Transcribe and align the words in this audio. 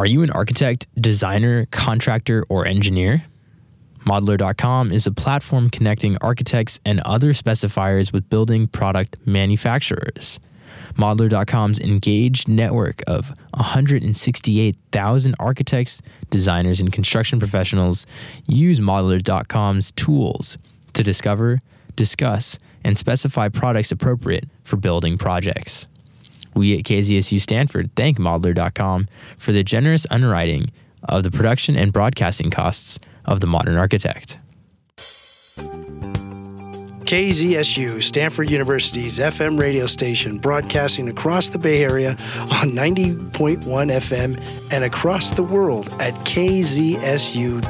Are 0.00 0.06
you 0.06 0.22
an 0.22 0.30
architect, 0.30 0.86
designer, 0.98 1.66
contractor, 1.66 2.42
or 2.48 2.64
engineer? 2.66 3.22
Modlar.com 4.06 4.92
is 4.92 5.06
a 5.06 5.12
platform 5.12 5.68
connecting 5.68 6.16
architects 6.22 6.80
and 6.86 7.00
other 7.00 7.34
specifiers 7.34 8.10
with 8.10 8.30
building 8.30 8.66
product 8.66 9.18
manufacturers. 9.26 10.40
Modlar.com's 10.94 11.78
engaged 11.80 12.48
network 12.48 13.02
of 13.06 13.28
168,000 13.52 15.34
architects, 15.38 16.00
designers, 16.30 16.80
and 16.80 16.90
construction 16.90 17.38
professionals 17.38 18.06
use 18.48 18.80
Modlar.com's 18.80 19.90
tools 19.90 20.56
to 20.94 21.02
discover, 21.02 21.60
discuss, 21.94 22.58
and 22.82 22.96
specify 22.96 23.50
products 23.50 23.92
appropriate 23.92 24.48
for 24.64 24.78
building 24.78 25.18
projects. 25.18 25.88
We 26.54 26.76
at 26.78 26.84
KZSU 26.84 27.40
Stanford 27.40 27.94
thank 27.96 28.18
Modlar.com 28.18 29.08
for 29.38 29.52
the 29.52 29.62
generous 29.62 30.06
underwriting 30.10 30.70
of 31.04 31.22
the 31.22 31.30
production 31.30 31.76
and 31.76 31.92
broadcasting 31.92 32.50
costs 32.50 32.98
of 33.24 33.40
the 33.40 33.46
modern 33.46 33.76
architect. 33.76 34.38
KZSU, 37.10 38.00
Stanford 38.00 38.50
University's 38.50 39.18
FM 39.18 39.58
radio 39.58 39.86
station, 39.86 40.38
broadcasting 40.38 41.08
across 41.08 41.50
the 41.50 41.58
Bay 41.58 41.82
Area 41.82 42.10
on 42.10 42.70
90.1 42.70 43.64
FM 43.64 44.72
and 44.72 44.84
across 44.84 45.32
the 45.32 45.42
world 45.42 45.88
at 45.98 46.14
kzsu.org. 46.24 47.60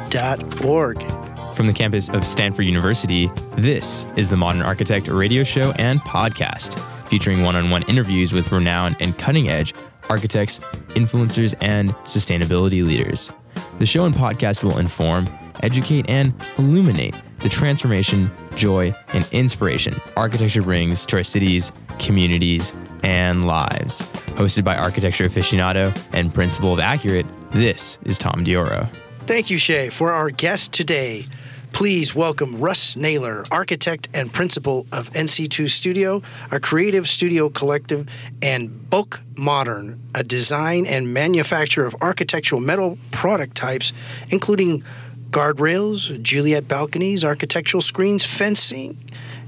From 1.55 1.67
the 1.67 1.73
campus 1.73 2.09
of 2.09 2.25
Stanford 2.25 2.65
University, 2.65 3.31
this 3.53 4.05
is 4.15 4.29
the 4.29 4.37
Modern 4.37 4.61
Architect 4.61 5.07
radio 5.07 5.43
show 5.43 5.71
and 5.71 5.99
podcast, 6.01 6.79
featuring 7.11 7.41
one 7.41 7.57
on 7.57 7.69
one 7.69 7.83
interviews 7.89 8.31
with 8.31 8.49
renowned 8.53 8.95
and 9.01 9.17
cutting 9.17 9.49
edge 9.49 9.73
architects, 10.09 10.59
influencers, 10.95 11.53
and 11.61 11.89
sustainability 12.05 12.85
leaders. 12.85 13.33
The 13.79 13.85
show 13.85 14.05
and 14.05 14.15
podcast 14.15 14.63
will 14.63 14.77
inform, 14.77 15.27
educate, 15.61 16.09
and 16.09 16.33
illuminate 16.57 17.13
the 17.39 17.49
transformation, 17.49 18.31
joy, 18.55 18.93
and 19.09 19.27
inspiration 19.33 19.99
architecture 20.15 20.61
brings 20.61 21.05
to 21.07 21.17
our 21.17 21.23
cities, 21.23 21.73
communities, 21.99 22.71
and 23.03 23.45
lives. 23.45 24.03
Hosted 24.37 24.63
by 24.63 24.77
architecture 24.77 25.25
aficionado 25.25 25.93
and 26.13 26.33
principal 26.33 26.71
of 26.71 26.79
Accurate, 26.79 27.25
this 27.51 27.99
is 28.05 28.17
Tom 28.17 28.45
Dioro. 28.45 28.89
Thank 29.25 29.49
you, 29.49 29.57
Shay, 29.57 29.89
for 29.89 30.11
our 30.13 30.29
guest 30.29 30.71
today. 30.71 31.25
Please 31.73 32.13
welcome 32.13 32.59
Russ 32.59 32.95
Naylor, 32.95 33.43
architect 33.49 34.09
and 34.13 34.31
principal 34.31 34.85
of 34.91 35.09
NC2 35.13 35.69
Studio, 35.69 36.21
a 36.51 36.59
creative 36.59 37.07
studio 37.07 37.49
collective, 37.49 38.07
and 38.41 38.89
BOK 38.89 39.21
Modern, 39.35 39.99
a 40.13 40.23
design 40.23 40.85
and 40.85 41.13
manufacturer 41.13 41.87
of 41.87 41.95
architectural 42.01 42.61
metal 42.61 42.99
product 43.11 43.55
types, 43.55 43.93
including 44.29 44.83
guardrails, 45.31 46.21
Juliet 46.21 46.67
balconies, 46.67 47.23
architectural 47.23 47.81
screens, 47.81 48.25
fencing, 48.25 48.97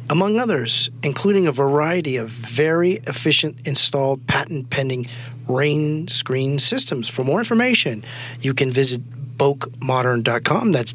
among 0.09 0.39
others, 0.39 0.89
including 1.03 1.45
a 1.45 1.51
variety 1.51 2.17
of 2.17 2.29
very 2.29 2.93
efficient 3.05 3.57
installed 3.67 4.25
patent 4.27 4.69
pending 4.69 5.07
rain 5.47 6.07
screen 6.07 6.57
systems. 6.57 7.09
For 7.09 7.23
more 7.23 7.39
information, 7.39 8.03
you 8.41 8.53
can 8.53 8.71
visit 8.71 9.01
bokmodern.com. 9.37 10.71
That's 10.71 10.93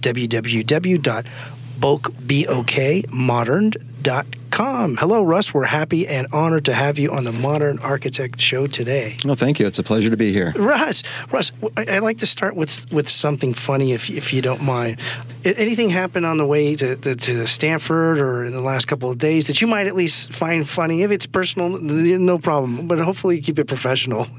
www.bokmodern.com. 4.49 4.97
Hello, 4.97 5.23
Russ. 5.23 5.55
We're 5.55 5.65
happy 5.65 6.07
and 6.07 6.27
honored 6.33 6.65
to 6.67 6.75
have 6.75 6.99
you 6.99 7.13
on 7.13 7.25
the 7.25 7.33
Modern 7.33 7.79
Architect 7.79 8.41
Show 8.41 8.67
today. 8.67 9.17
Well, 9.25 9.35
thank 9.35 9.59
you. 9.61 9.67
It's 9.67 9.79
a 9.79 9.83
pleasure 9.83 10.11
to 10.11 10.17
be 10.17 10.33
here. 10.33 10.53
Russ, 10.57 11.03
Russ, 11.31 11.53
I'd 11.77 12.01
like 12.01 12.19
to 12.19 12.27
start 12.27 12.57
with, 12.57 12.91
with 12.93 13.09
something 13.09 13.55
funny, 13.55 13.93
if, 13.93 14.11
if 14.11 14.33
you 14.33 14.43
don't 14.43 14.63
mind. 14.63 14.99
Anything 15.45 15.91
happen 15.91 16.25
on 16.25 16.37
the 16.37 16.47
way 16.47 16.77
to, 16.77 16.97
to, 16.97 17.15
to 17.15 17.47
Stanford 17.47 18.19
or 18.19 18.45
in 18.45 18.53
the 18.53 18.61
last 18.61 18.87
couple 18.87 19.11
of 19.11 19.19
days 19.19 19.47
that 19.47 19.61
you 19.61 19.67
might 19.67 19.87
at 19.87 19.95
least 19.95 20.33
find 20.33 20.69
funny? 20.69 21.03
If 21.03 21.11
it's 21.11 21.27
personal, 21.27 21.79
no 21.79 22.39
problem. 22.39 22.89
But 22.89 22.99
hopefully, 22.99 23.37
you 23.37 23.43
keep 23.43 23.59
it 23.59 23.67
professional. 23.67 24.27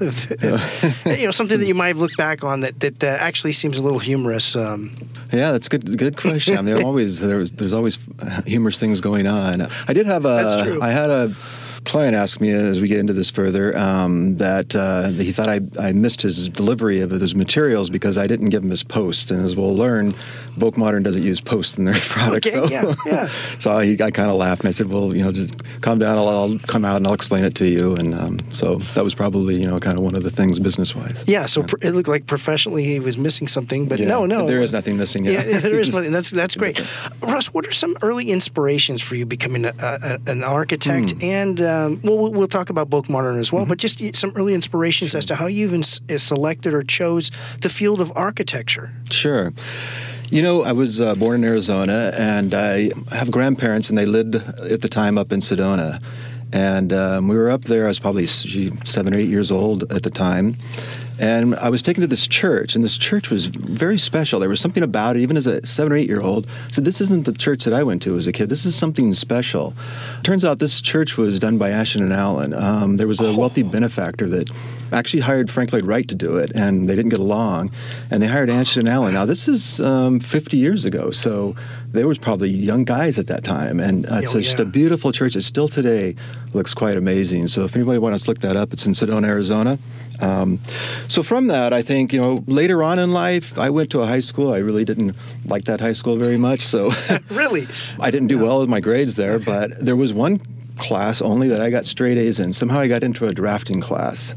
You 1.20 1.26
know, 1.26 1.32
something 1.32 1.58
that 1.58 1.66
you 1.66 1.74
might 1.74 1.88
have 1.88 1.98
looked 1.98 2.16
back 2.16 2.44
on 2.44 2.60
that 2.60 2.80
that 2.80 3.02
uh, 3.04 3.06
actually 3.06 3.52
seems 3.52 3.78
a 3.78 3.82
little 3.82 3.98
humorous. 3.98 4.56
Um, 4.56 4.92
Yeah, 5.32 5.52
that's 5.52 5.68
good. 5.68 5.98
Good 5.98 6.16
question. 6.16 6.54
I 6.54 6.62
mean, 6.62 6.74
there 6.74 6.84
always 6.84 7.20
there's 7.20 7.52
there's 7.52 7.72
always 7.72 7.98
humorous 8.46 8.78
things 8.78 9.00
going 9.00 9.26
on. 9.26 9.62
I 9.88 9.92
did 9.92 9.99
have 10.06 10.24
a 10.24 10.28
That's 10.28 10.62
true. 10.62 10.82
I 10.82 10.90
had 10.90 11.10
a 11.10 11.34
client 11.84 12.14
ask 12.14 12.40
me 12.40 12.50
as 12.50 12.80
we 12.80 12.88
get 12.88 12.98
into 12.98 13.12
this 13.12 13.30
further 13.30 13.76
um, 13.76 14.36
that 14.36 14.74
uh, 14.76 15.08
he 15.08 15.32
thought 15.32 15.48
I, 15.48 15.60
I 15.78 15.92
missed 15.92 16.22
his 16.22 16.48
delivery 16.48 17.00
of 17.00 17.10
his 17.10 17.34
materials 17.34 17.90
because 17.90 18.18
I 18.18 18.26
didn't 18.26 18.50
give 18.50 18.62
him 18.62 18.70
his 18.70 18.82
post. 18.82 19.30
And 19.30 19.44
as 19.44 19.56
we'll 19.56 19.74
learn, 19.74 20.14
BOK 20.58 20.76
Modern 20.76 21.02
doesn't 21.02 21.22
use 21.22 21.40
posts 21.40 21.78
in 21.78 21.84
their 21.84 21.94
product. 22.00 22.46
Okay, 22.46 22.56
so 22.56 22.68
yeah, 22.68 22.94
yeah. 23.06 23.28
so 23.58 23.78
he, 23.78 24.00
I 24.02 24.10
kind 24.10 24.30
of 24.30 24.36
laughed 24.36 24.60
and 24.62 24.68
I 24.68 24.72
said, 24.72 24.88
well, 24.88 25.14
you 25.16 25.22
know, 25.22 25.32
just 25.32 25.54
calm 25.80 25.98
down. 25.98 26.18
I'll, 26.18 26.28
I'll 26.28 26.58
come 26.60 26.84
out 26.84 26.96
and 26.96 27.06
I'll 27.06 27.14
explain 27.14 27.44
it 27.44 27.54
to 27.56 27.66
you. 27.68 27.94
And 27.96 28.14
um, 28.14 28.40
so 28.50 28.76
that 28.94 29.04
was 29.04 29.14
probably 29.14 29.54
you 29.56 29.66
know 29.66 29.78
kind 29.80 29.96
of 29.98 30.04
one 30.04 30.14
of 30.14 30.22
the 30.22 30.30
things 30.30 30.58
business 30.58 30.94
wise. 30.94 31.24
yeah, 31.28 31.46
so 31.46 31.62
pr- 31.62 31.76
it 31.82 31.92
looked 31.92 32.08
like 32.08 32.26
professionally 32.26 32.84
he 32.84 33.00
was 33.00 33.16
missing 33.18 33.48
something, 33.48 33.86
but 33.88 33.98
Yeah, 33.98 34.08
no, 34.08 34.26
no, 34.26 34.46
there 34.46 34.60
is 34.60 34.72
nothing 34.72 34.96
missing. 34.96 35.24
Yeah, 35.24 35.42
there 35.42 35.74
is 35.80 35.94
nothing. 35.94 36.12
That's 36.12 36.30
that's 36.30 36.56
great. 36.56 36.80
Russ, 37.22 37.52
what 37.54 37.66
are 37.66 37.72
some 37.72 37.96
early 38.02 38.30
inspirations 38.30 39.02
for 39.02 39.14
you 39.16 39.26
becoming 39.26 39.64
a, 39.64 39.72
a, 39.80 40.18
an 40.26 40.42
architect? 40.42 41.12
Hmm. 41.12 41.18
And 41.24 41.60
um, 41.60 42.00
well, 42.02 42.18
we'll- 42.18 42.32
we'll 42.32 42.48
talk 42.48 42.70
about 42.70 42.88
BOK 42.90 43.08
Modern 43.08 43.38
as 43.38 43.48
Mm-hmm. 43.48 43.56
well, 43.56 43.66
but 43.66 43.78
just 43.78 44.00
some 44.16 44.32
early 44.36 44.54
inspirations 44.54 45.14
as 45.14 45.24
to 45.26 45.34
how 45.34 45.46
you 45.46 45.66
even 45.66 45.80
s- 45.80 46.00
selected 46.16 46.72
or 46.74 46.82
chose 46.82 47.30
the 47.62 47.68
field 47.68 48.00
of 48.00 48.12
architecture. 48.16 48.92
Sure. 49.10 49.52
You 50.30 50.42
know, 50.42 50.62
I 50.62 50.70
was 50.70 51.00
uh, 51.00 51.16
born 51.16 51.42
in 51.42 51.44
Arizona, 51.44 52.12
and 52.16 52.54
I 52.54 52.90
have 53.10 53.32
grandparents, 53.32 53.88
and 53.88 53.98
they 53.98 54.06
lived 54.06 54.36
at 54.36 54.80
the 54.80 54.88
time 54.88 55.18
up 55.18 55.32
in 55.32 55.40
Sedona. 55.40 56.00
And 56.52 56.92
um, 56.92 57.26
we 57.26 57.36
were 57.36 57.50
up 57.50 57.64
there. 57.64 57.86
I 57.86 57.88
was 57.88 57.98
probably 57.98 58.28
seven 58.28 59.12
or 59.12 59.16
eight 59.16 59.28
years 59.28 59.50
old 59.50 59.92
at 59.92 60.04
the 60.04 60.10
time. 60.10 60.54
And 61.18 61.56
I 61.56 61.68
was 61.68 61.82
taken 61.82 62.02
to 62.02 62.06
this 62.06 62.28
church, 62.28 62.76
and 62.76 62.84
this 62.84 62.96
church 62.96 63.28
was 63.28 63.46
very 63.46 63.98
special. 63.98 64.38
There 64.38 64.48
was 64.48 64.60
something 64.60 64.84
about 64.84 65.16
it, 65.16 65.22
even 65.22 65.36
as 65.36 65.48
a 65.48 65.66
seven 65.66 65.92
or 65.92 65.96
eight 65.96 66.08
year 66.08 66.20
old. 66.20 66.46
Said, 66.68 66.84
This 66.84 67.00
isn't 67.00 67.26
the 67.26 67.32
church 67.32 67.64
that 67.64 67.74
I 67.74 67.82
went 67.82 68.00
to 68.02 68.16
as 68.16 68.28
a 68.28 68.32
kid. 68.32 68.48
This 68.50 68.64
is 68.64 68.76
something 68.76 69.12
special. 69.14 69.74
Turns 70.22 70.44
out 70.44 70.60
this 70.60 70.80
church 70.80 71.16
was 71.16 71.40
done 71.40 71.58
by 71.58 71.70
Anshen 71.70 72.02
and 72.02 72.12
Allen. 72.12 72.54
Um, 72.54 72.98
there 72.98 73.08
was 73.08 73.20
a 73.20 73.36
wealthy 73.36 73.64
benefactor 73.64 74.28
that 74.28 74.48
actually 74.92 75.20
hired 75.20 75.50
Frank 75.50 75.72
Lloyd 75.72 75.84
Wright 75.84 76.06
to 76.08 76.14
do 76.14 76.36
it, 76.36 76.50
and 76.54 76.88
they 76.88 76.96
didn't 76.96 77.10
get 77.10 77.20
along. 77.20 77.70
And 78.10 78.22
they 78.22 78.26
hired 78.26 78.50
and 78.50 78.88
Allen. 78.88 79.14
Now, 79.14 79.24
this 79.26 79.48
is 79.48 79.80
um, 79.80 80.20
50 80.20 80.56
years 80.56 80.84
ago, 80.84 81.10
so 81.10 81.54
they 81.92 82.04
were 82.04 82.14
probably 82.14 82.50
young 82.50 82.84
guys 82.84 83.18
at 83.18 83.26
that 83.28 83.44
time. 83.44 83.80
And 83.80 84.06
uh, 84.06 84.16
it's 84.22 84.34
Oh, 84.34 84.40
just 84.40 84.58
yeah. 84.58 84.64
a 84.64 84.68
beautiful 84.68 85.12
church. 85.12 85.36
It 85.36 85.42
still 85.42 85.68
today 85.68 86.14
looks 86.54 86.74
quite 86.74 86.96
amazing. 86.96 87.48
So 87.48 87.64
if 87.64 87.74
anybody 87.76 87.98
wants 87.98 88.24
to 88.24 88.30
look 88.30 88.38
that 88.40 88.56
up, 88.56 88.72
it's 88.72 88.86
in 88.86 88.92
Sedona, 88.92 89.26
Arizona. 89.26 89.78
Um, 90.20 90.58
so 91.08 91.22
from 91.22 91.46
that, 91.46 91.72
I 91.72 91.80
think 91.82 92.12
you 92.12 92.20
know 92.20 92.44
later 92.46 92.82
on 92.82 92.98
in 92.98 93.12
life, 93.12 93.58
I 93.58 93.70
went 93.70 93.90
to 93.90 94.00
a 94.02 94.06
high 94.06 94.20
school. 94.20 94.52
I 94.52 94.58
really 94.58 94.84
didn't 94.84 95.16
like 95.46 95.64
that 95.64 95.80
high 95.80 95.92
school 95.94 96.16
very 96.16 96.36
much, 96.36 96.60
so 96.60 96.92
Really? 97.30 97.66
I 97.98 98.10
didn't 98.10 98.28
do 98.28 98.38
well 98.38 98.60
with 98.60 98.68
my 98.68 98.80
grades 98.80 99.16
there. 99.16 99.38
But 99.50 99.70
there 99.84 99.96
was 99.96 100.12
one 100.12 100.40
class 100.76 101.22
only 101.22 101.48
that 101.48 101.60
I 101.60 101.70
got 101.70 101.86
straight 101.86 102.18
A's 102.18 102.38
in. 102.38 102.52
Somehow 102.52 102.80
I 102.80 102.88
got 102.88 103.02
into 103.02 103.26
a 103.26 103.32
drafting 103.34 103.80
class. 103.80 104.34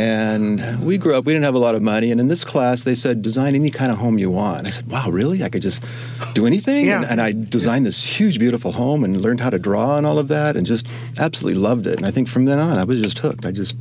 And 0.00 0.82
we 0.82 0.96
grew 0.96 1.14
up, 1.14 1.26
we 1.26 1.32
didn't 1.34 1.44
have 1.44 1.54
a 1.54 1.58
lot 1.58 1.74
of 1.74 1.82
money. 1.82 2.10
And 2.10 2.18
in 2.20 2.28
this 2.28 2.42
class, 2.42 2.84
they 2.84 2.94
said, 2.94 3.20
design 3.20 3.54
any 3.54 3.70
kind 3.70 3.92
of 3.92 3.98
home 3.98 4.18
you 4.18 4.30
want. 4.30 4.66
I 4.66 4.70
said, 4.70 4.90
wow, 4.90 5.10
really? 5.10 5.44
I 5.44 5.50
could 5.50 5.60
just 5.60 5.84
do 6.32 6.46
anything? 6.46 6.86
Yeah. 6.86 7.02
And, 7.02 7.10
and 7.12 7.20
I 7.20 7.32
designed 7.32 7.84
this 7.84 8.02
huge, 8.02 8.38
beautiful 8.38 8.72
home 8.72 9.04
and 9.04 9.20
learned 9.20 9.40
how 9.40 9.50
to 9.50 9.58
draw 9.58 9.98
and 9.98 10.06
all 10.06 10.18
of 10.18 10.28
that 10.28 10.56
and 10.56 10.66
just 10.66 10.86
absolutely 11.18 11.60
loved 11.60 11.86
it. 11.86 11.96
And 11.98 12.06
I 12.06 12.10
think 12.10 12.28
from 12.28 12.46
then 12.46 12.58
on, 12.58 12.78
I 12.78 12.84
was 12.84 13.02
just 13.02 13.18
hooked. 13.18 13.44
I 13.44 13.50
just 13.52 13.76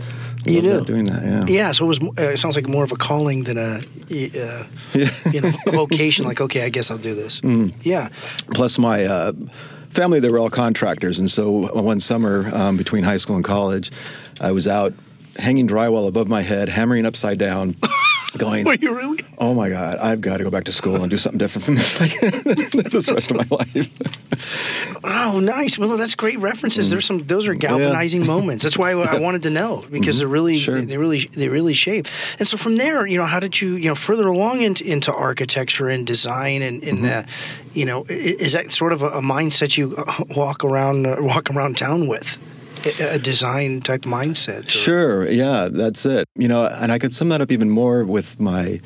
You 0.45 0.61
loved 0.61 0.87
do? 0.87 0.93
doing 0.93 1.05
that, 1.05 1.23
yeah. 1.23 1.45
Yeah, 1.47 1.71
so 1.71 1.85
it 1.85 1.87
was. 1.87 2.01
Uh, 2.03 2.33
it 2.33 2.37
sounds 2.37 2.55
like 2.57 2.67
more 2.67 2.83
of 2.83 2.91
a 2.91 2.97
calling 2.97 3.43
than 3.45 3.57
a, 3.57 3.77
uh, 3.79 4.63
you 5.31 5.39
know, 5.41 5.51
a 5.67 5.71
vocation. 5.71 6.25
Like, 6.25 6.41
okay, 6.41 6.63
I 6.65 6.69
guess 6.69 6.91
I'll 6.91 6.97
do 6.97 7.15
this. 7.15 7.39
Mm. 7.41 7.73
Yeah. 7.83 8.09
plus 8.53 8.77
my 8.77 9.05
uh, 9.05 9.31
family 9.89 10.19
they 10.19 10.29
were 10.29 10.37
all 10.39 10.49
contractors 10.49 11.17
and 11.17 11.31
so 11.31 11.71
one 11.81 11.99
summer 11.99 12.49
um, 12.53 12.75
between 12.77 13.03
high 13.03 13.17
school 13.17 13.35
and 13.35 13.43
college 13.45 13.91
i 14.41 14.51
was 14.51 14.67
out 14.67 14.93
hanging 15.39 15.67
drywall 15.67 16.07
above 16.07 16.27
my 16.29 16.41
head 16.41 16.69
hammering 16.69 17.05
upside 17.05 17.37
down 17.39 17.75
going 18.37 18.63
Were 18.65 18.75
you 18.75 18.95
really? 18.95 19.19
oh 19.39 19.53
my 19.55 19.69
god 19.69 19.97
i've 19.97 20.21
got 20.21 20.37
to 20.37 20.43
go 20.43 20.51
back 20.51 20.65
to 20.65 20.71
school 20.71 20.97
and 21.01 21.09
do 21.09 21.17
something 21.17 21.39
different 21.39 21.65
from 21.65 21.75
this 21.75 21.99
like 21.99 22.19
this 22.91 23.09
rest 23.11 23.31
of 23.31 23.37
my 23.37 23.57
life 23.57 23.89
Oh, 25.03 25.39
nice. 25.41 25.77
Well, 25.77 25.97
that's 25.97 26.15
great 26.15 26.39
references. 26.39 26.89
There's 26.89 27.05
some. 27.05 27.19
Those 27.19 27.47
are 27.47 27.53
galvanizing 27.53 28.25
moments. 28.25 28.63
That's 28.63 28.77
why 28.77 28.91
I 28.91 29.17
wanted 29.19 29.43
to 29.43 29.49
know 29.49 29.83
because 29.91 30.19
they're 30.19 30.27
really, 30.27 30.55
Mm-hmm. 30.55 30.63
Sure. 30.63 30.81
they 30.81 30.97
really, 30.97 31.19
they 31.33 31.47
really 31.49 31.73
shape. 31.73 32.07
And 32.37 32.47
so 32.47 32.57
from 32.57 32.77
there, 32.77 33.05
you 33.07 33.17
know, 33.17 33.25
how 33.25 33.39
did 33.39 33.59
you, 33.61 33.75
you 33.75 33.85
know, 33.89 33.95
further 33.95 34.27
along 34.27 34.61
into, 34.61 34.85
into 34.85 35.13
architecture 35.13 35.87
and 35.89 36.05
design 36.05 36.61
and, 36.61 36.83
and 36.83 36.99
Mm-hmm. 36.99 37.29
uh, 37.29 37.31
you 37.73 37.85
know, 37.85 38.05
is 38.09 38.53
that 38.53 38.71
sort 38.71 38.91
of 38.93 39.01
a, 39.01 39.07
a 39.07 39.21
mindset 39.21 39.77
you 39.77 39.95
walk 40.35 40.63
around, 40.63 41.05
uh, 41.05 41.17
walk 41.19 41.49
around 41.49 41.77
town 41.77 42.07
with? 42.07 42.37
A 42.99 43.19
design 43.19 43.81
type 43.81 44.01
mindset. 44.01 44.65
or- 44.65 44.69
Sure, 44.69 45.29
yeah, 45.29 45.67
that's 45.71 46.05
it. 46.05 46.27
You 46.35 46.47
know, 46.47 46.65
and 46.65 46.91
I 46.91 46.99
could 46.99 47.13
sum 47.13 47.29
that 47.29 47.41
up 47.41 47.51
even 47.51 47.69
more 47.69 48.03
with 48.03 48.39
my 48.39 48.79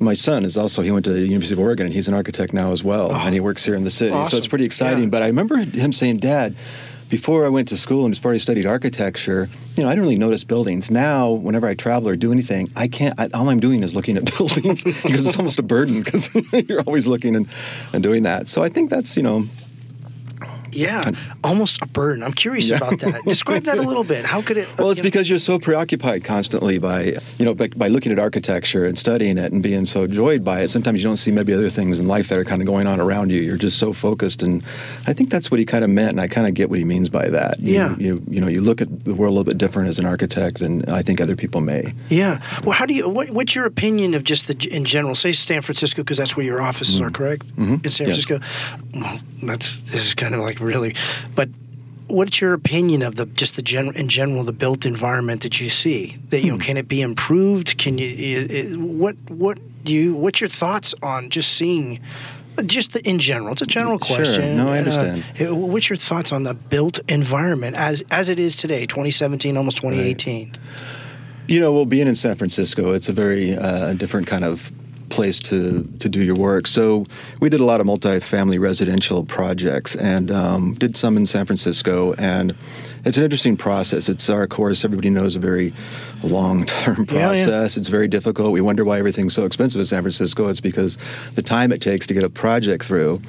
my 0.00 0.14
son 0.14 0.44
is 0.44 0.56
also 0.56 0.82
he 0.82 0.90
went 0.90 1.04
to 1.04 1.12
the 1.12 1.20
University 1.20 1.52
of 1.52 1.58
Oregon 1.58 1.86
and 1.86 1.94
he's 1.94 2.08
an 2.08 2.14
architect 2.14 2.52
now 2.52 2.72
as 2.72 2.82
well, 2.82 3.12
and 3.12 3.34
he 3.34 3.40
oh, 3.40 3.44
works 3.44 3.64
here 3.64 3.74
in 3.74 3.84
the 3.84 3.90
city. 3.90 4.24
So 4.26 4.36
it's 4.36 4.48
pretty 4.48 4.64
exciting. 4.64 5.04
Yeah. 5.04 5.10
But 5.10 5.22
I 5.22 5.26
remember 5.26 5.58
him 5.58 5.92
saying, 5.92 6.18
"Dad." 6.18 6.56
Before 7.10 7.44
I 7.44 7.48
went 7.48 7.66
to 7.70 7.76
school 7.76 8.04
and 8.04 8.14
before 8.14 8.32
I 8.32 8.36
studied 8.36 8.66
architecture, 8.66 9.48
you 9.76 9.82
know, 9.82 9.88
I 9.88 9.94
didn't 9.94 10.04
really 10.04 10.16
notice 10.16 10.44
buildings. 10.44 10.92
Now, 10.92 11.32
whenever 11.32 11.66
I 11.66 11.74
travel 11.74 12.08
or 12.08 12.14
do 12.14 12.30
anything, 12.30 12.70
I 12.76 12.86
can't. 12.86 13.18
I, 13.18 13.28
all 13.34 13.48
I'm 13.48 13.58
doing 13.58 13.82
is 13.82 13.96
looking 13.96 14.16
at 14.16 14.26
buildings 14.38 14.84
because 14.84 15.26
it's 15.26 15.36
almost 15.36 15.58
a 15.58 15.64
burden 15.64 16.04
because 16.04 16.32
you're 16.68 16.82
always 16.82 17.08
looking 17.08 17.34
and, 17.34 17.48
and 17.92 18.00
doing 18.00 18.22
that. 18.22 18.46
So 18.46 18.62
I 18.62 18.68
think 18.68 18.90
that's 18.90 19.16
you 19.16 19.24
know 19.24 19.44
Yeah, 20.72 21.10
almost 21.44 21.82
a 21.82 21.86
burden. 21.86 22.22
I'm 22.22 22.32
curious 22.32 22.68
Yeah. 22.70 22.76
about 22.78 22.98
that. 23.00 23.22
Describe 23.26 23.64
that 23.64 23.78
a 23.78 23.82
little 23.82 24.04
bit. 24.04 24.24
How 24.24 24.42
could 24.42 24.56
it? 24.56 24.68
Well, 24.78 24.90
it's 24.90 24.98
you 24.98 25.04
know- 25.04 25.08
because 25.08 25.28
you're 25.30 25.38
so 25.38 25.58
preoccupied 25.58 26.24
constantly 26.24 26.78
by, 26.78 27.16
you 27.38 27.44
know, 27.44 27.54
by, 27.54 27.68
by 27.68 27.88
looking 27.88 28.12
at 28.12 28.18
architecture 28.18 28.84
and 28.84 28.96
studying 28.98 29.38
it 29.38 29.52
and 29.52 29.62
being 29.62 29.84
so 29.84 30.06
joyed 30.06 30.44
by 30.44 30.60
it. 30.62 30.68
Sometimes 30.68 30.98
you 31.02 31.08
don't 31.08 31.16
see 31.16 31.30
maybe 31.30 31.52
other 31.52 31.70
things 31.70 31.98
in 31.98 32.06
life 32.06 32.28
that 32.28 32.38
are 32.38 32.44
kind 32.44 32.62
of 32.62 32.66
going 32.66 32.86
on 32.86 33.00
around 33.00 33.30
you. 33.30 33.40
You're 33.40 33.56
just 33.56 33.78
so 33.78 33.92
focused, 33.92 34.42
and 34.42 34.62
I 35.06 35.12
think 35.12 35.30
that's 35.30 35.50
what 35.50 35.58
he 35.60 35.66
kind 35.66 35.84
of 35.84 35.90
meant, 35.90 36.10
and 36.10 36.20
I 36.20 36.28
kind 36.28 36.46
of 36.46 36.54
get 36.54 36.70
what 36.70 36.78
he 36.78 36.84
means 36.84 37.08
by 37.08 37.28
that. 37.30 37.58
You, 37.60 37.74
Yeah. 37.74 37.96
You 37.98 38.22
you 38.28 38.40
know 38.40 38.48
you 38.48 38.60
look 38.60 38.80
at 38.80 39.04
the 39.04 39.14
world 39.14 39.32
a 39.32 39.34
little 39.34 39.44
bit 39.44 39.58
different 39.58 39.88
as 39.88 39.98
an 39.98 40.06
architect 40.06 40.58
than 40.60 40.84
I 40.88 41.02
think 41.02 41.20
other 41.20 41.36
people 41.36 41.60
may. 41.60 41.92
Yeah. 42.08 42.40
Well, 42.64 42.72
how 42.72 42.86
do 42.86 42.94
you? 42.94 43.08
What, 43.08 43.30
what's 43.30 43.54
your 43.54 43.66
opinion 43.66 44.14
of 44.14 44.24
just 44.24 44.46
the 44.48 44.56
in 44.70 44.84
general? 44.84 45.14
Say 45.14 45.32
San 45.32 45.62
Francisco, 45.62 46.02
because 46.02 46.18
that's 46.18 46.36
where 46.36 46.46
your 46.46 46.60
offices 46.62 47.00
are, 47.00 47.10
correct? 47.10 47.44
Mhm. 47.56 47.84
In 47.84 47.90
San 47.90 48.06
Yes. 48.06 48.24
Francisco. 48.24 48.40
Well, 48.94 49.20
that's 49.42 49.80
this 49.92 50.06
is 50.06 50.14
kind 50.14 50.34
of 50.34 50.40
like 50.40 50.59
really, 50.60 50.94
but. 51.34 51.48
What's 52.12 52.40
your 52.40 52.54
opinion 52.54 53.02
of 53.02 53.14
the 53.14 53.26
just 53.26 53.54
the 53.54 53.62
general 53.62 53.94
in 53.96 54.08
general 54.08 54.42
the 54.42 54.52
built 54.52 54.84
environment 54.84 55.42
that 55.42 55.60
you 55.60 55.68
see? 55.68 56.16
That 56.30 56.42
you 56.42 56.50
know, 56.50 56.58
can 56.58 56.76
it 56.76 56.88
be 56.88 57.02
improved? 57.02 57.78
Can 57.78 57.98
you? 57.98 58.80
What 58.80 59.14
what 59.28 59.58
do 59.84 59.94
you? 59.94 60.14
What's 60.16 60.40
your 60.40 60.50
thoughts 60.50 60.92
on 61.04 61.30
just 61.30 61.52
seeing? 61.52 62.00
Just 62.66 62.94
the, 62.94 63.08
in 63.08 63.20
general, 63.20 63.52
it's 63.52 63.62
a 63.62 63.64
general 63.66 64.00
question. 64.00 64.34
Sure. 64.34 64.54
No, 64.54 64.70
I 64.70 64.78
Uh, 64.78 64.80
understand. 64.80 65.24
uh, 65.40 65.54
what's 65.54 65.88
your 65.88 65.96
thoughts 65.96 66.32
on 66.32 66.42
the 66.42 66.54
built 66.54 66.98
environment 67.08 67.76
as 67.76 68.02
as 68.10 68.28
it 68.28 68.40
is 68.40 68.56
today, 68.56 68.86
2017, 68.86 69.56
almost 69.56 69.76
2018? 69.76 70.50
You 71.46 71.60
know, 71.60 71.72
well, 71.72 71.86
being 71.86 72.08
in 72.08 72.16
San 72.16 72.34
Francisco, 72.34 72.90
it's 72.92 73.08
a 73.08 73.12
very 73.12 73.54
uh, 73.54 73.94
different 73.94 74.26
kind 74.26 74.44
of 74.44 74.72
place 75.10 75.40
to 75.40 75.82
to 75.98 76.08
do 76.08 76.24
your 76.24 76.36
work. 76.36 76.66
So 76.66 77.04
we 77.40 77.48
did 77.48 77.60
a 77.60 77.64
lot 77.64 77.80
of 77.80 77.86
multifamily 77.86 78.58
residential 78.58 79.24
projects 79.24 79.96
and 79.96 80.30
um, 80.30 80.74
did 80.74 80.96
some 80.96 81.16
in 81.16 81.26
San 81.26 81.44
Francisco, 81.44 82.14
and 82.14 82.54
it's 83.04 83.16
an 83.16 83.24
interesting 83.24 83.56
process. 83.56 84.08
It's 84.08 84.28
our 84.30 84.46
course. 84.46 84.84
Everybody 84.84 85.10
knows 85.10 85.36
a 85.36 85.38
very 85.38 85.72
long 86.22 86.66
term 86.66 87.06
Yeah, 87.08 87.14
yeah. 87.14 87.26
process. 87.44 87.76
It's 87.76 87.88
very 87.88 88.08
difficult. 88.08 88.52
We 88.52 88.60
wonder 88.60 88.84
why 88.84 88.98
everything's 88.98 89.34
so 89.34 89.44
expensive 89.44 89.80
in 89.80 89.86
San 89.86 90.02
Francisco. 90.02 90.48
It's 90.48 90.60
because 90.60 90.98
the 91.34 91.42
time 91.42 91.72
it 91.72 91.80
takes 91.80 92.06
to 92.08 92.14
get 92.14 92.24
a 92.24 92.30
project 92.30 92.84
through. 92.84 93.20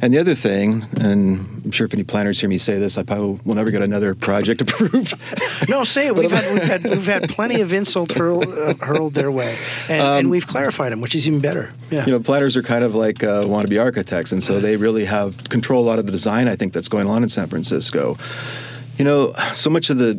And 0.00 0.14
the 0.14 0.18
other 0.18 0.36
thing, 0.36 0.84
and 1.00 1.40
I'm 1.64 1.70
sure 1.72 1.86
if 1.86 1.94
any 1.94 2.04
planners 2.04 2.38
hear 2.40 2.48
me 2.48 2.58
say 2.58 2.78
this, 2.78 2.96
I 2.98 3.02
probably 3.02 3.40
will 3.44 3.56
never 3.56 3.70
get 3.72 3.82
another 3.82 4.14
project 4.14 4.60
approved. 4.60 5.14
No, 5.68 5.82
say 5.82 6.06
it. 6.06 6.14
We've 6.16 6.30
had, 6.30 6.52
we've 6.54 6.62
had 6.62 6.84
we've 6.84 7.06
had 7.06 7.28
plenty 7.28 7.60
of 7.62 7.72
insult 7.72 8.12
hurled, 8.12 8.46
uh, 8.46 8.74
hurled 8.74 9.14
their 9.14 9.30
way, 9.32 9.56
and, 9.88 10.02
and 10.02 10.30
we've 10.30 10.46
clarified 10.46 10.92
them, 10.92 11.00
which 11.00 11.14
is 11.16 11.26
even 11.26 11.40
better. 11.40 11.72
Yeah. 11.90 12.00
Um, 12.00 12.06
you 12.06 12.12
know, 12.12 12.20
planners 12.20 12.56
are 12.56 12.62
kind 12.62 12.84
of 12.84 12.94
like 12.94 13.24
uh, 13.24 13.42
wannabe 13.42 13.80
architects, 13.80 14.30
and 14.30 14.42
so 14.42 14.60
they 14.60 14.76
really 14.76 15.04
have 15.04 15.48
control 15.48 15.82
a 15.82 15.86
lot 15.86 15.98
of 15.98 16.06
the 16.06 16.12
design. 16.12 16.46
I 16.48 16.54
think 16.54 16.72
that's 16.72 16.88
going 16.88 17.08
on 17.08 17.22
in 17.24 17.28
San 17.28 17.48
Francisco. 17.48 18.16
You 19.02 19.08
know, 19.08 19.32
so 19.52 19.68
much 19.68 19.90
of 19.90 19.98
the 19.98 20.14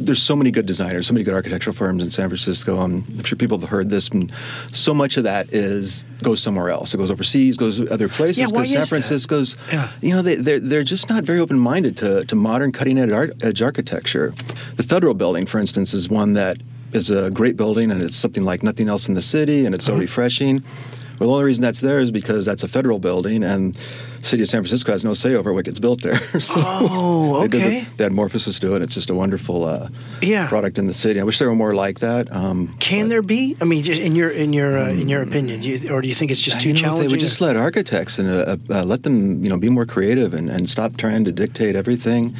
there's 0.00 0.22
so 0.22 0.34
many 0.34 0.50
good 0.50 0.64
designers, 0.64 1.06
so 1.08 1.12
many 1.12 1.24
good 1.24 1.34
architectural 1.34 1.74
firms 1.76 2.02
in 2.02 2.08
San 2.08 2.26
Francisco. 2.30 2.78
Um, 2.78 3.04
I'm 3.18 3.22
sure 3.24 3.36
people 3.36 3.58
have 3.60 3.68
heard 3.68 3.90
this, 3.90 4.08
and 4.08 4.32
so 4.70 4.94
much 4.94 5.18
of 5.18 5.24
that 5.24 5.52
is 5.52 6.02
goes 6.22 6.40
somewhere 6.40 6.70
else. 6.70 6.94
It 6.94 6.96
goes 6.96 7.10
overseas, 7.10 7.58
goes 7.58 7.86
other 7.90 8.08
places. 8.08 8.38
Yeah, 8.38 8.46
why 8.46 8.64
San 8.64 8.78
is 8.80 8.88
that? 8.88 8.88
Francisco's, 8.88 9.58
Yeah. 9.70 9.90
you 10.00 10.12
know, 10.14 10.22
they, 10.22 10.36
they're 10.36 10.58
they're 10.58 10.84
just 10.84 11.10
not 11.10 11.24
very 11.24 11.38
open 11.38 11.58
minded 11.58 11.98
to 11.98 12.24
to 12.24 12.34
modern 12.34 12.72
cutting 12.72 12.96
edge, 12.96 13.10
art, 13.10 13.34
architecture. 13.60 14.32
The 14.76 14.84
Federal 14.84 15.12
Building, 15.12 15.44
for 15.44 15.58
instance, 15.58 15.92
is 15.92 16.08
one 16.08 16.32
that 16.32 16.56
is 16.94 17.10
a 17.10 17.30
great 17.30 17.58
building, 17.58 17.90
and 17.90 18.00
it's 18.00 18.16
something 18.16 18.42
like 18.42 18.62
nothing 18.62 18.88
else 18.88 19.06
in 19.06 19.12
the 19.12 19.20
city, 19.20 19.66
and 19.66 19.74
it's 19.74 19.86
Uh-huh. 19.86 19.98
so 19.98 20.00
refreshing. 20.00 20.62
Well, 21.18 21.28
the 21.28 21.34
only 21.34 21.44
reason 21.44 21.60
that's 21.60 21.80
there 21.82 22.00
is 22.00 22.10
because 22.10 22.46
that's 22.46 22.62
a 22.62 22.68
federal 22.68 22.98
building, 22.98 23.44
and 23.44 23.74
the 23.74 23.80
city 24.22 24.42
of 24.42 24.48
San 24.48 24.62
Francisco 24.62 24.92
has 24.92 25.04
no 25.04 25.14
say 25.14 25.34
over 25.34 25.52
what 25.52 25.64
gets 25.64 25.78
built 25.78 26.00
there. 26.02 26.16
so 26.40 26.62
Oh, 26.64 27.40
they, 27.42 27.48
did 27.48 27.60
okay. 27.62 27.78
it- 27.82 27.96
they 27.98 28.04
had 28.04 28.12
Morphosis 28.12 28.58
do 28.60 28.74
it. 28.74 28.82
It's 28.82 28.94
just 28.94 29.10
a 29.10 29.14
wonderful 29.14 29.64
uh, 29.64 29.88
Yeah. 30.22 30.48
product 30.48 30.78
in 30.78 30.86
the 30.86 30.94
city. 30.94 31.20
I 31.20 31.24
wish 31.24 31.38
there 31.38 31.48
were 31.48 31.54
more 31.54 31.74
like 31.74 31.98
that. 32.00 32.32
Um, 32.34 32.68
Can 32.78 33.08
there 33.08 33.22
be? 33.22 33.56
I 33.60 33.64
mean, 33.64 33.82
just 33.82 34.00
in 34.00 34.14
your 34.14 34.30
in 34.30 34.52
your 34.52 34.78
uh, 34.78 34.88
in 34.90 35.08
your 35.08 35.22
opinion, 35.22 35.60
do 35.60 35.68
you, 35.68 35.92
or 35.92 36.00
do 36.02 36.08
you 36.08 36.14
think 36.14 36.30
it's 36.30 36.40
just 36.40 36.60
too 36.60 36.68
you 36.68 36.74
know, 36.74 36.78
if 36.78 36.82
challenging? 36.84 37.08
They 37.08 37.12
would 37.12 37.20
just 37.20 37.40
let 37.40 37.56
architects 37.56 38.18
and 38.18 38.28
uh, 38.28 38.56
uh, 38.70 38.84
let 38.84 39.02
them, 39.02 39.42
you 39.44 39.50
know, 39.50 39.58
be 39.58 39.68
more 39.68 39.84
creative 39.86 40.34
and, 40.34 40.48
and 40.48 40.68
stop 40.70 40.96
trying 40.96 41.24
to 41.24 41.32
dictate 41.32 41.76
everything. 41.76 42.34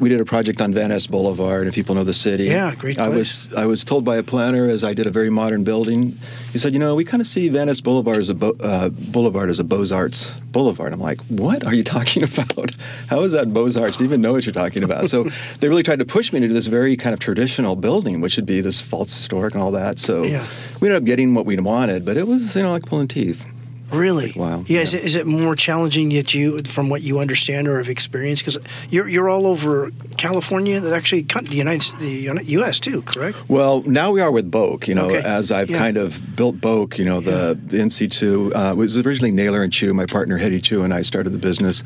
We 0.00 0.08
did 0.08 0.20
a 0.20 0.24
project 0.24 0.60
on 0.60 0.72
Van 0.72 0.90
Ness 0.90 1.08
Boulevard, 1.08 1.62
and 1.62 1.68
if 1.68 1.74
people 1.74 1.96
know 1.96 2.04
the 2.04 2.14
city. 2.14 2.44
Yeah, 2.44 2.72
great 2.76 2.98
I 3.00 3.08
was 3.08 3.52
I 3.54 3.66
was 3.66 3.84
told 3.84 4.04
by 4.04 4.16
a 4.16 4.22
planner 4.22 4.68
as 4.68 4.84
I 4.84 4.94
did 4.94 5.06
a 5.06 5.10
very 5.10 5.28
modern 5.30 5.64
building. 5.64 6.16
He 6.52 6.58
said, 6.58 6.72
you 6.72 6.78
know, 6.78 6.94
we 6.94 7.04
kind 7.04 7.20
of 7.20 7.26
see 7.26 7.48
Van 7.48 7.66
Ness 7.66 7.80
Boulevard 7.80 8.18
as 8.18 8.28
a 8.28 8.34
bo- 8.34 8.56
uh, 8.60 8.88
boulevard 8.90 9.50
as 9.50 9.58
a 9.58 9.64
Beaux 9.64 9.84
Arts 9.92 10.30
boulevard. 10.52 10.92
I'm 10.92 11.00
like, 11.00 11.17
what 11.28 11.64
are 11.64 11.74
you 11.74 11.84
talking 11.84 12.22
about? 12.32 12.74
How 13.08 13.22
is 13.22 13.32
that 13.32 13.52
Beaux 13.52 13.70
Arts? 13.80 13.96
Do 13.96 14.04
you 14.04 14.08
even 14.08 14.20
know 14.20 14.32
what 14.32 14.46
you're 14.46 14.52
talking 14.52 14.82
about? 14.82 15.08
So 15.08 15.24
they 15.60 15.68
really 15.68 15.82
tried 15.82 15.98
to 15.98 16.04
push 16.04 16.32
me 16.32 16.42
into 16.42 16.52
this 16.54 16.66
very 16.66 16.96
kind 16.96 17.12
of 17.14 17.20
traditional 17.20 17.76
building, 17.76 18.20
which 18.20 18.36
would 18.36 18.46
be 18.46 18.60
this 18.60 18.80
false 18.80 19.14
historic 19.14 19.54
and 19.54 19.62
all 19.62 19.72
that. 19.72 19.98
So 19.98 20.22
Yeah. 20.24 20.44
we 20.80 20.88
ended 20.88 21.02
up 21.02 21.06
getting 21.06 21.34
what 21.34 21.46
we 21.46 21.58
wanted, 21.58 22.04
but 22.04 22.16
it 22.16 22.26
was 22.26 22.54
you 22.56 22.62
know 22.62 22.72
like 22.72 22.86
pulling 22.86 23.08
teeth. 23.08 23.44
Really? 23.90 24.32
Wow, 24.36 24.64
Yeah. 24.68 24.80
Is 24.80 24.92
it 24.94 25.04
is 25.04 25.16
it 25.16 25.26
more 25.26 25.56
challenging 25.56 26.10
that 26.10 26.34
you, 26.34 26.62
from 26.64 26.88
what 26.90 27.00
you 27.02 27.18
understand 27.20 27.66
or 27.68 27.78
have 27.78 27.88
experienced? 27.88 28.42
Because 28.44 28.58
you're 28.90 29.08
you're 29.08 29.28
all 29.30 29.46
over 29.46 29.90
California, 30.16 30.76
actually, 30.92 31.22
the 31.22 31.46
United 31.56 31.92
the 31.98 32.42
U.S. 32.58 32.80
too, 32.80 33.02
correct? 33.02 33.36
Well, 33.48 33.82
now 33.86 34.10
we 34.12 34.20
are 34.20 34.30
with 34.30 34.50
BOK. 34.50 34.88
You 34.88 34.94
know, 34.94 35.06
Okay. 35.06 35.22
as 35.22 35.50
I've 35.50 35.70
Yeah. 35.70 35.78
kind 35.78 35.96
of 35.96 36.36
built 36.36 36.60
BOK. 36.60 36.98
You 36.98 37.04
know, 37.06 37.20
the 37.20 37.58
the 37.66 37.78
NC2 37.78 38.52
uh, 38.54 38.74
was 38.74 38.98
originally 38.98 39.30
Naylor 39.32 39.62
and 39.62 39.72
Chu. 39.72 39.94
My 39.94 40.06
partner 40.06 40.36
Hetty 40.36 40.60
Chu 40.60 40.82
and 40.82 40.92
I 40.92 41.02
started 41.02 41.30
the 41.30 41.38
business. 41.38 41.82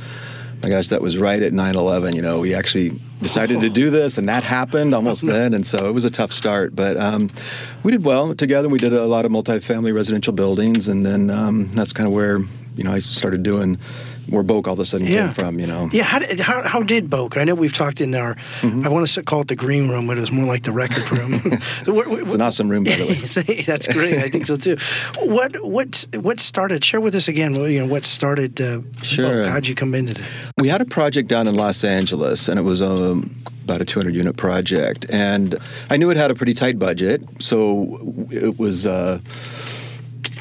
My 0.63 0.69
gosh, 0.69 0.89
that 0.89 1.03
was 1.03 1.19
right 1.19 1.43
at 1.43 1.53
9/11. 1.53 2.15
You 2.15 2.23
know, 2.23 2.39
we 2.39 2.55
actually 2.55 3.01
decided 3.21 3.61
to 3.63 3.69
do 3.69 3.91
this, 3.91 4.17
and 4.17 4.29
that 4.29 4.45
happened 4.45 4.95
almost 4.95 5.27
then, 5.27 5.55
and 5.55 5.67
so 5.67 5.89
it 5.89 5.93
was 5.93 6.05
a 6.05 6.11
tough 6.11 6.33
start. 6.33 6.77
But 6.77 6.97
um, 6.97 7.31
we 7.83 7.91
did 7.91 8.05
well 8.05 8.33
together. 8.35 8.69
We 8.69 8.79
did 8.79 8.93
a 8.93 9.07
lot 9.07 9.25
of 9.25 9.33
multifamily 9.33 9.93
residential 9.93 10.33
buildings, 10.33 10.87
and 10.87 11.05
then 11.05 11.31
um, 11.31 11.67
that's 11.73 11.93
kind 11.93 12.07
of 12.07 12.13
where 12.13 12.39
you 12.77 12.85
know 12.85 12.93
I 12.93 13.01
started 13.01 13.43
doing 13.43 13.77
where 14.29 14.43
BOK 14.43 14.67
all 14.69 14.75
of 14.75 14.79
a 14.81 14.85
sudden 14.85 15.07
Yeah. 15.07 15.27
came 15.27 15.35
from. 15.35 15.61
You 15.61 15.67
know, 15.67 15.91
Yeah. 15.93 16.05
How 16.05 16.19
did, 16.21 16.41
how, 16.41 16.63
how 16.67 16.83
did 16.83 17.11
BOK? 17.11 17.37
I 17.37 17.45
know 17.45 17.55
we've 17.55 17.73
talked 17.73 18.01
in 18.01 18.15
our. 18.15 18.35
Mm-hmm. 18.61 18.87
I 18.87 18.89
want 18.89 19.07
to 19.07 19.23
call 19.23 19.41
it 19.43 19.49
the 19.49 19.57
green 19.57 19.89
room, 19.89 20.07
but 20.07 20.17
it 20.19 20.21
was 20.21 20.33
more 20.33 20.47
like 20.47 20.63
the 20.63 20.73
record 20.73 21.11
room. 21.13 21.33
What- 21.87 22.07
what- 22.09 22.21
it's 22.23 22.35
an 22.35 22.41
awesome 22.41 22.69
room, 22.69 22.85
by 22.85 22.97
the 22.97 23.07
way. 23.07 23.63
That's 23.67 23.87
great. 23.93 24.19
I 24.19 24.29
think 24.29 24.47
so 24.47 24.57
too. 24.57 24.77
What 25.19 25.57
what 25.65 26.07
what 26.21 26.41
started? 26.41 26.85
Share 26.85 27.01
with 27.01 27.15
us 27.15 27.29
again. 27.29 27.55
What, 27.55 27.71
you 27.71 27.81
know, 27.81 27.87
what 27.87 28.05
started? 28.05 28.61
Uh, 28.61 28.81
Sure. 29.03 29.43
BOK? 29.45 29.51
How'd 29.53 29.67
you 29.67 29.75
come 29.75 29.95
into 29.95 30.15
that? 30.15 30.29
We 30.59 30.69
had 30.69 30.81
a 30.81 30.85
project 30.85 31.29
down 31.29 31.49
in 31.49 31.55
Los 31.57 31.83
Angeles, 31.85 32.49
and 32.49 32.59
it 32.59 32.63
was 32.63 32.81
um, 32.81 33.35
about 33.65 33.81
a 33.81 33.85
200 33.85 34.15
unit 34.15 34.37
project. 34.37 35.07
And 35.11 35.57
I 35.91 35.97
knew 35.97 36.11
it 36.11 36.17
had 36.17 36.31
a 36.31 36.35
pretty 36.35 36.55
tight 36.55 36.79
budget, 36.79 37.21
so 37.41 37.99
it 38.31 38.59
was 38.59 38.87
uh, 38.87 39.19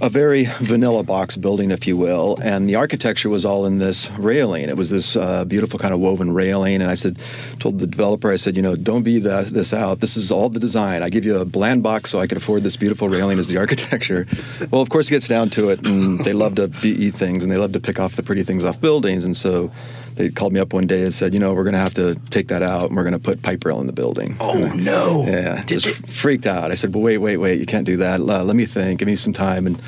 a 0.01 0.09
very 0.09 0.45
vanilla 0.59 1.03
box 1.03 1.37
building, 1.37 1.69
if 1.69 1.85
you 1.85 1.95
will. 1.95 2.37
And 2.43 2.67
the 2.67 2.75
architecture 2.75 3.29
was 3.29 3.45
all 3.45 3.67
in 3.67 3.77
this 3.77 4.09
railing. 4.11 4.67
It 4.67 4.75
was 4.75 4.89
this 4.89 5.15
uh, 5.15 5.45
beautiful 5.45 5.77
kind 5.77 5.93
of 5.93 5.99
woven 5.99 6.33
railing. 6.33 6.81
And 6.81 6.89
I 6.89 6.95
said, 6.95 7.19
told 7.59 7.77
the 7.77 7.85
developer, 7.85 8.31
I 8.31 8.35
said, 8.35 8.55
you 8.55 8.63
know, 8.63 8.75
don't 8.75 9.03
be 9.03 9.19
this 9.19 9.73
out. 9.73 9.99
This 9.99 10.17
is 10.17 10.31
all 10.31 10.49
the 10.49 10.59
design. 10.59 11.03
I 11.03 11.09
give 11.09 11.23
you 11.23 11.37
a 11.37 11.45
bland 11.45 11.83
box 11.83 12.09
so 12.09 12.19
I 12.19 12.25
could 12.25 12.37
afford 12.37 12.63
this 12.63 12.77
beautiful 12.77 13.09
railing 13.09 13.37
as 13.37 13.47
the 13.47 13.57
architecture. 13.59 14.25
well, 14.71 14.81
of 14.81 14.89
course, 14.89 15.07
it 15.07 15.11
gets 15.11 15.27
down 15.27 15.51
to 15.51 15.69
it, 15.69 15.85
and 15.87 16.19
they 16.25 16.33
love 16.33 16.55
to 16.55 16.67
VE 16.67 17.11
things, 17.11 17.43
and 17.43 17.51
they 17.51 17.57
love 17.57 17.73
to 17.73 17.79
pick 17.79 17.99
off 17.99 18.15
the 18.15 18.23
pretty 18.23 18.41
things 18.43 18.65
off 18.65 18.81
buildings. 18.81 19.23
And 19.23 19.37
so 19.37 19.71
they 20.15 20.29
called 20.29 20.53
me 20.53 20.59
up 20.59 20.73
one 20.73 20.87
day 20.87 21.03
and 21.03 21.13
said, 21.13 21.33
you 21.33 21.39
know, 21.39 21.53
we're 21.53 21.63
going 21.63 21.73
to 21.73 21.79
have 21.79 21.93
to 21.95 22.15
take 22.29 22.49
that 22.49 22.61
out, 22.61 22.87
and 22.87 22.95
we're 22.95 23.03
going 23.03 23.13
to 23.13 23.19
put 23.19 23.41
pipe 23.41 23.63
rail 23.65 23.79
in 23.79 23.87
the 23.87 23.93
building. 23.93 24.35
Oh 24.39 24.71
no! 24.75 25.23
Yeah, 25.25 25.63
Did 25.63 25.79
just 25.79 26.05
freaked 26.07 26.47
out. 26.47 26.71
I 26.71 26.75
said, 26.75 26.93
"Well, 26.93 27.03
wait, 27.03 27.17
wait, 27.19 27.37
wait! 27.37 27.59
You 27.59 27.65
can't 27.65 27.85
do 27.85 27.97
that. 27.97 28.19
Uh, 28.19 28.43
let 28.43 28.55
me 28.55 28.65
think. 28.65 28.99
Give 28.99 29.07
me 29.07 29.15
some 29.15 29.33
time." 29.33 29.65
And 29.67 29.81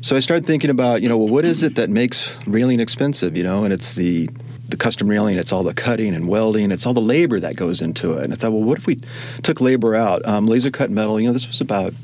so 0.00 0.16
I 0.16 0.20
started 0.20 0.44
thinking 0.44 0.70
about, 0.70 1.02
you 1.02 1.08
know, 1.08 1.16
well, 1.16 1.28
what 1.28 1.44
is 1.44 1.62
it 1.62 1.76
that 1.76 1.88
makes 1.88 2.36
railing 2.46 2.78
expensive? 2.80 3.36
You 3.36 3.42
know, 3.42 3.64
and 3.64 3.72
it's 3.72 3.92
the 3.94 4.28
the 4.68 4.76
custom 4.76 5.08
railing. 5.08 5.38
It's 5.38 5.52
all 5.52 5.62
the 5.62 5.74
cutting 5.74 6.14
and 6.14 6.28
welding. 6.28 6.70
It's 6.70 6.86
all 6.86 6.94
the 6.94 7.00
labor 7.00 7.40
that 7.40 7.56
goes 7.56 7.80
into 7.80 8.12
it. 8.14 8.24
And 8.24 8.32
I 8.32 8.36
thought, 8.36 8.52
well, 8.52 8.62
what 8.62 8.78
if 8.78 8.86
we 8.86 9.00
took 9.42 9.60
labor 9.60 9.94
out? 9.94 10.26
Um, 10.26 10.46
laser 10.46 10.70
cut 10.70 10.90
metal. 10.90 11.20
You 11.20 11.28
know, 11.28 11.32
this 11.32 11.46
was 11.46 11.60
about 11.60 11.94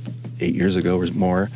eight 0.40 0.54
years 0.54 0.76
ago 0.76 0.98
or 0.98 1.06
more. 1.08 1.50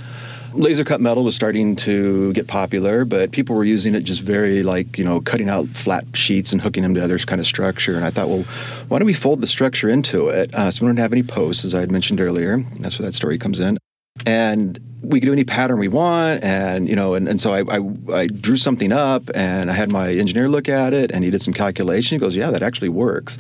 Laser 0.55 0.85
cut 0.85 1.01
metal 1.01 1.25
was 1.25 1.35
starting 1.35 1.77
to 1.77 2.33
get 2.33 2.47
popular, 2.47 3.05
but 3.05 3.33
people 3.33 3.57
were 3.57 3.65
using 3.65 3.95
it 3.95 4.03
just 4.03 4.23
very 4.23 4.63
like, 4.63 4.97
you 4.97 5.05
know, 5.05 5.21
cutting 5.21 5.49
out 5.49 5.69
flat 5.69 6.05
sheets 6.15 6.53
and 6.53 6.61
hooking 6.61 6.83
them 6.83 6.95
together 6.95 7.19
kind 7.19 7.41
of 7.41 7.47
structure. 7.47 7.97
And 7.97 8.05
I 8.05 8.11
thought, 8.11 8.29
well, 8.29 8.43
why 8.89 8.99
don't 8.99 9.07
we 9.07 9.15
fold 9.15 9.41
the 9.41 9.47
structure 9.47 9.89
into 9.89 10.29
it? 10.29 10.55
Uh, 10.55 10.71
so 10.71 10.85
we 10.85 10.89
don't 10.89 10.97
have 10.97 11.13
any 11.13 11.23
posts, 11.23 11.65
as 11.65 11.75
I 11.75 11.81
had 11.81 11.91
mentioned 11.91 12.21
earlier. 12.21 12.59
That's 12.79 12.99
where 12.99 13.07
that 13.07 13.15
story 13.15 13.39
comes 13.39 13.61
in. 13.61 13.79
And 14.27 14.79
we 15.03 15.21
could 15.21 15.27
do 15.27 15.33
any 15.33 15.45
pattern 15.45 15.79
we 15.79 15.89
want 15.89 16.43
and 16.43 16.89
you 16.89 16.97
know 16.97 17.15
and, 17.15 17.29
and 17.29 17.39
so 17.41 17.53
I, 17.53 17.61
I, 17.61 17.81
I, 18.15 18.27
drew 18.27 18.57
something 18.57 18.91
up 18.91 19.31
and 19.35 19.71
i 19.71 19.75
had 19.75 19.91
my 19.91 20.15
engineer 20.15 20.49
look 20.49 20.67
at 20.67 20.95
it 20.95 21.11
and 21.11 21.23
he 21.25 21.31
did 21.31 21.43
some 21.43 21.53
calculation 21.53 22.17
he 22.17 22.21
goes 22.21 22.35
yeah 22.35 22.51
that 22.51 22.63
actually 22.63 22.89
works 22.89 23.37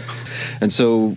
and 0.61 0.71
so 0.71 1.15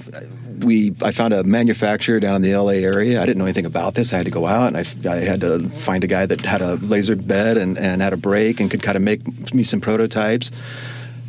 we 0.60 0.94
I 1.02 1.12
found 1.12 1.34
a 1.34 1.44
manufacturer 1.44 2.20
down 2.20 2.38
in 2.38 2.42
the 2.42 2.56
LA 2.56 2.74
area. 2.74 3.22
I 3.22 3.26
didn't 3.26 3.38
know 3.38 3.46
anything 3.46 3.66
about 3.66 3.96
this. 3.96 4.14
I 4.14 4.18
had 4.18 4.26
to 4.26 4.32
go 4.32 4.46
out 4.46 4.74
and 4.74 4.78
I, 4.78 5.12
I 5.12 5.18
had 5.18 5.42
to 5.42 5.60
find 5.70 6.04
a 6.04 6.08
guy 6.08 6.26
that 6.26 6.42
had 6.42 6.62
a 6.62 6.76
laser 6.76 7.16
bed 7.16 7.58
and, 7.58 7.78
and 7.78 8.02
had 8.02 8.14
a 8.14 8.18
brake 8.18 8.60
and 8.60 8.70
could 8.70 8.82
kind 8.82 8.96
of 8.96 9.04
make 9.04 9.54
me 9.54 9.64
some 9.64 9.82
prototypes. 9.82 10.52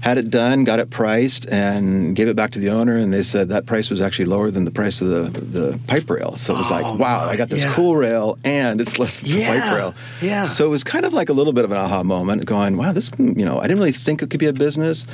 Had 0.00 0.16
it 0.16 0.30
done, 0.30 0.62
got 0.62 0.78
it 0.78 0.90
priced, 0.90 1.48
and 1.50 2.14
gave 2.14 2.28
it 2.28 2.36
back 2.36 2.52
to 2.52 2.60
the 2.60 2.70
owner. 2.70 2.96
And 2.96 3.12
they 3.12 3.24
said 3.24 3.48
that 3.48 3.66
price 3.66 3.90
was 3.90 4.00
actually 4.00 4.26
lower 4.26 4.48
than 4.48 4.64
the 4.64 4.70
price 4.70 5.00
of 5.00 5.08
the, 5.08 5.40
the 5.40 5.80
pipe 5.88 6.08
rail. 6.08 6.36
So 6.36 6.54
it 6.54 6.58
was 6.58 6.70
oh, 6.70 6.74
like, 6.74 7.00
wow, 7.00 7.26
I 7.28 7.36
got 7.36 7.48
this 7.48 7.64
yeah. 7.64 7.74
cool 7.74 7.96
rail 7.96 8.38
and 8.44 8.80
it's 8.80 9.00
less 9.00 9.18
than 9.18 9.32
yeah. 9.32 9.54
the 9.54 9.60
pipe 9.60 9.74
rail. 9.74 9.94
Yeah. 10.22 10.44
So 10.44 10.64
it 10.66 10.70
was 10.70 10.84
kind 10.84 11.04
of 11.04 11.12
like 11.14 11.30
a 11.30 11.32
little 11.32 11.52
bit 11.52 11.64
of 11.64 11.72
an 11.72 11.78
aha 11.78 12.04
moment 12.04 12.46
going, 12.46 12.76
wow, 12.76 12.92
this, 12.92 13.10
you 13.18 13.44
know, 13.44 13.58
I 13.58 13.62
didn't 13.62 13.78
really 13.78 13.90
think 13.90 14.22
it 14.22 14.30
could 14.30 14.40
be 14.40 14.46
a 14.46 14.52
business. 14.52 15.04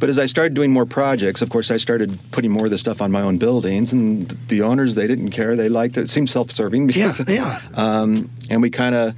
But 0.00 0.08
as 0.08 0.18
I 0.18 0.26
started 0.26 0.54
doing 0.54 0.72
more 0.72 0.86
projects, 0.86 1.42
of 1.42 1.50
course, 1.50 1.70
I 1.70 1.76
started 1.76 2.18
putting 2.30 2.50
more 2.50 2.66
of 2.66 2.70
the 2.70 2.78
stuff 2.78 3.02
on 3.02 3.10
my 3.10 3.20
own 3.20 3.38
buildings, 3.38 3.92
and 3.92 4.28
the 4.48 4.62
owners 4.62 4.94
they 4.94 5.06
didn't 5.06 5.30
care; 5.30 5.56
they 5.56 5.68
liked 5.68 5.96
it. 5.96 6.02
It 6.02 6.08
seemed 6.08 6.30
self-serving 6.30 6.86
because, 6.86 7.20
yeah, 7.20 7.34
yeah. 7.34 7.60
Um, 7.74 8.30
and 8.50 8.62
we 8.62 8.70
kind 8.70 8.94
of. 8.94 9.14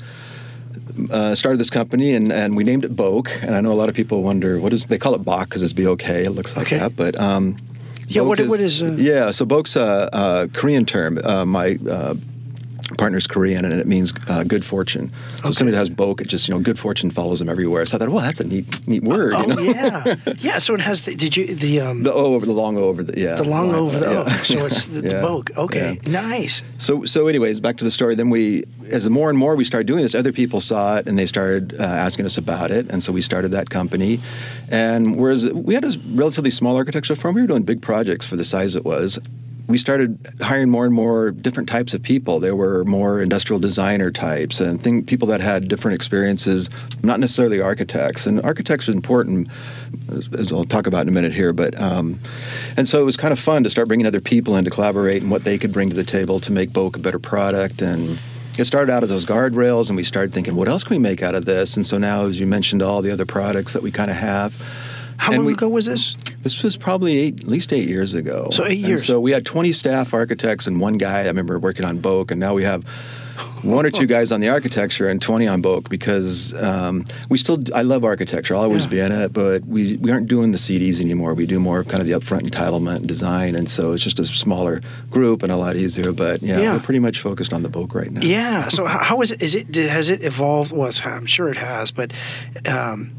Uh, 1.11 1.35
started 1.35 1.59
this 1.59 1.71
company 1.71 2.15
and, 2.15 2.31
and 2.31 2.57
we 2.57 2.65
named 2.65 2.85
it 2.85 2.95
BOK. 2.95 3.31
And 3.43 3.55
I 3.55 3.61
know 3.61 3.73
a 3.73 3.79
lot 3.79 3.89
of 3.89 3.95
people 3.95 4.23
wonder 4.23 4.61
what 4.61 4.73
is 4.73 4.87
they 4.87 4.99
call 4.99 5.15
it 5.15 5.25
Bok 5.25 5.49
because 5.49 5.63
it's 5.63 5.73
B 5.73 5.87
O 5.87 5.97
K. 5.97 6.25
It 6.25 6.31
looks 6.31 6.57
like 6.57 6.67
okay. 6.67 6.79
that, 6.79 6.95
but 6.95 7.19
um, 7.19 7.57
yeah. 8.09 8.23
What 8.23 8.41
is, 8.41 8.49
what 8.51 8.61
is 8.61 8.83
uh... 8.83 8.97
yeah? 8.99 9.31
So 9.31 9.47
BOK's 9.47 9.77
a, 9.77 10.11
a 10.13 10.49
Korean 10.53 10.85
term. 10.85 11.19
Uh, 11.25 11.47
my 11.47 11.79
uh, 11.89 12.15
partner's 12.99 13.26
Korean, 13.26 13.64
and 13.64 13.75
it 13.75 13.87
means 13.87 14.12
uh, 14.28 14.44
good 14.44 14.64
fortune. 14.64 15.11
So 15.11 15.40
okay. 15.40 15.52
somebody 15.52 15.73
that 15.73 15.78
has 15.78 15.90
Bok, 15.90 16.20
it 16.20 16.28
just 16.28 16.49
you 16.49 16.54
know 16.54 16.61
good 16.61 16.78
fortune 16.78 17.11
follows 17.11 17.38
them 17.38 17.49
everywhere. 17.49 17.85
So 17.87 17.97
I 17.97 18.00
thought, 18.00 18.09
well, 18.09 18.25
that's 18.25 18.40
a 18.40 18.47
neat 18.47 18.87
neat 18.87 19.02
word. 19.02 19.35
Oh, 19.37 19.49
you 19.49 19.54
know? 19.54 19.62
yeah, 19.62 20.16
yeah. 20.38 20.59
So 20.59 20.75
it 20.75 20.80
has 20.80 21.02
the 21.02 21.14
did 21.14 21.37
you 21.37 21.54
the 21.54 21.80
um, 21.80 22.02
the 22.02 22.12
O 22.12 22.35
over 22.35 22.47
the 22.47 22.52
long 22.52 22.76
O 22.78 22.85
over 22.85 23.02
the 23.02 23.20
yeah 23.20 23.37
the 23.37 23.44
long 23.44 23.75
O 23.75 23.87
over 23.87 23.99
the 23.99 24.11
yeah. 24.11 24.25
O. 24.25 24.28
So 24.28 24.66
it's 24.66 24.87
the, 24.87 25.02
yeah. 25.02 25.16
the 25.16 25.23
Bok. 25.23 25.50
Okay, 25.56 26.00
yeah. 26.02 26.11
nice. 26.11 26.62
So 26.78 27.04
so 27.04 27.26
anyways, 27.26 27.61
back 27.61 27.76
to 27.78 27.85
the 27.85 27.90
story. 27.90 28.14
Then 28.14 28.30
we 28.30 28.64
as 28.90 29.09
more 29.09 29.28
and 29.28 29.38
more 29.38 29.56
we 29.56 29.64
started 29.64 29.87
doing 29.87 30.02
this, 30.02 30.14
other 30.14 30.32
people 30.32 30.61
saw 30.61 30.97
it 30.97 31.06
and 31.06 31.18
they 31.18 31.26
started 31.26 31.78
uh, 31.78 31.85
asking 31.85 32.26
us 32.26 32.38
about 32.38 32.70
it, 32.70 32.88
and 32.90 33.02
so 33.02 33.12
we 33.12 33.20
started 33.20 33.52
that 33.52 33.70
company. 33.70 34.20
And 34.70 35.16
whereas 35.16 35.50
we 35.52 35.75
had 35.75 35.85
a 35.85 35.92
relatively 36.12 36.50
small 36.50 36.76
architectural 36.76 37.18
firm, 37.18 37.35
we 37.35 37.40
were 37.40 37.49
doing 37.49 37.62
big 37.62 37.82
projects 37.82 38.26
for 38.26 38.37
the 38.37 38.44
size 38.44 38.76
it 38.76 38.85
was 38.85 39.18
we 39.71 39.79
started 39.79 40.19
hiring 40.41 40.69
more 40.69 40.85
and 40.85 40.93
more 40.93 41.31
different 41.31 41.69
types 41.69 41.95
of 41.95 42.03
people. 42.03 42.41
There 42.41 42.57
were 42.57 42.85
more 42.85 43.23
industrial 43.23 43.61
designer 43.61 44.11
types 44.11 44.61
and 44.61 44.83
think, 44.83 45.07
people 45.07 45.29
that 45.29 45.41
had 45.41 45.69
different 45.69 45.95
experiences, 45.95 46.69
not 47.05 47.21
necessarily 47.21 47.61
architects. 47.61 48.27
And 48.27 48.43
architects 48.43 48.89
are 48.89 48.93
important, 48.93 49.49
as 50.37 50.50
I'll 50.50 50.65
talk 50.65 50.89
about 50.89 51.03
in 51.03 51.09
a 51.09 51.12
minute 51.12 51.33
here. 51.33 51.53
But 51.53 51.81
um, 51.81 52.19
and 52.77 52.89
so 52.89 53.00
it 53.00 53.05
was 53.05 53.17
kind 53.17 53.33
of 53.33 53.39
fun 53.39 53.62
to 53.62 53.71
start 53.71 53.87
bringing 53.87 54.07
other 54.07 54.21
people 54.21 54.57
in 54.57 54.65
to 54.65 54.71
collaborate 54.71 55.23
and 55.23 55.31
what 55.31 55.45
they 55.45 55.57
could 55.57 55.73
bring 55.73 55.89
to 55.89 55.97
the 55.97 56.05
table 56.05 56.41
to 56.41 56.50
make 56.50 56.73
BOK 56.73 56.97
a 56.97 57.00
better 57.00 57.21
product 57.21 57.81
and. 57.81 58.19
It 58.59 58.65
started 58.65 58.93
out 58.93 59.03
of 59.03 59.09
those 59.09 59.25
guardrails, 59.25 59.89
and 59.89 59.97
we 59.97 60.03
started 60.03 60.35
thinking, 60.35 60.55
what 60.55 60.69
else 60.69 60.85
can 60.85 60.97
we 60.97 60.99
make 60.99 61.23
out 61.23 61.35
of 61.35 61.47
this? 61.47 61.77
And 61.77 61.87
so 61.87 61.97
now, 61.97 62.27
as 62.27 62.39
you 62.39 62.47
mentioned, 62.47 62.83
all 62.83 63.00
the 63.00 63.11
other 63.11 63.25
products 63.25 63.73
that 63.73 63.83
we 63.83 63.91
kind 63.91 64.11
of 64.11 64.17
have, 64.19 64.53
how 65.21 65.33
and 65.33 65.43
long 65.43 65.47
we, 65.49 65.53
ago 65.53 65.69
was 65.69 65.85
this? 65.85 66.15
This 66.43 66.62
was 66.62 66.79
probably 66.79 67.19
eight, 67.19 67.43
at 67.43 67.47
least 67.47 67.75
eight 67.75 67.87
years 67.87 68.15
ago. 68.15 68.49
So 68.53 68.65
eight 68.65 68.79
years. 68.79 69.03
And 69.03 69.07
so 69.07 69.21
we 69.21 69.33
had 69.33 69.45
20 69.45 69.71
staff 69.73 70.15
architects 70.15 70.67
and 70.67 70.81
one 70.81 70.97
guy. 70.97 71.21
I 71.21 71.27
remember 71.27 71.59
working 71.59 71.85
on 71.85 71.99
BOK, 71.99 72.31
and 72.31 72.41
now 72.41 72.55
we 72.55 72.65
have 72.65 72.85
one 73.61 73.85
or 73.85 73.91
two 73.91 74.07
guys 74.15 74.33
on 74.33 74.41
the 74.41 74.49
architecture 74.49 75.09
and 75.09 75.21
20 75.21 75.47
on 75.47 75.61
BOK 75.61 75.91
because 75.91 76.55
um, 76.62 77.05
we 77.29 77.37
still 77.37 77.62
I 77.75 77.83
love 77.83 78.03
architecture. 78.03 78.55
I'll 78.55 78.62
always 78.62 78.85
yeah. 78.87 78.91
be 78.91 79.00
in 79.00 79.12
it, 79.12 79.35
but 79.35 79.62
we, 79.67 79.97
we 79.97 80.11
aren't 80.11 80.27
doing 80.27 80.53
the 80.53 80.59
CDs 80.59 81.03
anymore. 81.03 81.35
We 81.35 81.45
do 81.45 81.61
more 81.61 81.81
of 81.81 81.89
kind 81.89 82.00
of 82.00 82.07
the 82.07 82.15
upfront 82.15 82.49
entitlement 82.49 82.97
and 82.97 83.07
design, 83.07 83.55
and 83.55 83.69
so 83.71 83.93
it's 83.93 84.03
just 84.03 84.19
a 84.19 84.25
smaller 84.25 84.81
group 85.11 85.43
and 85.43 85.53
a 85.53 85.57
lot 85.59 85.77
easier. 85.77 86.12
But 86.12 86.41
yeah, 86.41 86.61
yeah. 86.61 86.73
we're 86.73 86.81
pretty 86.81 87.00
much 87.00 87.21
focused 87.21 87.53
on 87.53 87.62
the 87.62 87.69
BOK 87.69 87.95
right 87.95 88.11
now. 88.11 88.23
Yeah. 88.23 88.69
So 88.69 88.87
how 88.87 89.21
is 89.21 89.33
it? 89.33 89.43
Is 89.43 89.55
it 89.55 89.75
has 89.75 90.09
it 90.09 90.25
evolved? 90.25 90.73
Well, 90.73 90.91
I'm 91.05 91.27
sure 91.27 91.50
it 91.50 91.59
has, 91.59 91.91
but 91.91 92.15
um, 92.67 93.11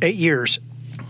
eight 0.00 0.14
years 0.14 0.60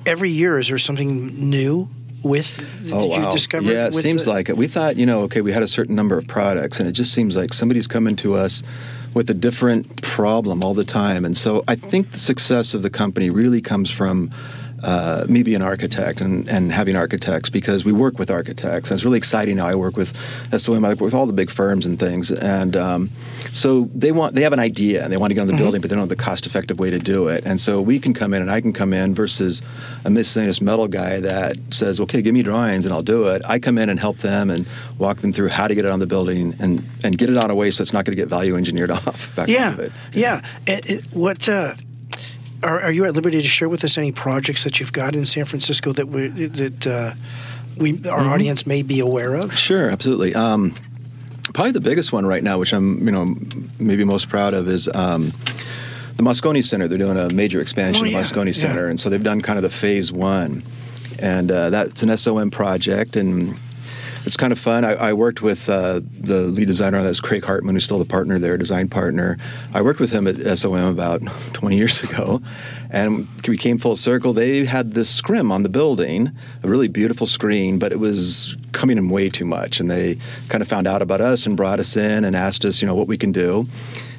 every 0.08 0.30
year 0.30 0.58
is 0.58 0.68
there 0.68 0.78
something 0.78 1.50
new 1.50 1.88
with 2.24 2.58
oh, 2.92 3.06
wow. 3.06 3.16
yeah 3.60 3.86
it 3.86 3.94
seems 3.94 4.24
the... 4.24 4.30
like 4.30 4.48
it 4.48 4.56
we 4.56 4.66
thought 4.66 4.96
you 4.96 5.06
know 5.06 5.20
okay 5.22 5.40
we 5.40 5.52
had 5.52 5.62
a 5.62 5.68
certain 5.68 5.94
number 5.94 6.18
of 6.18 6.26
products 6.26 6.80
and 6.80 6.88
it 6.88 6.92
just 6.92 7.12
seems 7.12 7.36
like 7.36 7.52
somebody's 7.52 7.86
coming 7.86 8.16
to 8.16 8.34
us 8.34 8.62
with 9.14 9.30
a 9.30 9.34
different 9.34 10.02
problem 10.02 10.64
all 10.64 10.74
the 10.74 10.84
time 10.84 11.24
and 11.24 11.36
so 11.36 11.62
i 11.68 11.74
think 11.74 12.10
the 12.10 12.18
success 12.18 12.74
of 12.74 12.82
the 12.82 12.90
company 12.90 13.30
really 13.30 13.60
comes 13.60 13.90
from 13.90 14.30
uh, 14.82 15.26
me 15.28 15.42
being 15.42 15.56
an 15.56 15.62
architect 15.62 16.20
and, 16.20 16.48
and 16.48 16.72
having 16.72 16.96
architects 16.96 17.50
because 17.50 17.84
we 17.84 17.92
work 17.92 18.18
with 18.18 18.30
architects. 18.30 18.90
And 18.90 18.98
it's 18.98 19.04
really 19.04 19.18
exciting 19.18 19.56
now. 19.56 19.66
I 19.66 19.74
work 19.74 19.96
with 19.96 20.16
SOM, 20.56 20.84
I 20.84 20.90
work 20.90 21.00
with 21.00 21.14
all 21.14 21.26
the 21.26 21.32
big 21.32 21.50
firms 21.50 21.86
and 21.86 21.98
things. 21.98 22.30
And 22.30 22.76
um, 22.76 23.10
so 23.52 23.88
they 23.94 24.12
want 24.12 24.34
they 24.34 24.42
have 24.42 24.52
an 24.52 24.60
idea 24.60 25.02
and 25.02 25.12
they 25.12 25.16
want 25.16 25.30
to 25.30 25.34
get 25.34 25.40
on 25.40 25.46
the 25.46 25.54
mm-hmm. 25.54 25.62
building, 25.62 25.80
but 25.80 25.90
they 25.90 25.96
don't 25.96 26.02
have 26.02 26.08
the 26.08 26.16
cost 26.16 26.46
effective 26.46 26.78
way 26.78 26.90
to 26.90 26.98
do 26.98 27.28
it. 27.28 27.44
And 27.44 27.60
so 27.60 27.80
we 27.80 27.98
can 27.98 28.14
come 28.14 28.34
in 28.34 28.42
and 28.42 28.50
I 28.50 28.60
can 28.60 28.72
come 28.72 28.92
in 28.92 29.14
versus 29.14 29.62
a 30.04 30.10
miscellaneous 30.10 30.60
metal 30.60 30.88
guy 30.88 31.20
that 31.20 31.56
says, 31.70 32.00
okay, 32.00 32.22
give 32.22 32.34
me 32.34 32.42
drawings 32.42 32.84
and 32.84 32.94
I'll 32.94 33.02
do 33.02 33.28
it. 33.28 33.42
I 33.44 33.58
come 33.58 33.78
in 33.78 33.88
and 33.88 33.98
help 33.98 34.18
them 34.18 34.50
and 34.50 34.66
walk 34.98 35.18
them 35.18 35.32
through 35.32 35.48
how 35.48 35.68
to 35.68 35.74
get 35.74 35.84
it 35.84 35.90
on 35.90 35.98
the 35.98 36.06
building 36.06 36.54
and, 36.60 36.88
and 37.02 37.18
get 37.18 37.30
it 37.30 37.36
on 37.36 37.50
a 37.50 37.54
way 37.54 37.70
so 37.70 37.82
it's 37.82 37.92
not 37.92 38.04
going 38.04 38.16
to 38.16 38.20
get 38.20 38.28
value 38.28 38.56
engineered 38.56 38.90
off. 38.92 39.38
yeah. 39.46 39.86
Yeah. 40.12 40.44
It, 40.66 40.90
it, 40.90 41.04
what, 41.12 41.48
uh, 41.48 41.74
are, 42.62 42.80
are, 42.80 42.92
you 42.92 43.04
at 43.04 43.14
liberty 43.14 43.40
to 43.40 43.48
share 43.48 43.68
with 43.68 43.84
us 43.84 43.98
any 43.98 44.12
projects 44.12 44.64
that 44.64 44.80
you've 44.80 44.92
got 44.92 45.14
in 45.14 45.26
San 45.26 45.44
Francisco 45.44 45.92
that 45.92 46.08
we, 46.08 46.28
that 46.28 46.86
uh, 46.86 47.14
we 47.76 47.92
our 48.08 48.20
mm-hmm. 48.20 48.30
audience 48.30 48.66
may 48.66 48.82
be 48.82 49.00
aware 49.00 49.34
of? 49.34 49.56
Sure, 49.56 49.90
absolutely. 49.90 50.34
Um, 50.34 50.74
probably 51.54 51.72
the 51.72 51.80
biggest 51.80 52.12
one 52.12 52.26
right 52.26 52.42
now, 52.42 52.58
which 52.58 52.72
I'm 52.72 52.98
you 53.04 53.12
know 53.12 53.34
maybe 53.78 54.04
most 54.04 54.28
proud 54.28 54.54
of, 54.54 54.68
is. 54.68 54.88
Um, 54.94 55.32
the 56.16 56.24
Moscone 56.24 56.64
Center, 56.64 56.88
they're 56.88 56.98
doing 56.98 57.16
a 57.16 57.30
major 57.32 57.60
expansion 57.60 58.06
oh, 58.06 58.08
yeah, 58.08 58.18
of 58.18 58.24
Moscone 58.24 58.52
Center, 58.52 58.86
yeah. 58.86 58.90
and 58.90 58.98
so 58.98 59.08
they've 59.08 59.22
done 59.22 59.40
kind 59.40 59.56
of 59.56 59.62
the 59.62 59.70
phase 59.70 60.10
one, 60.10 60.64
and 61.20 61.48
uh, 61.48 61.70
that's 61.70 62.02
an 62.02 62.16
SOM 62.18 62.50
project, 62.50 63.14
and 63.14 63.56
it's 64.24 64.36
kind 64.36 64.52
of 64.52 64.58
fun. 64.58 64.84
I, 64.84 64.92
I 64.94 65.12
worked 65.12 65.42
with 65.42 65.68
uh, 65.68 66.00
the 66.20 66.42
lead 66.42 66.66
designer 66.66 66.98
on 66.98 67.04
that's 67.04 67.20
Craig 67.20 67.44
Hartman, 67.44 67.74
who's 67.74 67.84
still 67.84 67.98
the 67.98 68.04
partner 68.04 68.38
there, 68.38 68.56
design 68.56 68.88
partner. 68.88 69.38
I 69.74 69.82
worked 69.82 70.00
with 70.00 70.10
him 70.10 70.26
at 70.26 70.58
SOM 70.58 70.74
about 70.74 71.22
20 71.52 71.76
years 71.76 72.02
ago, 72.02 72.40
and 72.90 73.26
we 73.46 73.56
came 73.56 73.78
full 73.78 73.96
circle. 73.96 74.32
They 74.32 74.64
had 74.64 74.94
this 74.94 75.08
scrim 75.08 75.50
on 75.52 75.62
the 75.62 75.68
building, 75.68 76.30
a 76.62 76.68
really 76.68 76.88
beautiful 76.88 77.26
screen, 77.26 77.78
but 77.78 77.92
it 77.92 77.98
was 77.98 78.56
coming 78.72 78.98
in 78.98 79.08
way 79.08 79.28
too 79.28 79.44
much. 79.44 79.80
And 79.80 79.90
they 79.90 80.18
kind 80.48 80.62
of 80.62 80.68
found 80.68 80.86
out 80.86 81.02
about 81.02 81.20
us 81.20 81.46
and 81.46 81.56
brought 81.56 81.80
us 81.80 81.96
in 81.96 82.24
and 82.24 82.36
asked 82.36 82.64
us, 82.64 82.82
you 82.82 82.86
know, 82.86 82.94
what 82.94 83.08
we 83.08 83.18
can 83.18 83.32
do. 83.32 83.66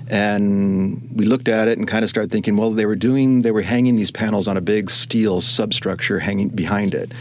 And 0.10 1.02
we 1.16 1.26
looked 1.26 1.48
at 1.48 1.68
it 1.68 1.78
and 1.78 1.88
kind 1.88 2.04
of 2.04 2.10
started 2.10 2.32
thinking, 2.32 2.58
well, 2.58 2.72
they 2.72 2.88
were 2.88 2.96
doing, 2.96 3.44
they 3.44 3.52
were 3.52 3.62
hanging 3.62 3.96
these 3.96 4.10
panels 4.10 4.48
on 4.48 4.58
a 4.58 4.62
big 4.62 4.90
steel 4.90 5.40
substructure 5.40 6.18
hanging 6.18 6.50
behind 6.50 6.96
it. 6.96 7.12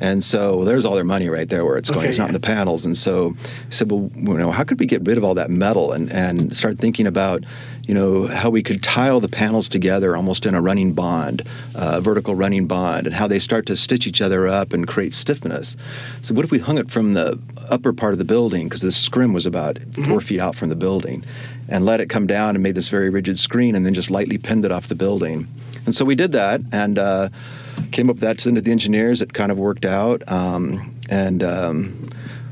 And 0.00 0.24
so 0.24 0.64
there's 0.64 0.84
all 0.86 0.94
their 0.94 1.04
money 1.04 1.28
right 1.28 1.48
there 1.48 1.64
where 1.64 1.76
it's 1.76 1.90
going. 1.90 2.00
Okay, 2.00 2.08
it's 2.08 2.18
not 2.18 2.28
in 2.28 2.34
the 2.34 2.40
panels. 2.40 2.86
And 2.86 2.96
so 2.96 3.34
I 3.38 3.70
said, 3.70 3.90
well, 3.90 4.10
you 4.16 4.34
know, 4.34 4.50
how 4.50 4.64
could 4.64 4.80
we 4.80 4.86
get 4.86 5.02
rid 5.06 5.18
of 5.18 5.24
all 5.24 5.34
that 5.34 5.50
metal 5.50 5.92
and, 5.92 6.10
and 6.10 6.56
start 6.56 6.78
thinking 6.78 7.06
about, 7.06 7.44
you 7.86 7.92
know, 7.92 8.26
how 8.26 8.48
we 8.48 8.62
could 8.62 8.82
tile 8.82 9.20
the 9.20 9.28
panels 9.28 9.68
together 9.68 10.16
almost 10.16 10.46
in 10.46 10.54
a 10.54 10.62
running 10.62 10.94
bond, 10.94 11.42
uh, 11.74 12.00
vertical 12.00 12.34
running 12.34 12.66
bond, 12.66 13.06
and 13.06 13.14
how 13.14 13.26
they 13.28 13.38
start 13.38 13.66
to 13.66 13.76
stitch 13.76 14.06
each 14.06 14.22
other 14.22 14.48
up 14.48 14.72
and 14.72 14.88
create 14.88 15.12
stiffness. 15.12 15.76
So 16.22 16.32
what 16.32 16.44
if 16.44 16.50
we 16.50 16.58
hung 16.58 16.78
it 16.78 16.90
from 16.90 17.12
the 17.12 17.38
upper 17.68 17.92
part 17.92 18.12
of 18.12 18.18
the 18.18 18.24
building, 18.24 18.68
because 18.68 18.80
the 18.80 18.92
scrim 18.92 19.34
was 19.34 19.44
about 19.44 19.76
mm-hmm. 19.76 20.04
four 20.04 20.20
feet 20.20 20.40
out 20.40 20.56
from 20.56 20.70
the 20.70 20.76
building, 20.76 21.24
and 21.68 21.84
let 21.84 22.00
it 22.00 22.08
come 22.08 22.26
down 22.26 22.56
and 22.56 22.62
made 22.62 22.74
this 22.74 22.88
very 22.88 23.10
rigid 23.10 23.38
screen 23.38 23.74
and 23.74 23.84
then 23.84 23.94
just 23.94 24.10
lightly 24.10 24.38
pinned 24.38 24.64
it 24.64 24.72
off 24.72 24.88
the 24.88 24.94
building. 24.94 25.46
And 25.84 25.94
so 25.94 26.04
we 26.04 26.14
did 26.14 26.32
that, 26.32 26.60
and 26.72 26.98
uh, 26.98 27.28
came 27.92 28.10
up 28.10 28.16
with 28.16 28.22
that, 28.22 28.40
sent 28.40 28.56
it 28.56 28.60
to 28.60 28.64
the 28.64 28.72
engineers. 28.72 29.20
It 29.20 29.32
kind 29.32 29.52
of 29.52 29.58
worked 29.58 29.84
out, 29.84 30.22
um, 30.30 30.94
and 31.08 31.42
um, 31.42 32.08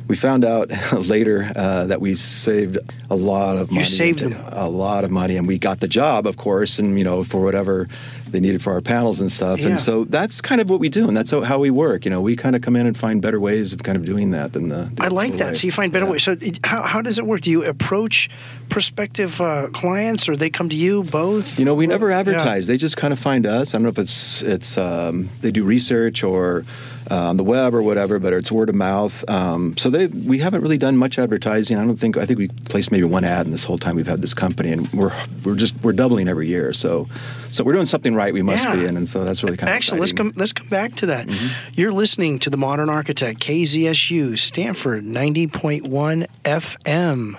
we 0.08 0.16
found 0.16 0.44
out 0.44 0.70
later 1.08 1.50
uh, 1.54 1.86
that 1.86 2.00
we 2.00 2.14
saved 2.14 2.78
a 3.10 3.16
lot 3.16 3.56
of 3.56 3.70
money. 3.70 3.80
You 3.80 3.84
saved 3.84 4.20
them. 4.20 4.34
a 4.48 4.68
lot 4.68 5.04
of 5.04 5.10
money, 5.10 5.36
and 5.36 5.46
we 5.46 5.58
got 5.58 5.80
the 5.80 5.88
job, 5.88 6.26
of 6.26 6.36
course, 6.36 6.78
and 6.78 6.98
you 6.98 7.04
know 7.04 7.24
for 7.24 7.42
whatever 7.42 7.88
they 8.32 8.40
needed 8.40 8.62
for 8.62 8.72
our 8.72 8.80
panels 8.80 9.20
and 9.20 9.30
stuff. 9.30 9.58
Yeah. 9.60 9.68
And 9.68 9.80
so 9.80 10.04
that's 10.04 10.40
kind 10.40 10.60
of 10.60 10.68
what 10.70 10.80
we 10.80 10.88
do, 10.88 11.08
and 11.08 11.16
that's 11.16 11.30
how, 11.30 11.40
how 11.42 11.58
we 11.58 11.70
work. 11.70 12.04
You 12.04 12.10
know, 12.10 12.20
we 12.20 12.36
kind 12.36 12.54
of 12.56 12.62
come 12.62 12.76
in 12.76 12.86
and 12.86 12.96
find 12.96 13.20
better 13.22 13.40
ways 13.40 13.72
of 13.72 13.82
kind 13.82 13.96
of 13.96 14.04
doing 14.04 14.30
that 14.32 14.52
than 14.52 14.68
the. 14.68 14.90
the 14.94 15.04
I 15.04 15.08
like 15.08 15.36
that. 15.36 15.48
way. 15.48 15.54
So 15.54 15.66
you 15.66 15.72
find 15.72 15.92
better 15.92 16.06
Yeah. 16.06 16.12
ways. 16.12 16.22
So 16.22 16.36
how, 16.64 16.82
how 16.82 17.02
does 17.02 17.18
it 17.18 17.26
work? 17.26 17.40
Do 17.42 17.50
you 17.50 17.64
approach 17.64 18.28
prospective 18.68 19.40
uh, 19.40 19.68
clients, 19.72 20.28
or 20.28 20.36
they 20.36 20.50
come 20.50 20.68
to 20.68 20.76
you? 20.76 21.02
Both? 21.04 21.58
You 21.58 21.64
know, 21.64 21.74
we 21.74 21.86
never 21.86 22.10
Yeah. 22.10 22.18
advertise. 22.20 22.66
They 22.66 22.76
just 22.76 22.96
kind 22.96 23.12
of 23.12 23.18
find 23.18 23.46
us. 23.46 23.74
I 23.74 23.78
don't 23.78 23.84
know 23.84 23.88
if 23.88 23.98
it's 23.98 24.42
it's 24.42 24.76
um, 24.78 25.28
they 25.40 25.50
do 25.50 25.64
research 25.64 26.22
or 26.22 26.64
uh, 27.10 27.28
on 27.28 27.36
the 27.36 27.44
web 27.44 27.74
or 27.74 27.82
whatever, 27.82 28.18
but 28.18 28.32
it's 28.32 28.52
word 28.52 28.68
of 28.68 28.74
mouth. 28.74 29.28
Um, 29.30 29.76
so 29.76 29.90
they 29.90 30.06
we 30.08 30.38
haven't 30.38 30.62
really 30.62 30.78
done 30.78 30.96
much 30.96 31.18
advertising. 31.18 31.76
I 31.78 31.84
don't 31.86 31.96
think 31.96 32.16
I 32.16 32.26
think 32.26 32.38
we 32.38 32.48
placed 32.48 32.92
maybe 32.92 33.04
one 33.04 33.24
ad 33.24 33.46
in 33.46 33.52
this 33.52 33.64
whole 33.64 33.78
time 33.78 33.96
we've 33.96 34.06
had 34.06 34.20
this 34.20 34.34
company, 34.34 34.70
and 34.72 34.88
we're 34.92 35.12
we're 35.44 35.54
just 35.54 35.74
we're 35.82 35.92
doubling 35.92 36.28
every 36.28 36.48
year. 36.48 36.72
So 36.72 37.08
so 37.50 37.64
we're 37.64 37.72
doing 37.72 37.86
something 37.86 38.14
right. 38.14 38.32
We 38.32 38.42
must 38.42 38.64
Yeah. 38.64 38.76
be, 38.76 38.84
and, 38.84 38.96
and 38.96 39.08
so 39.08 39.24
that's 39.24 39.42
really 39.42 39.56
kind 39.56 39.70
of 39.70 39.74
Actually, 39.76 40.00
let's 40.00 40.12
come 40.12 40.32
let's 40.36 40.52
come 40.52 40.68
back 40.68 40.94
to 40.96 41.06
that. 41.06 41.28
Mm-hmm. 41.28 41.70
You're 41.74 41.92
listening 41.92 42.38
to 42.40 42.50
the 42.50 42.56
Modern 42.58 42.90
Architect, 42.90 43.40
KZSU, 43.40 44.36
Stanford, 44.38 45.04
ninety 45.04 45.46
point 45.46 45.86
one 45.88 46.26
FM. 46.44 47.38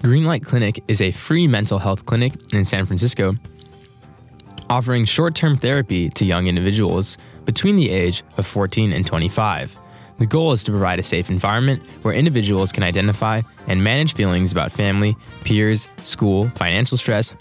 Greenlight 0.00 0.44
Clinic 0.44 0.82
is 0.88 1.00
a 1.00 1.10
free 1.10 1.48
mental 1.48 1.78
health 1.78 2.06
clinic 2.06 2.32
in 2.52 2.64
San 2.64 2.86
Francisco 2.86 3.34
offering 4.68 5.04
short 5.04 5.34
term 5.34 5.56
therapy 5.56 6.08
to 6.10 6.24
young 6.24 6.46
individuals 6.48 7.18
between 7.46 7.76
the 7.76 7.88
age 7.88 8.22
of 8.36 8.46
14 8.46 8.92
and 8.92 9.06
25. 9.06 9.78
The 10.18 10.26
goal 10.26 10.52
is 10.52 10.62
to 10.64 10.70
provide 10.70 10.98
a 10.98 11.02
safe 11.02 11.30
environment 11.30 11.86
where 12.02 12.12
individuals 12.14 12.72
can 12.72 12.82
identify 12.82 13.42
and 13.66 13.84
manage 13.84 14.14
feelings 14.14 14.52
about 14.52 14.72
family, 14.72 15.16
peers, 15.44 15.88
school, 15.98 16.48
financial 16.50 16.98
stress, 16.98 17.34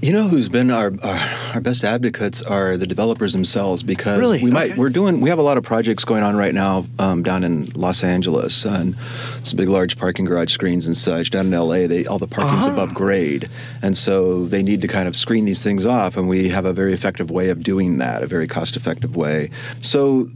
You 0.01 0.13
know 0.13 0.29
who's 0.29 0.51
been 0.51 0.71
our, 0.71 0.93
our 1.03 1.31
our 1.55 1.61
best 1.63 1.83
advocates 1.83 2.43
are 2.43 2.77
the 2.77 2.87
developers 2.87 3.33
themselves 3.33 3.83
because 3.83 4.19
Really? 4.21 4.43
we 4.43 4.51
might 4.51 4.73
Okay. 4.73 4.79
we're 4.79 4.91
doing 4.91 5.21
we 5.23 5.31
have 5.31 5.39
a 5.39 5.43
lot 5.43 5.57
of 5.57 5.65
projects 5.65 6.05
going 6.05 6.23
on 6.23 6.37
right 6.37 6.53
now 6.53 6.85
um, 6.99 7.23
down 7.23 7.43
in 7.43 7.71
Los 7.71 8.05
Angeles 8.05 8.67
and 8.67 8.97
some 9.45 9.57
big 9.57 9.69
large 9.69 9.97
parking 9.97 10.25
garage 10.25 10.53
screens 10.53 10.87
and 10.87 10.97
such. 10.97 11.31
Down 11.31 11.47
in 11.47 11.53
LA 11.53 11.87
they 11.87 12.05
all 12.07 12.19
the 12.19 12.27
parking's 12.27 12.67
Uh-huh. 12.67 12.75
above 12.83 12.95
grade. 12.95 13.49
And 13.83 13.97
so 13.97 14.45
they 14.47 14.63
need 14.63 14.81
to 14.83 14.89
kind 14.89 15.07
of 15.07 15.15
screen 15.15 15.45
these 15.45 15.63
things 15.63 15.87
off 15.87 16.17
and 16.17 16.29
we 16.29 16.49
have 16.49 16.65
a 16.65 16.73
very 16.73 16.93
effective 16.93 17.31
way 17.31 17.51
of 17.51 17.63
doing 17.63 17.99
that 17.99 18.23
a 18.23 18.27
very 18.27 18.47
cost 18.49 18.77
effective 18.77 19.15
way. 19.17 19.51
So 19.81 20.29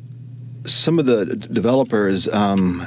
some 0.65 0.99
of 0.99 1.07
the 1.07 1.25
developers, 1.25 2.29
um, 2.29 2.87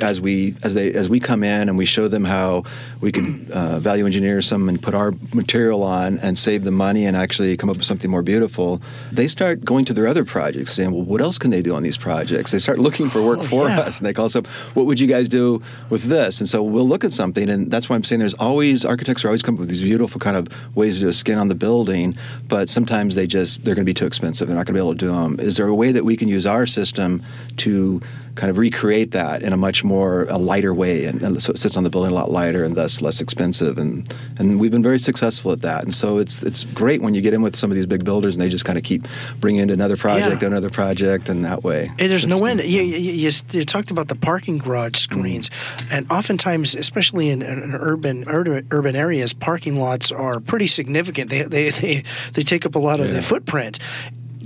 as 0.00 0.20
we 0.20 0.54
as 0.64 0.74
they 0.74 0.92
as 0.92 1.08
we 1.08 1.20
come 1.20 1.44
in 1.44 1.68
and 1.68 1.78
we 1.78 1.84
show 1.84 2.08
them 2.08 2.24
how 2.24 2.64
we 3.00 3.10
can 3.12 3.50
uh, 3.52 3.78
value 3.78 4.04
engineer 4.06 4.42
some 4.42 4.68
and 4.68 4.80
put 4.80 4.94
our 4.94 5.12
material 5.34 5.82
on 5.82 6.18
and 6.18 6.36
save 6.38 6.64
the 6.64 6.70
money 6.70 7.06
and 7.06 7.16
actually 7.16 7.56
come 7.56 7.70
up 7.70 7.76
with 7.76 7.84
something 7.86 8.10
more 8.10 8.22
beautiful, 8.22 8.80
they 9.10 9.26
start 9.28 9.64
going 9.64 9.84
to 9.86 9.92
their 9.94 10.06
other 10.06 10.24
projects 10.24 10.72
saying, 10.72 10.92
"Well, 10.92 11.02
what 11.02 11.20
else 11.20 11.38
can 11.38 11.50
they 11.50 11.62
do 11.62 11.74
on 11.74 11.82
these 11.82 11.96
projects?" 11.96 12.50
They 12.52 12.58
start 12.58 12.78
looking 12.78 13.08
for 13.08 13.22
work 13.22 13.38
Oh, 13.40 13.44
for 13.44 13.68
yeah. 13.68 13.80
us, 13.80 13.98
and 13.98 14.06
they 14.06 14.12
call 14.12 14.26
us 14.26 14.36
up. 14.36 14.46
What 14.74 14.86
would 14.86 15.00
you 15.00 15.06
guys 15.06 15.28
do 15.28 15.62
with 15.88 16.04
this? 16.04 16.40
And 16.40 16.48
so 16.48 16.62
we'll 16.62 16.86
look 16.88 17.04
at 17.04 17.12
something, 17.12 17.48
and 17.48 17.70
that's 17.70 17.88
why 17.88 17.96
I'm 17.96 18.04
saying 18.04 18.18
there's 18.20 18.34
always 18.34 18.84
architects 18.84 19.24
are 19.24 19.28
always 19.28 19.42
coming 19.42 19.58
up 19.58 19.60
with 19.60 19.70
these 19.70 19.82
beautiful 19.82 20.18
kind 20.20 20.36
of 20.36 20.48
ways 20.76 20.96
to 20.96 21.00
do 21.00 21.08
a 21.08 21.12
skin 21.12 21.38
on 21.38 21.48
the 21.48 21.54
building, 21.54 22.16
but 22.48 22.68
sometimes 22.68 23.14
they 23.14 23.26
just 23.26 23.64
they're 23.64 23.74
going 23.74 23.84
to 23.84 23.90
be 23.90 23.94
too 23.94 24.06
expensive. 24.06 24.46
They're 24.46 24.56
not 24.56 24.66
going 24.66 24.74
to 24.74 24.80
be 24.82 24.86
able 24.86 24.92
to 24.94 24.98
do 24.98 25.12
them. 25.12 25.40
Is 25.40 25.56
there 25.56 25.66
a 25.68 25.74
way 25.74 25.92
that 25.92 26.04
we 26.04 26.16
can 26.16 26.28
use 26.28 26.44
our 26.46 26.66
system 26.66 27.22
to 27.58 28.00
kind 28.40 28.50
of 28.50 28.56
recreate 28.56 29.10
that 29.10 29.42
in 29.42 29.52
a 29.52 29.56
much 29.56 29.84
more 29.84 30.24
a 30.30 30.38
lighter 30.38 30.72
way, 30.72 31.04
and, 31.04 31.22
and 31.22 31.42
so 31.42 31.52
it 31.52 31.58
sits 31.58 31.76
on 31.76 31.84
the 31.84 31.90
building 31.90 32.10
a 32.10 32.14
lot 32.14 32.30
lighter 32.30 32.64
and 32.64 32.74
thus 32.74 33.02
less 33.02 33.20
expensive, 33.20 33.76
and 33.76 34.10
and 34.38 34.58
we've 34.58 34.70
been 34.70 34.82
very 34.82 34.98
successful 34.98 35.52
at 35.52 35.60
that. 35.60 35.84
And 35.84 35.92
so 35.92 36.16
it's 36.16 36.42
it's 36.42 36.64
great 36.64 37.02
when 37.02 37.14
you 37.14 37.20
get 37.20 37.34
in 37.34 37.42
with 37.42 37.54
some 37.54 37.70
of 37.70 37.76
these 37.76 37.84
big 37.84 38.02
builders 38.02 38.36
and 38.36 38.42
they 38.42 38.48
just 38.48 38.64
kind 38.64 38.78
of 38.78 38.82
keep 38.82 39.06
bringing 39.40 39.60
in 39.60 39.68
another 39.68 39.96
project, 39.96 40.40
Yeah. 40.40 40.48
another 40.48 40.70
project, 40.70 41.28
and 41.28 41.44
that 41.44 41.62
way. 41.62 41.90
Hey, 41.98 42.06
there's 42.06 42.26
no 42.26 42.42
end. 42.46 42.62
You, 42.62 42.80
you, 42.80 43.30
you, 43.52 43.64
talked 43.64 43.90
about 43.90 44.08
the 44.08 44.16
parking 44.16 44.56
garage 44.56 44.92
mm-hmm. 44.92 45.20
screens, 45.20 45.50
and 45.92 46.10
oftentimes, 46.10 46.74
especially 46.74 47.28
in, 47.28 47.42
in 47.42 47.74
urban, 47.74 48.24
urban 48.26 48.66
urban 48.70 48.96
areas, 48.96 49.34
parking 49.34 49.76
lots 49.76 50.10
are 50.10 50.40
pretty 50.40 50.66
significant. 50.66 51.28
They 51.28 51.42
they 51.42 51.68
they, 51.68 52.04
they 52.32 52.42
take 52.42 52.64
up 52.64 52.74
a 52.74 52.78
lot 52.78 53.00
of 53.00 53.12
the 53.12 53.20
footprint. 53.20 53.78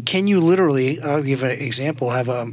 Can 0.06 0.26
you 0.26 0.40
literally? 0.40 1.00
I'll 1.00 1.22
give 1.22 1.42
an 1.42 1.50
example. 1.52 2.10
Have 2.10 2.28
a 2.28 2.52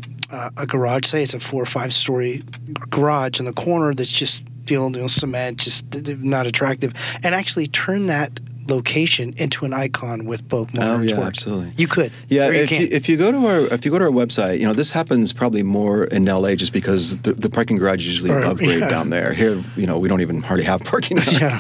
a 0.58 0.66
garage. 0.66 1.06
Say 1.06 1.24
it's 1.24 1.34
a 1.34 1.40
four 1.40 1.62
or 1.62 1.66
five 1.66 1.94
story 1.94 2.42
garage 2.90 3.40
in 3.40 3.46
the 3.46 3.54
corner 3.54 3.94
that's 3.94 4.12
just 4.12 4.44
filled 4.66 4.96
you 4.96 5.02
know, 5.02 5.08
cement, 5.08 5.58
just 5.60 5.86
not 6.22 6.48
attractive, 6.48 6.94
and 7.24 7.36
actually 7.36 7.68
turn 7.68 8.06
that 8.08 8.40
location 8.70 9.34
into 9.38 9.66
an 9.66 9.74
icon 9.74 10.24
with 10.24 10.48
BOK 10.48 10.70
Oh 10.78 10.80
Modern's 10.80 11.12
yeah, 11.12 11.18
work. 11.18 11.28
absolutely. 11.28 11.74
You 11.76 11.88
could. 11.88 12.12
Yeah, 12.30 12.48
you 12.50 12.54
if 12.62 12.72
you, 12.72 12.88
if 12.92 13.10
you 13.10 13.18
go 13.18 13.32
to 13.32 13.48
our 13.48 13.60
if 13.74 13.84
you 13.84 13.92
go 13.92 14.00
to 14.00 14.06
our 14.06 14.12
website, 14.12 14.60
you 14.60 14.66
know 14.66 14.72
this 14.74 14.92
happens 14.92 15.34
probably 15.34 15.64
more 15.64 16.06
in 16.06 16.24
LA 16.26 16.56
just 16.56 16.72
because 16.72 17.18
the, 17.18 17.34
the 17.34 17.50
parking 17.50 17.76
garage 17.78 18.00
is 18.02 18.08
usually 18.08 18.30
Or- 18.30 18.40
above 18.40 18.60
grade 18.60 18.80
yeah. 18.80 18.88
down 18.90 19.10
there. 19.10 19.34
Here, 19.34 19.62
you 19.76 19.88
know, 19.88 20.00
we 20.00 20.08
don't 20.08 20.22
even 20.22 20.42
hardly 20.44 20.64
have 20.66 20.82
parking. 20.86 21.18
Yeah. 21.32 21.60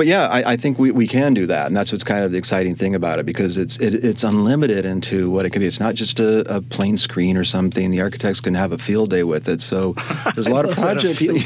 But 0.00 0.06
yeah, 0.06 0.28
I, 0.28 0.52
I 0.52 0.56
think 0.56 0.78
we, 0.78 0.92
we 0.92 1.06
can 1.06 1.34
do 1.34 1.44
that, 1.48 1.66
and 1.66 1.76
that's 1.76 1.92
what's 1.92 2.04
kind 2.04 2.24
of 2.24 2.32
the 2.32 2.38
exciting 2.38 2.74
thing 2.74 2.94
about 2.94 3.18
it 3.18 3.26
because 3.26 3.58
it's 3.58 3.76
it, 3.80 4.02
it's 4.02 4.24
unlimited 4.24 4.86
into 4.86 5.30
what 5.30 5.44
it 5.44 5.50
can 5.50 5.60
be. 5.60 5.66
It's 5.66 5.78
not 5.78 5.94
just 5.94 6.18
a, 6.20 6.56
a 6.56 6.62
plain 6.62 6.96
screen 6.96 7.36
or 7.36 7.44
something. 7.44 7.90
The 7.90 8.00
architects 8.00 8.40
can 8.40 8.54
have 8.54 8.72
a 8.72 8.78
field 8.78 9.10
day 9.10 9.24
with 9.24 9.46
it. 9.46 9.60
So 9.60 9.92
there's 10.34 10.46
a 10.46 10.54
lot 10.54 10.64
of 10.64 10.78
love 10.78 11.02
that, 11.02 11.04
a 11.04 11.14
projects. 11.14 11.44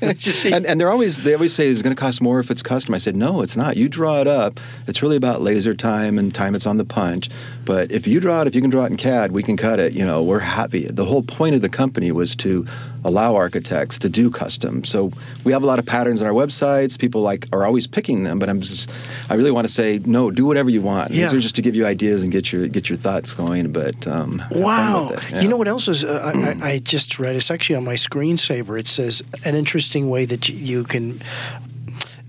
that- 0.00 0.50
and, 0.54 0.64
and 0.64 0.80
they're 0.80 0.90
always 0.90 1.24
they 1.24 1.34
always 1.34 1.54
say 1.54 1.68
it's 1.68 1.82
going 1.82 1.94
to 1.94 2.00
cost 2.00 2.22
more 2.22 2.40
if 2.40 2.50
it's 2.50 2.62
custom. 2.62 2.94
I 2.94 2.98
said 2.98 3.16
no, 3.16 3.42
it's 3.42 3.54
not. 3.54 3.76
You 3.76 3.90
draw 3.90 4.22
it 4.22 4.26
up. 4.26 4.58
It's 4.86 5.02
really 5.02 5.16
about 5.16 5.42
laser 5.42 5.74
time 5.74 6.18
and 6.18 6.34
time 6.34 6.54
it's 6.54 6.66
on 6.66 6.78
the 6.78 6.86
punch. 6.86 7.28
But 7.66 7.92
if 7.92 8.06
you 8.06 8.18
draw 8.18 8.40
it, 8.40 8.48
if 8.48 8.54
you 8.54 8.62
can 8.62 8.70
draw 8.70 8.84
it 8.84 8.92
in 8.92 8.96
CAD, 8.96 9.32
we 9.32 9.42
can 9.42 9.58
cut 9.58 9.78
it. 9.78 9.92
You 9.92 10.06
know, 10.06 10.22
we're 10.22 10.38
happy. 10.38 10.86
The 10.86 11.04
whole 11.04 11.22
point 11.22 11.54
of 11.54 11.60
the 11.60 11.68
company 11.68 12.12
was 12.12 12.34
to 12.36 12.66
allow 13.04 13.34
architects 13.34 13.98
to 13.98 14.08
do 14.08 14.30
custom. 14.30 14.84
So 14.84 15.10
we 15.44 15.52
have 15.52 15.62
a 15.62 15.66
lot 15.66 15.78
of 15.78 15.86
patterns 15.86 16.20
on 16.22 16.28
our 16.28 16.32
websites. 16.32 16.98
People 16.98 17.20
like 17.20 17.48
are 17.52 17.64
always 17.64 17.86
picking 17.86 18.24
them, 18.24 18.38
but 18.38 18.48
I'm 18.48 18.60
just 18.60 18.92
I 19.28 19.34
really 19.34 19.50
want 19.50 19.66
to 19.66 19.72
say 19.72 20.00
no, 20.04 20.30
do 20.30 20.44
whatever 20.44 20.70
you 20.70 20.80
want. 20.82 21.10
Yeah. 21.10 21.24
These 21.24 21.34
are 21.34 21.40
just 21.40 21.56
to 21.56 21.62
give 21.62 21.74
you 21.74 21.84
ideas 21.86 22.22
and 22.22 22.30
get 22.30 22.52
your 22.52 22.68
get 22.68 22.88
your 22.88 22.98
thoughts 22.98 23.34
going. 23.34 23.72
But 23.72 24.06
um, 24.06 24.42
Wow. 24.50 25.10
it. 25.10 25.30
Yeah. 25.30 25.40
You 25.40 25.48
know 25.48 25.56
what 25.56 25.68
else 25.68 25.88
is? 25.88 26.04
Uh, 26.04 26.32
I, 26.34 26.56
I 26.72 26.78
just 26.78 27.18
read. 27.18 27.36
It's 27.36 27.50
actually 27.50 27.76
on 27.76 27.84
my 27.84 27.94
screensaver. 27.94 28.78
It 28.78 28.86
says 28.86 29.22
an 29.44 29.54
interesting 29.54 30.08
way 30.08 30.24
that 30.26 30.48
you, 30.48 30.84
can 30.84 31.20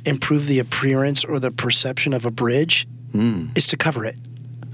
improve 0.06 0.48
the 0.48 0.60
appearance 0.60 1.24
or 1.24 1.40
the 1.40 1.52
perception 1.52 2.14
of 2.14 2.26
a 2.26 2.32
bridge 2.32 2.88
is 3.14 3.68
to 3.68 3.78
cover 3.78 4.06
it. 4.06 4.18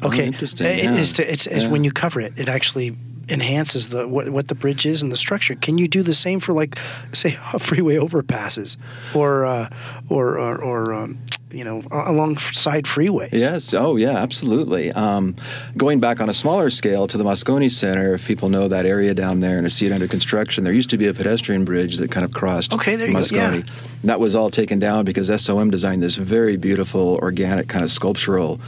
Okay. 0.02 0.22
Hmm. 0.28 0.34
interesting, 0.34 0.66
It 0.66 0.84
yeah. 0.86 0.96
is 0.96 1.12
to, 1.14 1.30
it's, 1.32 1.46
it's 1.46 1.66
when 1.66 1.84
you 1.84 1.92
cover 1.92 2.22
it, 2.22 2.34
it 2.38 2.48
actually 2.48 2.96
enhances 3.30 3.90
the 3.90 4.08
what, 4.08 4.30
what 4.30 4.48
the 4.48 4.56
bridge 4.56 4.86
is 4.86 5.02
and 5.02 5.12
the 5.12 5.16
structure. 5.16 5.56
Can 5.56 5.78
you 5.78 5.88
do 5.88 6.04
the 6.04 6.14
same 6.14 6.40
for 6.40 6.54
like 6.54 6.78
say 7.14 7.32
freeway 7.60 7.96
overpasses 7.96 8.78
or 9.16 9.46
uh, 9.46 9.70
or 10.10 10.38
or, 10.40 10.62
or 10.62 10.94
um, 10.94 11.20
you 11.52 11.64
know, 11.64 11.82
alongside 11.92 12.86
freeways. 12.86 13.30
Yes. 13.34 13.74
Oh, 13.74 13.96
yeah. 13.96 14.18
Absolutely. 14.18 14.92
Um, 14.92 15.36
going 15.78 16.00
back 16.00 16.22
on 16.22 16.30
a 16.30 16.34
smaller 16.34 16.70
scale 16.70 17.08
to 17.08 17.18
the 17.18 17.24
Moscone 17.24 17.72
Center, 17.72 18.14
if 18.14 18.28
people 18.28 18.50
know 18.50 18.68
that 18.68 18.86
area 18.86 19.14
down 19.14 19.40
there 19.40 19.58
and 19.58 19.72
see 19.72 19.86
it 19.86 19.92
under 19.92 20.08
construction, 20.08 20.64
there 20.64 20.74
used 20.74 20.90
to 20.92 20.98
be 20.98 21.08
a 21.08 21.14
pedestrian 21.14 21.66
bridge 21.66 21.98
that 21.98 22.12
kind 22.12 22.26
of 22.26 22.34
crossed 22.34 22.74
Okay, 22.74 22.96
there 22.96 23.08
you 23.08 23.14
go, 23.14 23.20
yeah. 23.32 23.52
Moscone. 23.58 24.02
That 24.04 24.20
was 24.20 24.36
all 24.36 24.50
taken 24.50 24.80
down 24.80 25.06
because 25.06 25.30
SOM 25.44 25.72
designed 25.72 26.04
this 26.04 26.18
very 26.18 26.56
beautiful, 26.56 27.18
organic, 27.22 27.68
kind 27.68 27.84
of 27.84 27.92
sculptural 27.92 28.60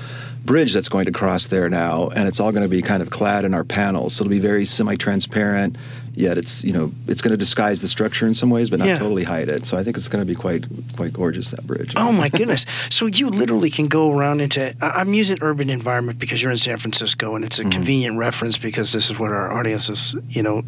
bridge 0.46 0.74
that's 0.74 0.90
going 0.90 1.06
to 1.06 1.12
cross 1.12 1.48
there 1.48 1.70
now, 1.70 2.08
and 2.10 2.28
it's 2.28 2.40
all 2.40 2.52
going 2.52 2.64
to 2.64 2.70
be 2.70 2.82
kind 2.82 3.02
of 3.02 3.10
clad 3.10 3.46
in 3.46 3.54
our 3.54 3.64
panels. 3.64 4.16
So 4.16 4.24
it'll 4.24 4.32
be 4.32 4.40
very 4.40 4.66
semi-transparent. 4.66 5.78
Yet 6.14 6.38
it's 6.38 6.66
you 6.66 6.74
know 6.74 6.92
it's 7.08 7.22
going 7.22 7.32
to 7.32 7.38
disguise 7.38 7.80
the 7.82 7.88
structure 7.88 8.28
in 8.28 8.34
some 8.34 8.50
ways, 8.50 8.70
but 8.70 8.80
not 8.80 8.88
Yeah. 8.90 8.98
totally 8.98 9.24
hide 9.24 9.48
it. 9.48 9.66
So 9.66 9.78
I 9.78 9.84
think 9.84 9.96
it's 9.96 10.10
going 10.10 10.22
to 10.22 10.26
be 10.28 10.36
quite 10.36 10.66
quite 10.98 11.14
gorgeous 11.14 11.52
that 11.52 11.66
bridge. 11.66 11.94
Oh 11.96 12.12
my 12.12 12.28
goodness! 12.28 12.66
So 12.90 13.06
you 13.06 13.30
literally 13.30 13.70
can 13.70 13.88
go 13.88 14.12
around 14.12 14.42
into. 14.42 14.76
I'm 14.82 15.14
using 15.14 15.38
urban 15.42 15.70
environment 15.70 16.20
because 16.20 16.44
you're 16.44 16.52
in 16.52 16.58
San 16.58 16.78
Francisco, 16.78 17.36
and 17.36 17.46
it's 17.46 17.60
Mm-hmm. 17.60 17.70
a 17.70 17.72
convenient 17.72 18.18
reference 18.18 18.58
because 18.58 18.92
this 18.92 19.10
is 19.10 19.18
what 19.18 19.32
our 19.32 19.54
audience 19.58 19.88
is. 19.88 20.16
You 20.28 20.44
know, 20.44 20.62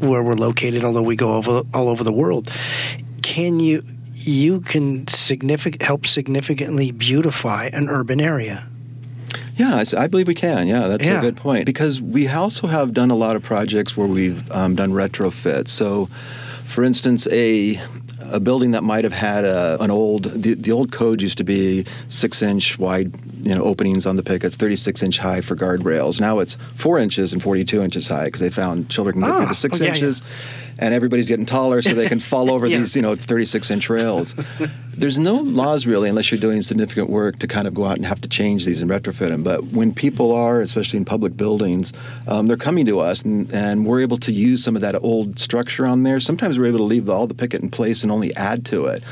where 0.00 0.22
we're 0.22 0.32
located, 0.32 0.82
although 0.82 1.02
we 1.02 1.14
go 1.14 1.34
over 1.34 1.60
all 1.74 1.90
over 1.90 2.02
the 2.02 2.12
world. 2.12 2.48
Can 3.20 3.60
you? 3.60 3.82
You 4.14 4.60
can 4.62 5.06
significant 5.08 5.82
help 5.82 6.06
significantly 6.06 6.90
beautify 6.90 7.68
an 7.72 7.90
urban 7.90 8.18
area. 8.20 8.66
Yeah, 9.60 9.84
I, 9.98 10.06
believe 10.06 10.26
we 10.28 10.34
can. 10.34 10.66
Yeah, 10.66 10.88
that's 10.88 11.06
Yeah. 11.06 11.18
a 11.18 11.20
good 11.20 11.36
point. 11.36 11.66
Because 11.66 12.00
we 12.00 12.26
also 12.28 12.66
have 12.66 12.92
done 12.94 13.10
a 13.10 13.14
lot 13.16 13.36
of 13.36 13.42
projects 13.42 13.96
where 13.96 14.08
we've 14.08 14.50
um, 14.50 14.74
done 14.74 14.92
retrofits. 14.92 15.68
So, 15.68 16.06
for 16.64 16.82
instance, 16.84 17.26
a 17.30 17.80
a 18.32 18.38
building 18.38 18.70
that 18.70 18.84
might 18.84 19.02
have 19.02 19.12
had 19.12 19.44
a, 19.44 19.76
an 19.82 19.90
old 19.90 20.24
the, 20.24 20.54
the 20.54 20.70
old 20.70 20.92
code 20.92 21.20
used 21.20 21.36
to 21.38 21.42
be 21.44 21.84
six 22.08 22.42
inch 22.42 22.78
wide 22.78 23.10
you 23.42 23.52
know 23.54 23.64
openings 23.64 24.06
on 24.06 24.14
the 24.16 24.22
pickets 24.22 24.56
36 24.56 25.02
inch 25.02 25.18
high 25.18 25.40
for 25.40 25.56
guardrails 25.56 26.20
now 26.20 26.38
it's 26.38 26.54
four 26.74 26.98
inches 26.98 27.32
and 27.32 27.42
42 27.42 27.82
inches 27.82 28.06
high 28.06 28.26
because 28.26 28.40
they 28.40 28.50
found 28.50 28.88
children 28.88 29.14
can 29.14 29.22
get 29.22 29.30
Ah, 29.32 29.38
through 29.38 29.46
the 29.48 29.54
six 29.54 29.80
oh, 29.80 29.84
yeah, 29.84 29.94
yeah. 29.94 30.00
And 30.80 30.92
everybody's 30.94 31.28
getting 31.28 31.46
taller 31.46 31.82
so 31.82 31.94
they 31.94 32.08
can 32.08 32.18
fall 32.18 32.50
over 32.54 32.66
Yeah. 32.66 32.78
these 32.78 32.96
you 32.96 33.02
know 33.02 33.14
36 33.14 33.70
inch 33.70 33.88
rails. 33.88 34.34
There's 34.96 35.18
no 35.18 35.36
laws 35.36 35.86
really 35.86 36.08
unless 36.08 36.30
you're 36.32 36.40
doing 36.40 36.60
significant 36.62 37.08
work 37.08 37.38
to 37.38 37.46
kind 37.46 37.68
of 37.68 37.74
go 37.74 37.84
out 37.84 37.96
and 37.96 38.04
have 38.06 38.20
to 38.22 38.28
change 38.28 38.64
these 38.66 38.82
and 38.82 38.90
retrofit 38.90 39.28
them 39.28 39.42
but 39.42 39.62
when 39.72 39.94
people 39.94 40.32
are 40.34 40.60
especially 40.60 40.98
in 40.98 41.04
public 41.04 41.36
buildings 41.36 41.92
um, 42.26 42.48
they're 42.48 42.56
coming 42.56 42.84
to 42.86 42.98
us 43.00 43.22
and, 43.22 43.50
and 43.52 43.86
we're 43.86 44.00
able 44.00 44.16
to 44.18 44.32
use 44.32 44.62
some 44.64 44.74
of 44.76 44.82
that 44.82 45.00
old 45.02 45.38
structure 45.38 45.86
on 45.86 46.02
there. 46.02 46.18
Sometimes 46.20 46.58
we're 46.58 46.66
able 46.66 46.78
to 46.78 46.84
leave 46.84 47.08
all 47.08 47.26
the 47.26 47.34
picket 47.34 47.62
in 47.62 47.70
place 47.70 48.02
and 48.02 48.10
only 48.12 48.34
add 48.36 48.64
to 48.66 48.86
it 48.86 49.02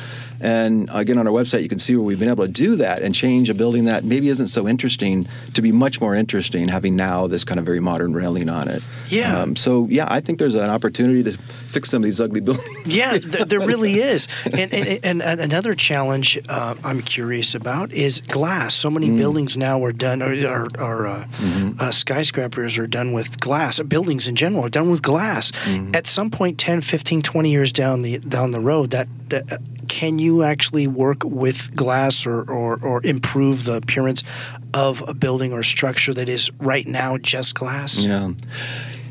and 0.40 0.88
again 0.92 1.18
on 1.18 1.26
our 1.26 1.32
website 1.32 1.62
you 1.62 1.68
can 1.68 1.78
see 1.78 1.94
where 1.96 2.04
we've 2.04 2.18
been 2.18 2.28
able 2.28 2.44
to 2.46 2.52
do 2.52 2.76
that 2.76 3.02
and 3.02 3.14
change 3.14 3.50
a 3.50 3.54
building 3.54 3.84
that 3.86 4.04
maybe 4.04 4.28
isn't 4.28 4.48
so 4.48 4.68
interesting 4.68 5.26
to 5.54 5.62
be 5.62 5.72
much 5.72 6.00
more 6.00 6.14
interesting 6.14 6.68
having 6.68 6.94
now 6.96 7.26
this 7.26 7.44
kind 7.44 7.58
of 7.58 7.66
very 7.66 7.80
modern 7.80 8.12
railing 8.14 8.48
on 8.48 8.68
it 8.68 8.82
Yeah. 9.08 9.40
um, 9.42 9.56
so 9.56 9.86
yeah 9.90 10.06
i 10.08 10.20
think 10.20 10.38
there's 10.38 10.54
an 10.54 10.70
opportunity 10.70 11.22
to 11.24 11.32
fix 11.68 11.90
some 11.90 12.02
of 12.02 12.04
these 12.04 12.20
ugly 12.20 12.40
buildings 12.48 12.94
Yeah, 12.94 13.18
there, 13.18 13.44
there 13.44 13.60
really 13.60 13.94
is. 14.12 14.26
And, 14.46 14.72
and, 14.72 15.04
and, 15.04 15.22
and 15.22 15.40
another 15.40 15.74
challenge 15.74 16.38
uh, 16.48 16.74
I'm 16.82 17.02
curious 17.02 17.54
about 17.54 17.92
is 17.92 18.22
glass. 18.22 18.74
So 18.74 18.88
many 18.90 19.10
buildings 19.14 19.56
now 19.58 19.84
are 19.84 19.92
done, 19.92 20.22
or, 20.22 20.32
or, 20.48 20.68
or 20.80 21.06
uh, 21.06 21.26
uh, 21.78 21.90
skyscrapers 21.90 22.78
are 22.78 22.86
done 22.86 23.12
with 23.12 23.38
glass. 23.40 23.78
Buildings 23.80 24.26
in 24.26 24.34
general 24.36 24.64
are 24.64 24.70
done 24.70 24.90
with 24.90 25.02
glass. 25.02 25.52
At 25.92 26.06
some 26.06 26.30
point, 26.30 26.58
10, 26.58 26.80
15, 26.80 27.20
20 27.20 27.50
years 27.50 27.70
down 27.72 28.00
the 28.00 28.16
down 28.18 28.52
the 28.52 28.60
road, 28.60 28.90
that, 28.92 29.08
that 29.28 29.52
uh, 29.52 29.58
can 29.88 30.18
you 30.18 30.42
actually 30.42 30.86
work 30.86 31.24
with 31.24 31.74
glass 31.74 32.26
or, 32.26 32.42
or, 32.50 32.78
or 32.84 33.04
improve 33.04 33.64
the 33.64 33.74
appearance 33.74 34.22
of 34.74 35.02
a 35.08 35.14
building 35.14 35.52
or 35.52 35.62
structure 35.62 36.14
that 36.14 36.28
is 36.28 36.50
right 36.58 36.86
now 36.86 37.18
just 37.18 37.54
glass? 37.54 38.02
Yeah. 38.02 38.32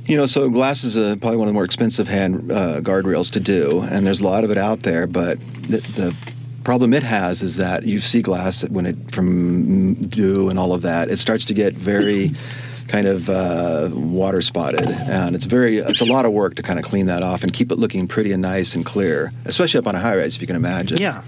You 0.05 0.15
know, 0.15 0.25
so 0.25 0.49
glass 0.49 0.83
is 0.83 0.95
a, 0.95 1.17
probably 1.17 1.37
one 1.37 1.47
of 1.47 1.53
the 1.53 1.55
more 1.55 1.65
expensive 1.65 2.07
hand 2.07 2.51
uh, 2.51 2.79
guardrails 2.79 3.29
to 3.31 3.41
do, 3.41 3.81
and 3.81 4.07
there's 4.07 4.21
a 4.21 4.23
lot 4.23 4.45
of 4.45 4.51
it 4.51 4.57
out 4.57 4.81
there. 4.81 5.05
But 5.05 5.37
the, 5.63 5.79
the 5.95 6.15
problem 6.63 6.93
it 6.93 7.03
has 7.03 7.41
is 7.41 7.57
that 7.57 7.85
you 7.85 7.99
see 7.99 8.21
glass 8.21 8.67
when 8.69 8.85
it 8.85 9.11
from 9.11 9.95
dew 9.95 10.49
and 10.49 10.57
all 10.57 10.73
of 10.73 10.81
that, 10.83 11.09
it 11.09 11.17
starts 11.17 11.43
to 11.45 11.53
get 11.53 11.73
very 11.73 12.31
kind 12.87 13.07
of 13.07 13.29
uh, 13.29 13.89
water 13.93 14.41
spotted, 14.41 14.89
and 14.89 15.35
it's 15.35 15.45
very 15.45 15.77
it's 15.79 16.01
a 16.01 16.05
lot 16.05 16.25
of 16.25 16.31
work 16.31 16.55
to 16.55 16.63
kind 16.63 16.79
of 16.79 16.85
clean 16.85 17.07
that 17.07 17.23
off 17.23 17.43
and 17.43 17.53
keep 17.53 17.71
it 17.71 17.77
looking 17.77 18.07
pretty 18.07 18.31
and 18.31 18.41
nice 18.41 18.75
and 18.75 18.85
clear, 18.85 19.31
especially 19.45 19.79
up 19.79 19.87
on 19.87 19.95
a 19.95 19.99
high 19.99 20.17
rise, 20.17 20.35
if 20.35 20.41
you 20.41 20.47
can 20.47 20.55
imagine. 20.55 20.97
Yeah. 20.97 21.23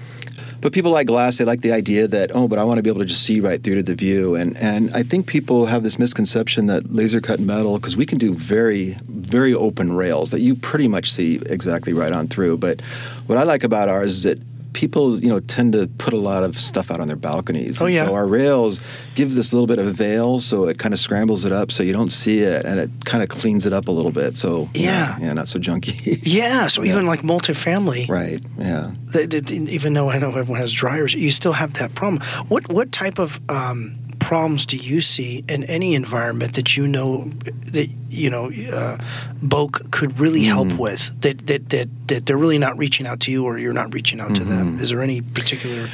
But 0.61 0.73
people 0.73 0.91
like 0.91 1.07
glass, 1.07 1.37
they 1.37 1.45
like 1.45 1.61
the 1.61 1.71
idea 1.71 2.05
that, 2.09 2.31
oh, 2.33 2.49
but 2.49 2.59
I 2.59 2.65
want 2.65 2.79
to 2.79 2.83
be 2.83 2.89
able 2.89 2.99
to 2.99 3.05
just 3.05 3.23
see 3.23 3.39
right 3.39 3.63
through 3.63 3.75
to 3.75 3.83
the 3.83 3.95
view. 3.95 4.35
And, 4.35 4.57
and 4.57 4.93
I 4.93 5.03
think 5.03 5.25
people 5.25 5.67
have 5.67 5.83
this 5.83 5.97
misconception 5.97 6.65
that 6.67 6.91
laser 6.91 7.21
cut 7.21 7.39
metal, 7.39 7.77
because 7.77 7.95
we 7.95 8.05
can 8.05 8.17
do 8.17 8.33
very, 8.33 8.97
very 9.07 9.53
open 9.53 9.95
rails 9.95 10.31
that 10.31 10.41
you 10.41 10.55
pretty 10.55 10.89
much 10.89 11.13
see 11.13 11.39
exactly 11.45 11.93
right 11.93 12.11
on 12.11 12.27
through. 12.27 12.57
But 12.57 12.81
what 13.27 13.37
I 13.37 13.43
like 13.43 13.63
about 13.63 13.87
ours 13.87 14.11
is 14.11 14.23
that 14.23 14.37
people, 14.73 15.19
you 15.21 15.29
know, 15.29 15.39
tend 15.39 15.73
to 15.73 15.87
put 15.97 16.13
a 16.13 16.17
lot 16.17 16.43
of 16.43 16.57
stuff 16.57 16.91
out 16.91 16.99
on 16.99 17.07
their 17.07 17.15
balconies. 17.15 17.81
Oh, 17.81 17.85
yeah. 17.87 18.05
So 18.05 18.13
our 18.13 18.27
rails 18.27 18.81
give 19.15 19.35
this 19.35 19.51
little 19.53 19.67
bit 19.67 19.79
of 19.79 19.87
veil, 19.87 20.39
so 20.39 20.67
it 20.67 20.77
kind 20.79 20.93
of 20.93 20.99
scrambles 20.99 21.43
it 21.45 21.51
up 21.51 21.71
so 21.71 21.83
you 21.83 21.93
don't 21.93 22.11
see 22.11 22.39
it, 22.39 22.65
and 22.65 22.79
it 22.79 22.89
kind 23.05 23.23
of 23.23 23.29
cleans 23.29 23.65
it 23.65 23.73
up 23.73 23.87
a 23.87 23.91
little 23.91 24.11
bit. 24.11 24.37
So, 24.37 24.63
know, 24.65 24.69
Yeah. 24.75 25.17
yeah, 25.19 25.33
not 25.33 25.47
so 25.47 25.59
junky. 25.59 26.19
Yeah. 26.23 26.67
So 26.67 26.83
Yeah. 26.83 26.91
even 26.93 27.05
like 27.07 27.21
multifamily, 27.21 28.07
right, 28.09 28.41
yeah. 28.57 28.91
th- 29.13 29.29
th- 29.29 29.51
even 29.51 29.93
though 29.93 30.09
I 30.09 30.19
know 30.19 30.29
everyone 30.29 30.59
has 30.61 30.71
dryers, 30.73 31.13
you 31.13 31.31
still 31.31 31.53
have 31.53 31.73
that 31.75 31.95
problem. 31.95 32.21
What 32.47 32.69
what 32.71 32.91
type 32.91 33.19
of 33.19 33.39
um, 33.49 33.95
problems 34.29 34.63
do 34.63 34.77
you 34.77 35.01
see 35.01 35.43
in 35.49 35.63
any 35.63 35.95
environment 35.95 36.53
that 36.53 36.77
you 36.77 36.87
know 36.87 37.31
that 37.73 37.89
you 38.11 38.29
know 38.29 38.51
uh, 38.71 38.95
BOK 39.41 39.89
could 39.89 40.19
really 40.19 40.43
help 40.43 40.71
with 40.73 41.19
that, 41.21 41.47
that 41.47 41.69
that 41.69 41.89
that 42.09 42.27
they're 42.27 42.37
really 42.37 42.59
not 42.59 42.77
reaching 42.77 43.07
out 43.07 43.21
to 43.21 43.31
you 43.31 43.43
or 43.43 43.57
you're 43.57 43.73
not 43.73 43.91
reaching 43.91 44.19
out 44.19 44.35
to 44.35 44.43
them? 44.43 44.79
Is 44.79 44.89
there 44.89 45.01
any 45.01 45.21
particular? 45.21 45.89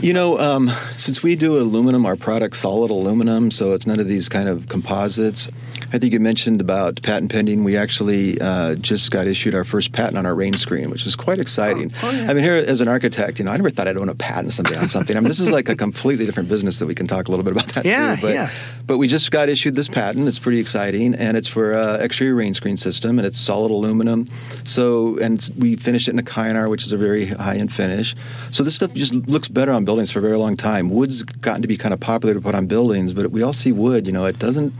You 0.00 0.12
know, 0.12 0.38
um, 0.40 0.70
since 0.96 1.22
we 1.22 1.36
do 1.36 1.56
aluminum, 1.56 2.04
our 2.04 2.16
product's 2.16 2.58
solid 2.58 2.90
aluminum, 2.90 3.52
so 3.52 3.74
it's 3.74 3.86
none 3.86 4.00
of 4.00 4.08
these 4.08 4.28
kind 4.28 4.48
of 4.48 4.68
composites. 4.68 5.48
I 5.92 5.98
think 5.98 6.12
you 6.12 6.20
mentioned 6.20 6.60
about 6.60 7.00
patent 7.02 7.32
pending. 7.32 7.64
We 7.64 7.76
actually 7.76 8.38
uh, 8.40 8.74
just 8.74 9.10
got 9.10 9.26
issued 9.26 9.54
our 9.54 9.64
first 9.64 9.92
patent 9.92 10.18
on 10.18 10.26
our 10.26 10.34
rain 10.34 10.52
screen, 10.54 10.90
which 10.90 11.06
is 11.06 11.16
quite 11.16 11.40
exciting. 11.40 11.92
Oh, 12.02 12.10
yeah. 12.10 12.30
I 12.30 12.34
mean, 12.34 12.44
here 12.44 12.54
as 12.54 12.80
an 12.80 12.88
architect, 12.88 13.38
you 13.38 13.46
know, 13.46 13.52
I 13.52 13.56
never 13.56 13.70
thought 13.70 13.88
I'd 13.88 13.96
own 13.96 14.08
a 14.10 14.14
patent 14.14 14.52
someday 14.52 14.76
on 14.76 14.88
something. 14.88 15.16
I 15.16 15.20
mean, 15.20 15.28
this 15.28 15.40
is 15.40 15.50
like 15.50 15.68
a 15.68 15.74
completely 15.74 16.26
different 16.26 16.48
business 16.48 16.78
that 16.80 16.86
we 16.86 16.94
can 16.94 17.06
talk 17.06 17.28
a 17.28 17.30
little 17.30 17.44
bit 17.44 17.52
about 17.54 17.68
that 17.68 17.86
Yeah, 17.86 18.16
too. 18.16 18.22
But, 18.22 18.34
yeah. 18.34 18.50
but 18.86 18.98
we 18.98 19.08
just 19.08 19.30
got 19.30 19.48
issued 19.48 19.74
this 19.76 19.88
patent. 19.88 20.28
It's 20.28 20.38
pretty 20.38 20.58
exciting, 20.58 21.14
and 21.14 21.36
it's 21.36 21.48
for 21.48 21.74
uh, 21.74 21.96
exterior 21.98 22.34
rain 22.34 22.52
screen 22.52 22.76
system, 22.76 23.18
and 23.18 23.26
it's 23.26 23.38
solid 23.38 23.70
aluminum. 23.70 24.28
So, 24.64 25.16
and 25.18 25.48
we 25.56 25.76
finished 25.76 26.08
it 26.08 26.12
in 26.12 26.18
a 26.18 26.22
kynar, 26.22 26.68
which 26.68 26.84
is 26.84 26.92
a 26.92 26.98
very 26.98 27.26
high-end 27.26 27.72
finish. 27.72 28.14
So 28.50 28.62
this 28.62 28.74
stuff 28.74 28.92
just 28.92 29.14
looks 29.14 29.48
better 29.48 29.72
on 29.72 29.86
buildings 29.86 30.10
for 30.10 30.18
a 30.18 30.22
very 30.22 30.36
long 30.36 30.56
time. 30.56 30.90
Wood's 30.90 31.22
gotten 31.22 31.62
to 31.62 31.68
be 31.68 31.78
kind 31.78 31.94
of 31.94 32.00
popular 32.00 32.34
to 32.34 32.40
put 32.42 32.54
on 32.54 32.66
buildings, 32.66 33.14
but 33.14 33.30
we 33.30 33.42
all 33.42 33.54
see 33.54 33.72
wood. 33.72 34.06
You 34.06 34.12
know, 34.12 34.26
it 34.26 34.38
doesn't. 34.38 34.74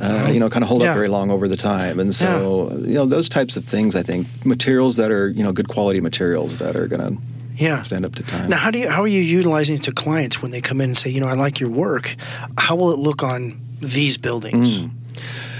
Uh, 0.00 0.30
you 0.32 0.40
know, 0.40 0.48
kind 0.48 0.62
of 0.62 0.68
hold 0.68 0.82
Yeah. 0.82 0.90
up 0.90 0.94
very 0.96 1.08
long 1.08 1.30
over 1.30 1.46
the 1.48 1.56
time, 1.56 2.00
and 2.00 2.14
so 2.14 2.72
you 2.84 2.94
know 2.94 3.04
those 3.06 3.28
types 3.28 3.56
of 3.56 3.64
things. 3.64 3.94
I 3.94 4.02
think 4.02 4.26
materials 4.44 4.96
that 4.96 5.10
are 5.10 5.28
you 5.28 5.42
know 5.44 5.52
good 5.52 5.68
quality 5.68 6.00
materials 6.00 6.56
that 6.58 6.76
are 6.76 6.86
going 6.88 7.02
to 7.02 7.22
Yeah. 7.56 7.82
stand 7.82 8.04
up 8.06 8.14
to 8.16 8.22
time. 8.22 8.48
Now, 8.48 8.56
how 8.56 8.70
do 8.70 8.78
you 8.78 8.88
how 8.88 9.02
are 9.02 9.06
you 9.08 9.20
utilizing 9.20 9.76
it 9.76 9.82
to 9.82 9.92
clients 9.92 10.40
when 10.42 10.50
they 10.50 10.60
come 10.62 10.80
in 10.80 10.90
and 10.90 10.96
say, 10.96 11.10
you 11.10 11.20
know, 11.20 11.28
I 11.28 11.34
like 11.34 11.60
your 11.60 11.70
work? 11.70 12.16
How 12.56 12.74
will 12.74 12.90
it 12.92 12.98
look 12.98 13.22
on 13.22 13.54
these 13.80 14.16
buildings? 14.16 14.80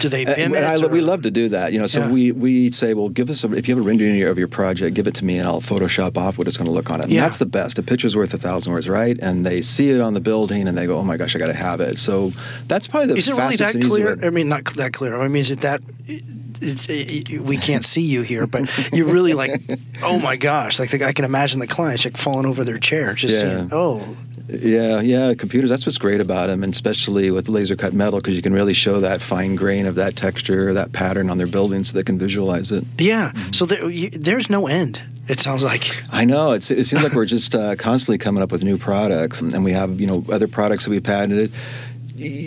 Do 0.02 0.08
they 0.08 0.24
BIM 0.24 0.54
and 0.54 0.64
I, 0.64 0.76
we 0.88 1.00
love 1.00 1.22
to 1.22 1.30
do 1.30 1.48
that. 1.50 1.72
You 1.72 1.78
know, 1.78 1.86
so 1.86 2.00
Yeah. 2.00 2.10
we, 2.12 2.32
we 2.32 2.70
say, 2.72 2.92
well, 2.92 3.08
give 3.08 3.30
us 3.30 3.44
a, 3.44 3.52
if 3.54 3.68
you 3.68 3.76
have 3.76 3.84
a 3.84 3.86
rendering 3.88 4.20
of 4.24 4.36
your 4.38 4.48
project, 4.48 4.94
give 4.94 5.06
it 5.06 5.14
to 5.14 5.24
me, 5.24 5.38
and 5.38 5.46
I'll 5.48 5.60
Photoshop 5.60 6.16
off 6.16 6.38
what 6.38 6.48
it's 6.48 6.56
going 6.56 6.66
to 6.66 6.72
look 6.72 6.90
on 6.90 7.00
it. 7.00 7.04
And 7.04 7.12
Yeah. 7.12 7.22
that's 7.22 7.38
the 7.38 7.46
best. 7.46 7.78
A 7.78 7.82
picture's 7.82 8.16
worth 8.16 8.34
a 8.34 8.38
thousand 8.38 8.72
words, 8.72 8.88
right? 8.88 9.16
And 9.22 9.46
they 9.46 9.62
see 9.62 9.90
it 9.90 10.00
on 10.00 10.14
the 10.14 10.20
building, 10.20 10.66
and 10.68 10.76
they 10.76 10.86
go, 10.86 10.98
oh 10.98 11.04
my 11.04 11.16
gosh, 11.16 11.36
I 11.36 11.38
got 11.38 11.46
to 11.46 11.52
have 11.54 11.80
it. 11.80 11.98
So 11.98 12.32
that's 12.68 12.88
probably 12.88 13.08
the 13.08 13.16
Is 13.16 13.28
it 13.28 13.36
really 13.36 13.56
that 13.56 13.80
clear? 13.80 14.18
I 14.22 14.30
mean, 14.30 14.48
not 14.48 14.64
that 14.74 14.92
clear. 14.92 15.16
I 15.20 15.28
mean, 15.28 15.40
is 15.40 15.50
it 15.52 15.60
that? 15.62 15.80
It's, 16.64 16.86
it, 16.88 17.40
we 17.40 17.56
can't 17.56 17.84
see 17.84 18.02
you 18.02 18.22
here, 18.22 18.46
but 18.46 18.68
you're 18.92 19.06
really 19.08 19.34
like, 19.34 19.60
oh 20.02 20.20
my 20.20 20.36
gosh! 20.36 20.78
Like 20.78 20.90
the, 20.90 21.04
I 21.04 21.12
can 21.12 21.24
imagine 21.24 21.58
the 21.60 21.66
clients 21.66 22.04
like 22.04 22.16
falling 22.16 22.46
over 22.46 22.62
their 22.64 22.78
chair, 22.78 23.14
just 23.14 23.34
Yeah. 23.34 23.40
saying, 23.40 23.68
oh, 23.72 24.16
Yeah, 24.48 25.00
yeah, 25.00 25.34
computers. 25.34 25.70
That's 25.70 25.86
what's 25.86 25.98
great 25.98 26.20
about 26.20 26.48
them, 26.48 26.62
and 26.62 26.72
especially 26.72 27.30
with 27.30 27.48
laser 27.48 27.76
cut 27.76 27.92
metal, 27.92 28.18
because 28.18 28.34
you 28.34 28.42
can 28.42 28.52
really 28.52 28.74
show 28.74 29.00
that 29.00 29.22
fine 29.22 29.54
grain 29.54 29.86
of 29.86 29.94
that 29.94 30.16
texture, 30.16 30.74
that 30.74 30.92
pattern 30.92 31.30
on 31.30 31.38
their 31.38 31.46
buildings, 31.46 31.88
so 31.90 31.96
they 31.96 32.02
can 32.02 32.18
visualize 32.18 32.72
it. 32.72 32.84
yeah. 32.98 33.30
Mm-hmm. 33.30 33.52
So 33.52 33.66
there, 33.66 33.88
you, 33.88 34.10
there's 34.10 34.50
no 34.50 34.66
end. 34.66 35.02
It 35.28 35.38
sounds 35.38 35.62
like. 35.62 36.02
I 36.12 36.24
know 36.24 36.52
it's, 36.52 36.70
it 36.70 36.84
seems 36.84 37.02
like 37.02 37.12
we're 37.12 37.26
just 37.38 37.54
uh, 37.54 37.76
constantly 37.76 38.18
coming 38.18 38.42
up 38.42 38.50
with 38.50 38.64
new 38.64 38.76
products, 38.76 39.40
and 39.40 39.64
we 39.64 39.72
have 39.72 40.00
you 40.00 40.06
know 40.06 40.24
other 40.30 40.48
products 40.48 40.84
that 40.84 40.90
we 40.90 41.00
patented. 41.00 41.52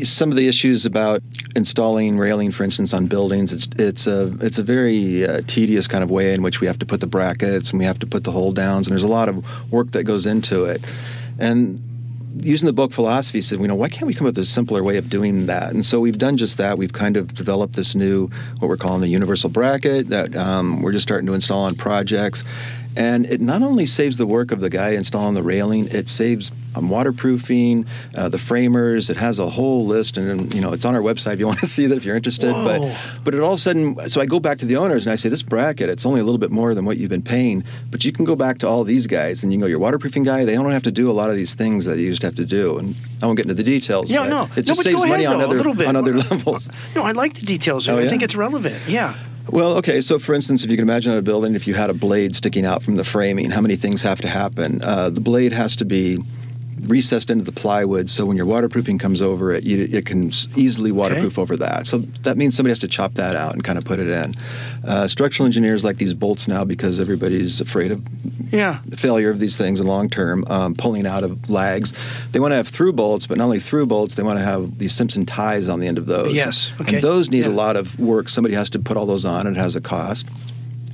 Some 0.04 0.30
of 0.30 0.38
the 0.38 0.48
issues 0.48 0.86
about 0.86 1.22
installing 1.56 2.18
railing, 2.18 2.52
for 2.52 2.64
instance, 2.64 2.94
on 2.94 3.08
buildings, 3.08 3.52
it's 3.52 3.68
it's 3.78 4.08
a 4.08 4.32
it's 4.42 4.58
a 4.58 4.64
very 4.64 5.26
uh, 5.26 5.42
tedious 5.48 5.88
kind 5.88 6.04
of 6.04 6.12
way 6.12 6.34
in 6.34 6.42
which 6.44 6.62
we 6.62 6.68
have 6.68 6.80
to 6.80 6.86
put 6.86 7.00
the 7.00 7.08
brackets 7.08 7.72
and 7.72 7.80
we 7.80 7.86
have 7.86 8.00
to 8.00 8.06
put 8.06 8.26
the 8.26 8.32
hold 8.32 8.56
downs, 8.56 8.88
and 8.88 8.92
there's 8.94 9.04
a 9.04 9.08
lot 9.08 9.30
of 9.30 9.72
work 9.72 9.92
that 9.92 10.04
goes 10.04 10.26
into 10.26 10.66
it. 10.66 10.86
And 11.40 11.82
using 12.38 12.68
the 12.68 12.74
BOK 12.74 12.92
philosophy, 12.92 13.42
said, 13.42 13.60
you 13.60 13.68
know, 13.68 13.76
why 13.76 13.90
can't 13.90 14.06
we 14.06 14.14
come 14.14 14.28
up 14.28 14.36
with 14.36 14.40
a 14.40 14.46
simpler 14.46 14.84
way 14.84 14.98
of 14.98 15.10
doing 15.10 15.46
that? 15.46 15.74
And 15.74 15.86
so 15.86 16.00
we've 16.00 16.18
done 16.18 16.38
just 16.38 16.58
that. 16.58 16.78
We've 16.78 16.94
kind 16.94 17.18
of 17.18 17.34
developed 17.34 17.76
this 17.76 17.96
new, 17.96 18.28
what 18.60 18.68
we're 18.68 18.78
calling 18.78 19.02
the 19.02 19.08
universal 19.08 19.50
bracket 19.50 20.10
that 20.10 20.36
um, 20.36 20.82
we're 20.82 20.92
just 20.92 21.04
starting 21.04 21.28
to 21.28 21.34
install 21.34 21.64
on 21.64 21.76
projects. 21.76 22.44
And 22.96 23.26
it 23.26 23.42
not 23.42 23.62
only 23.62 23.86
saves 23.86 24.18
the 24.18 24.26
work 24.26 24.52
of 24.52 24.60
the 24.60 24.70
guy 24.70 24.92
installing 24.92 25.34
the 25.34 25.44
railing, 25.44 25.88
it 25.88 26.08
saves 26.08 26.52
um, 26.76 26.90
waterproofing, 26.90 27.86
uh, 28.16 28.30
the 28.30 28.38
framers. 28.38 29.10
It 29.10 29.18
has 29.18 29.40
a 29.40 29.50
whole 29.50 29.86
list, 29.86 30.18
and 30.18 30.54
you 30.54 30.62
know 30.62 30.74
it's 30.74 30.86
on 30.86 30.96
our 30.96 31.02
website 31.02 31.34
if 31.34 31.40
you 31.40 31.48
want 31.52 31.60
to 31.60 31.66
see 31.66 31.88
that 31.88 31.96
if 31.96 32.06
you're 32.06 32.16
interested. 32.16 32.52
Whoa. 32.52 32.64
But 32.64 33.24
but 33.24 33.34
it 33.36 33.42
all 33.42 33.54
of 33.54 33.60
a 33.60 33.62
sudden, 33.62 34.10
so 34.10 34.22
I 34.22 34.26
go 34.26 34.40
back 34.40 34.60
to 34.60 34.66
the 34.66 34.78
owners 34.78 35.06
and 35.06 35.14
I 35.14 35.16
say, 35.16 35.30
this 35.30 35.44
bracket, 35.44 35.90
it's 35.90 36.06
only 36.06 36.22
a 36.22 36.24
little 36.24 36.40
bit 36.40 36.52
more 36.52 36.74
than 36.74 36.86
what 36.86 36.98
you've 36.98 37.10
been 37.10 37.22
paying, 37.22 37.64
but 37.92 38.06
you 38.06 38.12
can 38.12 38.26
go 38.26 38.36
back 38.36 38.60
to 38.60 38.68
all 38.68 38.84
these 38.84 39.08
guys 39.08 39.44
and 39.44 39.52
you 39.52 39.58
can 39.58 39.66
go, 39.66 39.68
your 39.68 39.80
waterproofing 39.80 40.24
guy, 40.24 40.46
they 40.46 40.54
don't 40.54 40.72
have 40.72 40.84
to 40.84 40.92
do 40.92 41.10
a 41.10 41.14
lot 41.14 41.30
of 41.30 41.36
these 41.36 41.56
things 41.56 41.86
that 41.86 41.98
you 41.98 42.06
used 42.06 42.22
to 42.22 42.28
have 42.28 42.36
to 42.36 42.46
do. 42.46 42.78
And 42.78 43.00
I 43.22 43.26
won't 43.26 43.38
get 43.38 43.46
into 43.46 43.56
the 43.56 43.64
details. 43.64 44.12
Yeah, 44.12 44.20
but 44.20 44.30
no. 44.30 44.50
it 44.56 44.64
just 44.64 44.80
no, 44.80 44.92
saves 44.92 45.04
go 45.04 45.10
money 45.10 45.26
ahead, 45.26 45.36
on 45.36 45.40
though, 45.40 45.46
other 45.48 45.56
a 45.56 45.58
little 45.58 45.76
bit. 45.76 45.88
on 45.88 45.96
other 45.96 46.14
levels. 46.32 46.70
No, 46.96 47.04
I 47.04 47.12
like 47.12 47.34
the 47.34 47.46
details. 47.46 47.88
Oh, 47.88 47.98
I 47.98 48.08
think 48.08 48.24
it's 48.24 48.36
relevant. 48.36 48.76
Yeah. 48.88 49.16
Well, 49.50 49.78
okay. 49.78 50.02
So, 50.02 50.20
for 50.20 50.34
instance, 50.34 50.64
if 50.64 50.72
you 50.72 50.78
can 50.78 50.84
imagine 50.84 51.14
a 51.14 51.22
building, 51.22 51.56
if 51.56 51.68
you 51.68 51.74
had 51.76 51.90
a 51.90 51.94
blade 51.94 52.36
sticking 52.36 52.66
out 52.66 52.82
from 52.82 52.96
the 52.96 53.04
framing, 53.04 53.52
how 53.52 53.62
many 53.62 53.76
things 53.76 54.02
have 54.02 54.20
to 54.22 54.28
happen? 54.28 54.82
Uh, 54.82 55.10
the 55.10 55.22
blade 55.22 55.54
has 55.54 55.76
to 55.78 55.86
be 55.86 56.20
recessed 56.90 57.30
into 57.30 57.44
the 57.44 57.52
plywood, 57.52 58.10
so 58.10 58.26
when 58.26 58.38
your 58.38 58.46
waterproofing 58.46 58.98
comes 59.00 59.22
over 59.22 59.52
it, 59.52 59.64
you, 59.64 59.88
it 59.92 60.06
can 60.06 60.28
easily 60.56 60.92
waterproof 60.92 61.38
over 61.40 61.56
that. 61.58 61.88
So 61.88 62.00
that 62.24 62.38
means 62.38 62.56
somebody 62.56 62.72
has 62.72 62.80
to 62.80 62.88
chop 62.88 63.16
that 63.16 63.36
out 63.36 63.54
and 63.54 63.64
kind 63.64 63.78
of 63.78 63.86
put 63.86 64.00
it 64.00 64.08
in. 64.08 64.34
Uh, 64.86 65.08
structural 65.08 65.46
engineers 65.46 65.84
like 65.84 65.98
these 65.98 66.14
bolts 66.14 66.48
now 66.48 66.64
because 66.64 67.00
everybody's 67.00 67.60
afraid 67.62 67.92
of 67.92 68.02
Yeah. 68.52 68.80
the 68.86 68.98
failure 68.98 69.30
of 69.30 69.40
these 69.40 69.58
things 69.58 69.80
in 69.80 69.88
long 69.88 70.10
term, 70.10 70.44
um, 70.48 70.76
pulling 70.76 71.06
out 71.08 71.24
of 71.24 71.50
lags. 71.50 71.94
They 72.32 72.40
want 72.40 72.52
to 72.52 72.56
have 72.58 72.68
through 72.68 72.94
bolts, 72.94 73.26
but 73.28 73.38
not 73.38 73.46
only 73.46 73.60
through 73.60 73.88
bolts, 73.88 74.16
they 74.16 74.24
want 74.24 74.40
to 74.40 74.46
have 74.46 74.78
these 74.78 74.94
Simpson 74.94 75.26
ties 75.26 75.68
on 75.68 75.80
the 75.80 75.88
end 75.88 75.98
of 75.98 76.06
those. 76.06 76.34
Yes, 76.34 76.72
okay. 76.82 76.96
And 76.96 77.04
those 77.04 77.32
need 77.32 77.46
Yeah. 77.46 77.52
a 77.52 77.56
lot 77.56 77.76
of 77.76 78.00
work. 78.00 78.30
Somebody 78.30 78.56
has 78.56 78.70
to 78.72 78.80
put 78.80 78.98
all 78.98 79.06
those 79.06 79.26
on, 79.26 79.48
and 79.48 79.58
it 79.58 79.60
has 79.60 79.76
a 79.76 79.82
cost. 79.82 80.26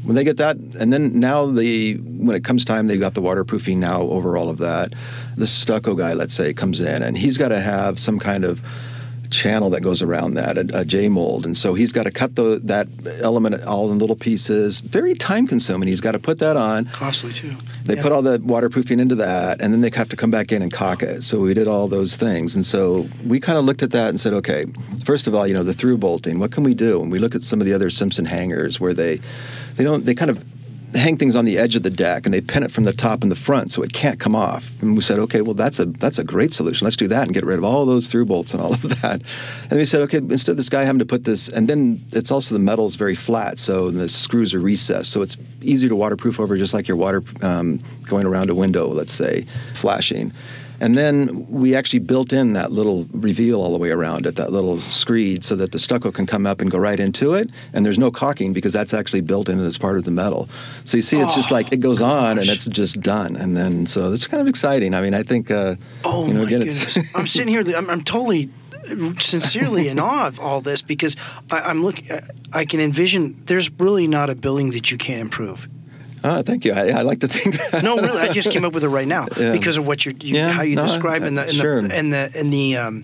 When 0.03 0.15
they 0.15 0.23
get 0.23 0.37
that, 0.37 0.57
and 0.79 0.91
then 0.91 1.19
now 1.19 1.45
the 1.45 1.93
when 1.95 2.35
it 2.35 2.43
comes 2.43 2.65
time, 2.65 2.87
they've 2.87 2.99
got 2.99 3.13
the 3.13 3.21
waterproofing 3.21 3.79
now 3.79 4.01
over 4.01 4.35
all 4.35 4.49
of 4.49 4.57
that. 4.57 4.93
The 5.35 5.47
stucco 5.47 5.95
guy, 5.95 6.13
let's 6.13 6.33
say, 6.33 6.53
comes 6.53 6.81
in, 6.81 7.01
and 7.03 7.17
he's 7.17 7.37
got 7.37 7.49
to 7.49 7.59
have 7.59 7.99
some 7.99 8.19
kind 8.19 8.43
of 8.43 8.61
channel 9.29 9.69
that 9.69 9.79
goes 9.81 10.01
around 10.01 10.33
that, 10.33 10.57
a, 10.57 10.79
a 10.81 10.83
J 10.83 11.07
mold, 11.07 11.45
and 11.45 11.55
so 11.55 11.73
he's 11.73 11.93
got 11.93 12.03
to 12.03 12.11
cut 12.11 12.35
the, 12.35 12.59
that 12.65 12.89
element 13.21 13.63
all 13.63 13.89
in 13.89 13.97
little 13.97 14.17
pieces. 14.17 14.81
Very 14.81 15.13
time 15.13 15.47
consuming. 15.47 15.87
He's 15.87 16.01
got 16.01 16.11
to 16.11 16.19
put 16.19 16.39
that 16.39 16.57
on. 16.57 16.83
Costly 16.87 17.31
too. 17.31 17.53
They 17.85 17.95
Yeah. 17.95 18.01
put 18.01 18.11
all 18.11 18.21
the 18.21 18.41
waterproofing 18.43 18.99
into 18.99 19.15
that, 19.15 19.61
and 19.61 19.71
then 19.71 19.79
they 19.79 19.89
have 19.95 20.09
to 20.09 20.17
come 20.17 20.31
back 20.31 20.51
in 20.51 20.61
and 20.61 20.69
caulk 20.71 21.01
it. 21.01 21.23
So 21.23 21.39
we 21.39 21.53
did 21.53 21.65
all 21.69 21.87
those 21.87 22.17
things, 22.17 22.57
and 22.57 22.65
so 22.65 23.07
we 23.25 23.39
kind 23.39 23.57
of 23.57 23.63
looked 23.63 23.83
at 23.83 23.91
that 23.91 24.09
and 24.09 24.19
said, 24.19 24.33
okay, 24.33 24.65
first 25.05 25.27
of 25.27 25.33
all, 25.33 25.47
you 25.47 25.53
know, 25.53 25.63
the 25.63 25.73
through 25.73 25.97
bolting. 25.99 26.37
What 26.37 26.51
can 26.51 26.63
we 26.65 26.73
do? 26.73 27.01
And 27.01 27.09
we 27.09 27.17
look 27.17 27.33
at 27.33 27.41
some 27.41 27.61
of 27.61 27.65
the 27.65 27.73
other 27.73 27.89
Simpson 27.89 28.25
hangers 28.25 28.81
where 28.81 28.93
they, 28.93 29.21
they 29.77 29.85
don't, 29.85 30.03
they 30.03 30.13
kind 30.13 30.29
of 30.29 30.43
hang 30.93 31.17
things 31.17 31.35
on 31.35 31.45
the 31.45 31.57
edge 31.57 31.75
of 31.75 31.83
the 31.83 31.89
deck 31.89 32.25
and 32.25 32.33
they 32.33 32.41
pin 32.41 32.63
it 32.63 32.71
from 32.71 32.83
the 32.83 32.93
top 32.93 33.21
and 33.21 33.31
the 33.31 33.35
front 33.35 33.71
so 33.71 33.81
it 33.81 33.93
can't 33.93 34.19
come 34.19 34.35
off. 34.35 34.71
And 34.81 34.95
we 34.95 35.01
said, 35.01 35.19
okay, 35.19 35.41
well 35.41 35.53
that's 35.53 35.79
a 35.79 35.85
that's 35.85 36.19
a 36.19 36.23
great 36.23 36.53
solution. 36.53 36.85
Let's 36.85 36.97
do 36.97 37.07
that 37.07 37.23
and 37.23 37.33
get 37.33 37.45
rid 37.45 37.57
of 37.57 37.63
all 37.63 37.85
those 37.85 38.07
through 38.07 38.25
bolts 38.25 38.53
and 38.53 38.61
all 38.61 38.73
of 38.73 39.01
that. 39.01 39.21
And 39.69 39.79
we 39.79 39.85
said, 39.85 40.01
okay, 40.01 40.17
instead 40.17 40.51
of 40.51 40.57
this 40.57 40.69
guy 40.69 40.83
having 40.83 40.99
to 40.99 41.05
put 41.05 41.23
this, 41.23 41.49
and 41.49 41.67
then 41.67 42.01
it's 42.11 42.31
also 42.31 42.53
the 42.53 42.59
metal's 42.59 42.95
very 42.95 43.15
flat, 43.15 43.59
so 43.59 43.91
the 43.91 44.09
screws 44.09 44.53
are 44.53 44.59
recessed, 44.59 45.11
so 45.11 45.21
it's 45.21 45.37
easier 45.61 45.89
to 45.89 45.95
waterproof 45.95 46.39
over, 46.39 46.57
just 46.57 46.73
like 46.73 46.87
your 46.87 46.97
water 46.97 47.23
um, 47.41 47.79
going 48.03 48.25
around 48.25 48.49
a 48.49 48.55
window, 48.55 48.87
let's 48.87 49.13
say, 49.13 49.45
flashing. 49.73 50.31
And 50.81 50.95
then 50.95 51.45
we 51.47 51.75
actually 51.75 51.99
built 51.99 52.33
in 52.33 52.53
that 52.53 52.71
little 52.71 53.05
reveal 53.13 53.61
all 53.61 53.71
the 53.71 53.77
way 53.77 53.91
around 53.91 54.25
it, 54.25 54.35
that 54.35 54.51
little 54.51 54.79
screed, 54.79 55.43
so 55.43 55.55
that 55.55 55.71
the 55.71 55.79
stucco 55.79 56.11
can 56.11 56.25
come 56.25 56.47
up 56.47 56.59
and 56.59 56.71
go 56.71 56.79
right 56.79 56.99
into 56.99 57.33
it. 57.35 57.51
And 57.71 57.85
there's 57.85 57.99
no 57.99 58.09
caulking 58.09 58.51
because 58.51 58.73
that's 58.73 58.93
actually 58.93 59.21
built 59.21 59.47
in 59.47 59.59
as 59.59 59.77
part 59.77 59.97
of 59.97 60.05
the 60.05 60.11
metal. 60.11 60.49
So 60.83 60.97
you 60.97 61.03
see, 61.03 61.19
it's 61.19 61.35
just 61.35 61.51
Oh, 61.51 61.55
like 61.55 61.71
it 61.71 61.81
goes 61.81 62.01
on 62.01 62.39
and 62.39 62.49
it's 62.49 62.65
just 62.65 62.99
done. 62.99 63.35
And 63.35 63.55
then 63.55 63.85
so 63.85 64.11
it's 64.11 64.25
kind 64.25 64.41
of 64.41 64.47
exciting. 64.47 64.95
I 64.95 65.01
mean, 65.01 65.13
I 65.13 65.21
think, 65.21 65.51
uh, 65.51 65.75
Oh 66.03 66.27
you 66.27 66.33
know, 66.33 66.41
my 66.41 66.47
again, 66.47 66.59
goodness! 66.59 66.97
it's. 66.97 67.15
I'm 67.15 67.27
sitting 67.27 67.53
here. 67.53 67.63
I'm, 67.77 67.87
I'm 67.87 68.03
totally, 68.03 68.49
sincerely 69.19 69.87
in 69.87 69.99
awe 69.99 70.25
of 70.27 70.39
all 70.39 70.61
this 70.61 70.81
because 70.81 71.15
I, 71.51 71.61
I'm 71.61 71.83
looking. 71.83 72.09
I 72.51 72.65
can 72.65 72.79
envision. 72.79 73.39
There's 73.45 73.69
really 73.79 74.07
not 74.07 74.31
a 74.31 74.35
building 74.35 74.71
that 74.71 74.89
you 74.91 74.97
can't 74.97 75.21
improve. 75.21 75.67
Ah, 76.23 76.41
thank 76.43 76.65
you. 76.65 76.73
I, 76.73 76.89
I 76.89 77.01
like 77.01 77.19
to 77.21 77.27
think 77.27 77.55
that. 77.71 77.83
No, 77.83 77.97
really, 77.97 78.19
I 78.19 78.31
just 78.31 78.51
came 78.51 78.63
up 78.65 78.73
with 78.73 78.83
it 78.83 78.89
right 78.89 79.07
now 79.07 79.27
Yeah. 79.37 79.51
because 79.51 79.77
of 79.77 79.87
what 79.87 80.05
you're, 80.05 80.13
you, 80.21 80.35
Yeah, 80.35 80.51
how 80.51 80.61
you 80.61 80.75
no, 80.75 80.83
describe 80.83 81.23
I- 81.23 81.27
in 81.27 81.35
the 81.35 81.47
in 81.47 81.55
sure. 81.55 81.81
the 81.81 81.97
in 81.97 82.09
the 82.11 82.31
in 82.39 82.49
the 82.51 82.77
um, 82.77 83.03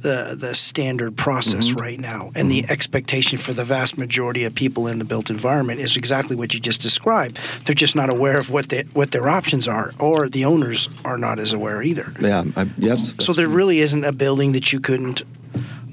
the, 0.00 0.36
the 0.38 0.54
standard 0.54 1.16
process 1.16 1.70
Mm-hmm. 1.70 1.80
right 1.80 2.00
now, 2.00 2.30
and 2.34 2.50
the 2.50 2.64
expectation 2.68 3.38
for 3.38 3.52
the 3.52 3.64
vast 3.64 3.98
majority 3.98 4.44
of 4.44 4.54
people 4.54 4.86
in 4.86 4.98
the 4.98 5.04
built 5.04 5.30
environment 5.30 5.80
is 5.80 5.96
exactly 5.96 6.36
what 6.36 6.54
you 6.54 6.60
just 6.60 6.80
described. 6.80 7.38
They're 7.66 7.74
just 7.74 7.94
not 7.96 8.08
aware 8.10 8.38
of 8.38 8.50
what 8.50 8.68
they, 8.70 8.82
what 8.94 9.12
their 9.12 9.28
options 9.28 9.68
are, 9.68 9.92
or 10.00 10.28
the 10.28 10.44
owners 10.44 10.88
are 11.04 11.18
not 11.18 11.38
as 11.38 11.52
aware 11.52 11.82
either. 11.82 12.12
Yeah, 12.20 12.44
I, 12.56 12.68
yes. 12.78 13.14
So 13.20 13.32
there 13.32 13.48
really 13.48 13.78
isn't 13.80 14.04
a 14.04 14.12
building 14.12 14.52
that 14.52 14.72
you 14.72 14.80
couldn't. 14.80 15.22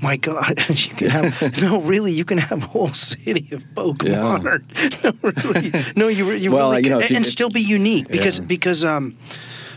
My 0.01 0.17
God, 0.17 0.57
you 0.69 0.95
can 0.95 1.09
have 1.09 1.61
no. 1.61 1.81
Really, 1.81 2.11
you 2.11 2.25
can 2.25 2.37
have 2.39 2.63
a 2.63 2.67
whole 2.67 2.93
city 2.93 3.47
of 3.55 3.61
Boca 3.75 4.09
Yeah. 4.09 4.37
No, 5.03 5.11
really, 5.21 5.71
no. 5.95 6.07
You, 6.07 6.31
you 6.31 6.51
Well, 6.51 6.71
really 6.71 6.83
you 6.83 6.89
know, 6.89 6.99
can, 7.01 7.09
you- 7.11 7.15
and 7.17 7.25
still 7.25 7.49
be 7.49 7.61
unique 7.61 8.07
because 8.07 8.39
Yeah. 8.39 8.45
because 8.45 8.83
um, 8.83 9.15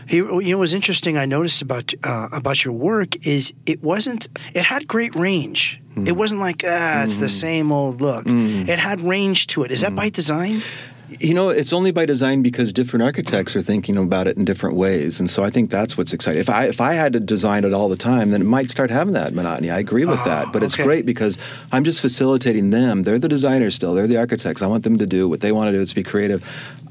he, 0.07 0.17
you 0.17 0.23
know, 0.41 0.57
what 0.57 0.61
was 0.61 0.73
interesting. 0.73 1.17
I 1.17 1.25
noticed 1.25 1.61
about 1.61 1.93
uh, 2.03 2.27
about 2.31 2.63
your 2.65 2.73
work 2.73 3.25
is 3.27 3.53
it 3.65 3.83
wasn't. 3.83 4.27
It 4.53 4.63
had 4.63 4.87
great 4.87 5.15
range. 5.15 5.79
Hmm. 5.93 6.07
It 6.07 6.15
wasn't 6.15 6.41
like 6.41 6.63
ah, 6.67 7.03
it's 7.03 7.17
the 7.17 7.29
same 7.29 7.71
old 7.71 8.01
look. 8.01 8.23
It 8.27 8.79
had 8.79 9.01
range 9.01 9.45
to 9.47 9.63
it. 9.63 9.71
Is 9.71 9.81
Hmm. 9.81 9.95
that 9.95 10.01
by 10.01 10.09
design? 10.09 10.61
You 11.07 11.35
know, 11.35 11.49
it's 11.49 11.71
only 11.71 11.91
by 11.91 12.05
design 12.07 12.41
because 12.41 12.73
different 12.73 13.03
architects 13.03 13.55
are 13.55 13.61
thinking 13.61 13.95
about 13.95 14.27
it 14.27 14.37
in 14.37 14.43
different 14.45 14.75
ways, 14.75 15.19
and 15.19 15.29
so 15.29 15.43
I 15.43 15.51
think 15.51 15.69
that's 15.69 15.95
what's 15.97 16.13
exciting. 16.13 16.41
If 16.41 16.49
I 16.49 16.65
if 16.65 16.81
I 16.81 16.93
had 16.93 17.13
to 17.13 17.19
design 17.19 17.63
it 17.63 17.73
all 17.73 17.89
the 17.89 17.95
time, 17.95 18.31
then 18.31 18.41
it 18.41 18.45
might 18.45 18.71
start 18.71 18.89
having 18.89 19.13
that 19.13 19.33
monotony. 19.33 19.69
I 19.69 19.77
agree 19.79 20.05
with 20.05 20.19
Oh, 20.21 20.25
that, 20.25 20.51
but 20.51 20.63
it's 20.63 20.75
great 20.75 21.05
because 21.05 21.37
I'm 21.71 21.83
just 21.83 22.01
facilitating 22.01 22.71
them. 22.71 23.03
They're 23.03 23.19
the 23.19 23.27
designers 23.29 23.75
still. 23.75 23.93
They're 23.93 24.07
the 24.07 24.17
architects. 24.17 24.63
I 24.63 24.67
want 24.67 24.83
them 24.83 24.97
to 24.97 25.05
do 25.05 25.29
what 25.29 25.41
they 25.41 25.51
want 25.51 25.67
to 25.67 25.71
do. 25.73 25.79
It's 25.81 25.93
be 25.93 26.01
creative. 26.03 26.43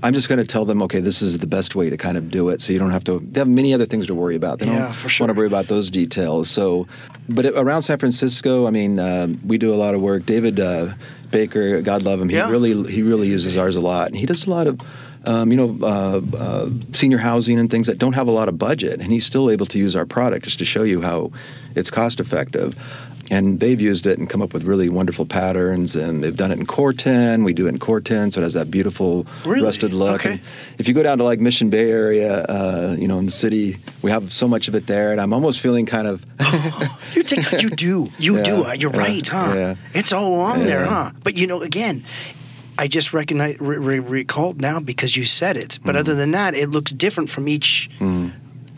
I'm 0.05 0.12
just 0.14 0.29
going 0.29 0.38
to 0.38 0.44
tell 0.44 0.64
them, 0.64 0.83
okay, 0.83 1.00
this 1.00 1.20
is 1.22 1.38
the 1.38 1.46
best 1.46 1.74
way 1.74 1.90
to 1.90 1.96
kind 1.96 2.16
of 2.16 2.31
do 2.31 2.50
it, 2.50 2.61
so 2.61 2.72
you 2.72 2.79
don't 2.79 2.90
have 2.92 3.05
to. 3.05 3.18
They 3.18 3.40
have 3.40 3.48
many 3.48 3.74
other 3.74 3.87
things 3.87 4.07
to 4.07 4.14
worry 4.14 4.37
about. 4.37 4.61
They 4.61 4.66
Yeah, 4.66 4.85
don't 4.85 4.92
for 4.94 5.09
sure. 5.09 5.27
want 5.27 5.35
to 5.35 5.38
worry 5.38 5.48
about 5.48 5.66
those 5.66 5.90
details. 5.90 6.48
So, 6.48 6.87
but 7.29 7.46
it, 7.46 7.55
around 7.57 7.83
San 7.83 7.98
Francisco, 7.98 8.66
I 8.66 8.70
mean, 8.70 9.00
um, 9.00 9.40
we 9.44 9.59
do 9.59 9.74
a 9.74 9.77
lot 9.77 9.94
of 9.94 10.00
work. 10.03 10.24
David 10.27 10.61
uh, 10.61 10.92
Baker, 11.35 11.83
God 11.83 12.03
love 12.03 12.20
him, 12.20 12.29
he 12.29 12.37
Yeah. 12.37 12.49
really 12.49 12.73
he 12.90 13.03
really 13.03 13.29
uses 13.29 13.57
ours 13.57 13.75
a 13.77 13.81
lot, 13.81 14.07
and 14.09 14.16
he 14.16 14.25
does 14.27 14.47
a 14.47 14.51
lot 14.51 14.66
of. 14.68 14.81
Um, 15.27 15.51
you 15.51 15.57
know, 15.57 15.70
uh, 15.81 16.20
uh, 16.37 16.68
senior 16.92 17.16
housing 17.16 17.59
and 17.59 17.70
things 17.70 17.87
that 17.87 17.97
don't 17.99 18.12
have 18.12 18.29
a 18.29 18.31
lot 18.31 18.47
of 18.51 18.59
budget, 18.59 19.01
and 19.01 19.11
he's 19.11 19.25
still 19.25 19.49
able 19.51 19.64
to 19.64 19.79
use 19.79 19.97
our 19.97 20.05
product 20.05 20.44
just 20.44 20.59
to 20.59 20.66
show 20.66 20.83
you 20.83 21.01
how 21.01 21.33
it's 21.75 21.90
cost 21.90 22.20
effective. 22.20 22.77
And 23.31 23.59
they've 23.61 23.81
used 23.81 24.07
it 24.07 24.19
and 24.19 24.29
come 24.29 24.43
up 24.43 24.53
with 24.53 24.65
really 24.65 24.89
wonderful 24.91 25.25
patterns, 25.25 25.97
and 25.97 26.23
they've 26.23 26.37
done 26.37 26.53
it 26.53 26.59
in 26.59 26.67
Corten. 26.67 27.45
We 27.45 27.53
do 27.55 27.67
it 27.67 27.71
in 27.71 27.79
Corten, 27.79 28.33
so 28.33 28.41
it 28.41 28.45
has 28.45 28.53
that 28.53 28.71
beautiful 28.71 29.27
Really? 29.47 29.63
rusted 29.65 29.95
look. 29.95 30.21
Okay. 30.21 30.33
And 30.33 30.41
if 30.79 30.87
you 30.89 30.95
go 30.95 31.03
down 31.03 31.19
to 31.19 31.25
like 31.25 31.41
Mission 31.41 31.71
Bay 31.71 31.91
area, 31.91 32.43
uh, 32.45 32.97
you 32.99 33.09
know, 33.09 33.19
in 33.19 33.25
the 33.25 33.31
city, 33.33 33.77
we 34.03 34.11
have 34.11 34.31
so 34.33 34.47
much 34.47 34.69
of 34.69 34.75
it 34.75 34.87
there, 34.87 35.11
and 35.11 35.21
I'm 35.21 35.33
almost 35.33 35.61
feeling 35.61 35.87
kind 35.87 36.07
of. 36.07 36.25
You 37.15 37.23
take, 37.23 37.63
you 37.63 37.71
do, 37.71 38.11
you 38.19 38.37
Yeah, 38.39 38.43
do. 38.43 38.65
uh, 38.65 38.73
You're 38.73 38.91
yeah, 38.93 38.99
right, 38.99 39.29
huh? 39.29 39.53
yeah. 39.55 39.75
It's 39.95 40.13
all 40.13 40.35
along 40.35 40.65
there, 40.65 40.85
huh? 40.85 41.13
But 41.23 41.39
you 41.39 41.47
know, 41.47 41.63
again, 41.63 42.03
I 42.77 42.89
just 42.89 43.13
recognize, 43.13 43.57
re- 43.61 43.79
re- 43.79 44.01
recalled 44.01 44.61
now 44.61 44.81
because 44.81 45.17
you 45.17 45.25
said 45.25 45.57
it. 45.57 45.79
Mm. 45.81 45.85
But 45.87 45.95
other 45.97 46.17
than 46.17 46.33
that, 46.33 46.55
it 46.57 46.71
looks 46.71 46.91
different 46.91 47.31
from 47.31 47.47
each. 47.47 47.89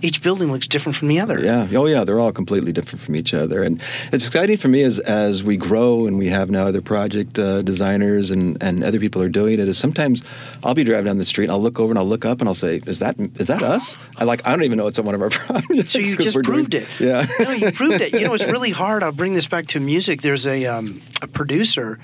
Each 0.03 0.23
building 0.23 0.53
looks 0.53 0.69
different 0.69 0.95
from 0.95 1.09
the 1.09 1.19
other. 1.21 1.41
Yeah. 1.41 1.69
Oh, 1.73 1.87
yeah. 1.87 2.05
They're 2.05 2.21
all 2.21 2.31
completely 2.33 2.71
different 2.73 3.01
from 3.01 3.17
each 3.17 3.33
other, 3.33 3.63
and 3.63 3.81
it's 4.13 4.27
exciting 4.27 4.59
for 4.59 4.69
me 4.69 4.83
as 4.83 4.99
as 4.99 5.43
we 5.43 5.57
grow 5.57 6.07
and 6.07 6.19
we 6.19 6.29
have 6.29 6.51
now 6.51 6.67
other 6.67 6.83
project 6.83 7.39
uh, 7.39 7.63
designers 7.63 8.31
and 8.31 8.63
and 8.63 8.85
other 8.85 9.01
people 9.01 9.23
are 9.23 9.29
doing 9.31 9.55
it. 9.55 9.61
Is 9.61 9.79
sometimes 9.79 10.23
I'll 10.63 10.75
be 10.75 10.85
driving 10.85 11.07
down 11.07 11.17
the 11.19 11.25
street 11.25 11.45
and 11.47 11.53
I'll 11.53 11.63
look 11.63 11.81
over 11.81 11.91
and 11.93 11.99
I'll 11.99 12.07
look 12.07 12.25
up 12.27 12.41
and 12.41 12.49
I'll 12.49 12.55
say, 12.55 12.83
"Is 12.87 12.99
that 12.99 13.19
is 13.37 13.47
that 13.47 13.63
us?" 13.63 13.97
I 14.19 14.25
like 14.25 14.47
I 14.47 14.51
don't 14.53 14.65
even 14.65 14.77
know 14.77 14.87
it's 14.87 14.99
on 14.99 15.07
one 15.07 15.15
of 15.15 15.23
our 15.23 15.31
projects. 15.39 15.93
So 15.93 15.99
you 16.01 16.17
just 16.17 16.37
we're 16.37 16.43
doing- 16.43 16.57
proved 16.67 16.75
it. 16.75 16.87
Yeah. 17.01 17.27
no, 17.41 17.53
you 17.53 17.73
proved 17.73 18.01
it. 18.03 18.13
You 18.13 18.25
know, 18.27 18.35
it's 18.35 18.47
really 18.57 18.71
hard. 18.73 19.03
I'll 19.03 19.13
bring 19.13 19.33
this 19.35 19.47
back 19.47 19.67
to 19.69 19.81
music. 19.81 20.21
There's 20.21 20.47
a 20.47 20.67
um, 20.67 21.01
a 21.23 21.27
producer. 21.27 21.99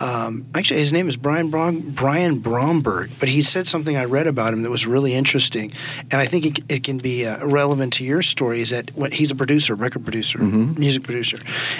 Um, 0.00 0.46
actually, 0.54 0.80
his 0.80 0.92
name 0.92 1.08
is 1.08 1.16
Brian 1.16 1.50
Brom- 1.50 1.80
Brian 1.90 2.38
Bromberg, 2.38 3.10
but 3.18 3.28
he 3.28 3.40
said 3.42 3.66
something 3.66 3.96
I 3.96 4.04
read 4.04 4.26
about 4.26 4.52
him 4.54 4.62
that 4.62 4.70
was 4.70 4.86
really 4.86 5.14
interesting, 5.14 5.72
and 6.10 6.14
I 6.20 6.26
think 6.26 6.46
it, 6.46 6.60
it 6.68 6.84
can 6.84 6.98
be 6.98 7.26
uh, 7.26 7.44
relevant 7.46 7.92
to 7.94 8.04
your 8.04 8.22
story. 8.22 8.60
Is 8.60 8.70
that 8.70 8.90
when 8.96 9.12
he's 9.12 9.30
a 9.30 9.34
producer, 9.34 9.74
record 9.74 10.04
producer, 10.04 10.38
Mm-hmm. 10.38 10.78
music 10.78 11.02
producer, 11.02 11.38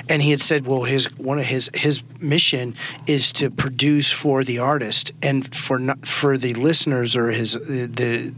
and 0.09 0.21
he 0.23 0.31
had 0.31 0.41
said, 0.41 0.67
well, 0.67 0.85
his 0.85 1.07
one 1.19 1.39
of 1.39 1.45
his 1.47 1.71
his 1.75 2.03
mission 2.21 2.75
is 3.07 3.33
to 3.35 3.51
produce 3.51 4.11
for 4.13 4.43
the 4.45 4.59
artist 4.59 5.13
and 5.23 5.55
for 5.55 5.79
not, 5.79 6.05
for 6.07 6.37
the 6.39 6.55
listeners 6.55 7.15
or 7.17 7.31
his 7.31 7.53
the. 7.53 7.87
the 7.87 8.35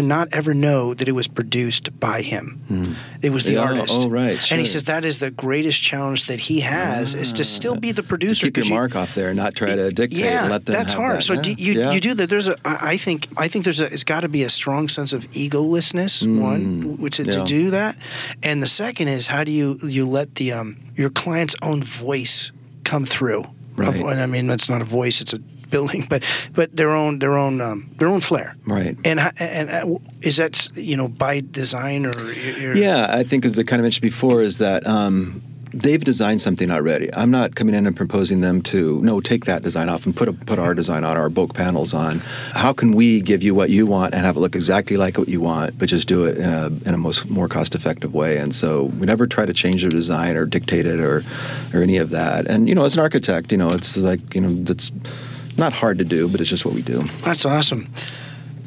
to 0.00 0.06
not 0.06 0.28
ever 0.32 0.54
know 0.54 0.94
that 0.94 1.08
it 1.08 1.12
was 1.12 1.28
produced 1.28 1.98
by 2.00 2.22
him. 2.22 2.60
It 3.22 3.30
was 3.30 3.44
the 3.44 3.52
Yeah, 3.52 3.60
artist. 3.68 4.00
oh, 4.04 4.08
right, 4.08 4.38
And 4.50 4.58
he 4.58 4.64
says 4.66 4.84
that 4.84 5.04
is 5.04 5.18
the 5.18 5.30
greatest 5.30 5.82
challenge 5.82 6.26
that 6.26 6.40
he 6.40 6.60
has 6.60 7.14
is 7.14 7.32
to 7.34 7.44
still 7.44 7.76
be 7.76 7.92
the 7.92 8.02
To 8.02 8.08
producer. 8.08 8.46
keep 8.46 8.56
your 8.56 8.66
you- 8.66 8.70
mark 8.74 8.96
off 8.96 9.14
there 9.14 9.28
and 9.28 9.36
not 9.36 9.54
try 9.54 9.74
to 9.74 9.90
dictate 9.90 10.20
yeah, 10.24 10.42
and 10.42 10.50
let 10.50 10.64
them 10.66 10.74
that's 10.74 10.92
hard. 10.92 11.16
that. 11.18 11.22
So 11.22 11.34
Yeah, 11.34 11.42
do 11.42 11.50
you 11.52 11.72
yeah. 11.80 11.92
you 11.92 12.00
do 12.00 12.14
that. 12.14 12.28
There's 12.30 12.48
a 12.48 12.56
I 12.64 12.96
think 12.96 13.28
I 13.36 13.48
think 13.48 13.64
there's 13.64 13.80
a 13.80 13.92
it's 13.92 14.04
got 14.04 14.20
to 14.20 14.28
be 14.28 14.42
a 14.44 14.50
strong 14.50 14.88
sense 14.88 15.12
of 15.12 15.24
egolessness 15.32 16.14
one 16.40 16.96
which 16.98 17.16
to, 17.16 17.24
to 17.24 17.40
Mm. 17.40 17.46
do 17.46 17.70
that, 17.70 17.96
and 18.42 18.62
the 18.62 18.66
second 18.66 19.08
is 19.08 19.26
how 19.28 19.44
do 19.44 19.52
you 19.52 19.78
you 19.84 20.06
let 20.06 20.34
the 20.36 20.52
um 20.52 20.76
your 20.96 21.10
client's 21.10 21.56
own 21.62 21.82
voice 21.82 22.52
come 22.84 23.04
through. 23.06 23.44
Right. 23.76 23.94
And 23.94 24.20
I 24.20 24.26
mean 24.26 24.46
that's 24.46 24.68
not 24.68 24.80
a 24.82 24.84
voice; 24.84 25.20
it's 25.20 25.32
a 25.32 25.40
building, 25.70 26.06
but 26.08 26.24
but 26.52 26.74
their 26.76 26.90
own 26.90 27.18
their 27.18 27.36
own 27.36 27.60
um, 27.60 27.90
their 27.98 28.08
own 28.08 28.20
flair. 28.20 28.54
Right. 28.66 28.96
And 29.04 29.20
and 29.38 29.70
uh, 29.70 29.98
is 30.22 30.36
that 30.36 30.70
you 30.74 30.96
know 30.96 31.08
by 31.08 31.40
design 31.40 32.06
or 32.06 32.32
you're, 32.32 32.76
Yeah, 32.76 33.06
I 33.08 33.22
think 33.24 33.44
as 33.44 33.58
I 33.58 33.62
kind 33.62 33.80
of 33.80 33.84
mentioned 33.84 34.02
before, 34.02 34.42
is 34.42 34.58
that 34.58 34.86
um, 34.86 35.42
they've 35.72 36.02
designed 36.02 36.40
something 36.40 36.70
already. 36.70 37.12
I'm 37.14 37.30
not 37.30 37.54
coming 37.54 37.74
in 37.74 37.86
and 37.86 37.96
proposing 37.96 38.40
them 38.40 38.62
to 38.62 39.00
no 39.02 39.20
take 39.20 39.44
that 39.44 39.62
design 39.62 39.88
off 39.88 40.06
and 40.06 40.14
put 40.14 40.28
a, 40.28 40.32
put 40.32 40.58
our 40.58 40.74
design 40.74 41.04
on, 41.04 41.16
our 41.16 41.28
BOK 41.28 41.54
panels 41.54 41.94
on. 41.94 42.18
How 42.52 42.72
can 42.72 42.92
we 42.92 43.20
give 43.20 43.42
you 43.42 43.54
what 43.54 43.70
you 43.70 43.86
want 43.86 44.14
and 44.14 44.24
have 44.24 44.36
it 44.36 44.40
look 44.40 44.54
exactly 44.54 44.96
like 44.96 45.18
what 45.18 45.28
you 45.28 45.40
want, 45.40 45.78
but 45.78 45.88
just 45.88 46.08
do 46.08 46.24
it 46.24 46.38
in 46.38 46.48
a 46.48 46.66
in 46.86 46.94
a 46.94 46.98
most 46.98 47.28
more 47.30 47.48
cost 47.48 47.74
effective 47.74 48.14
way? 48.14 48.38
And 48.38 48.54
so 48.54 48.84
we 48.84 49.06
never 49.06 49.26
try 49.26 49.46
to 49.46 49.52
change 49.52 49.82
the 49.82 49.88
design 49.88 50.36
or 50.36 50.46
dictate 50.46 50.86
it 50.86 51.00
or 51.00 51.22
or 51.72 51.82
any 51.82 51.96
of 51.96 52.10
that. 52.10 52.46
And 52.46 52.68
you 52.68 52.74
know, 52.74 52.84
as 52.84 52.94
an 52.94 53.00
architect, 53.00 53.52
you 53.52 53.58
know, 53.58 53.70
it's 53.70 53.96
like 53.96 54.34
you 54.34 54.40
know 54.40 54.52
that's 54.64 54.90
not 55.60 55.72
hard 55.72 55.98
to 55.98 56.04
do, 56.04 56.26
but 56.28 56.40
it's 56.40 56.50
just 56.50 56.64
what 56.64 56.74
we 56.74 56.82
do. 56.82 57.02
That's 57.22 57.44
awesome. 57.46 57.88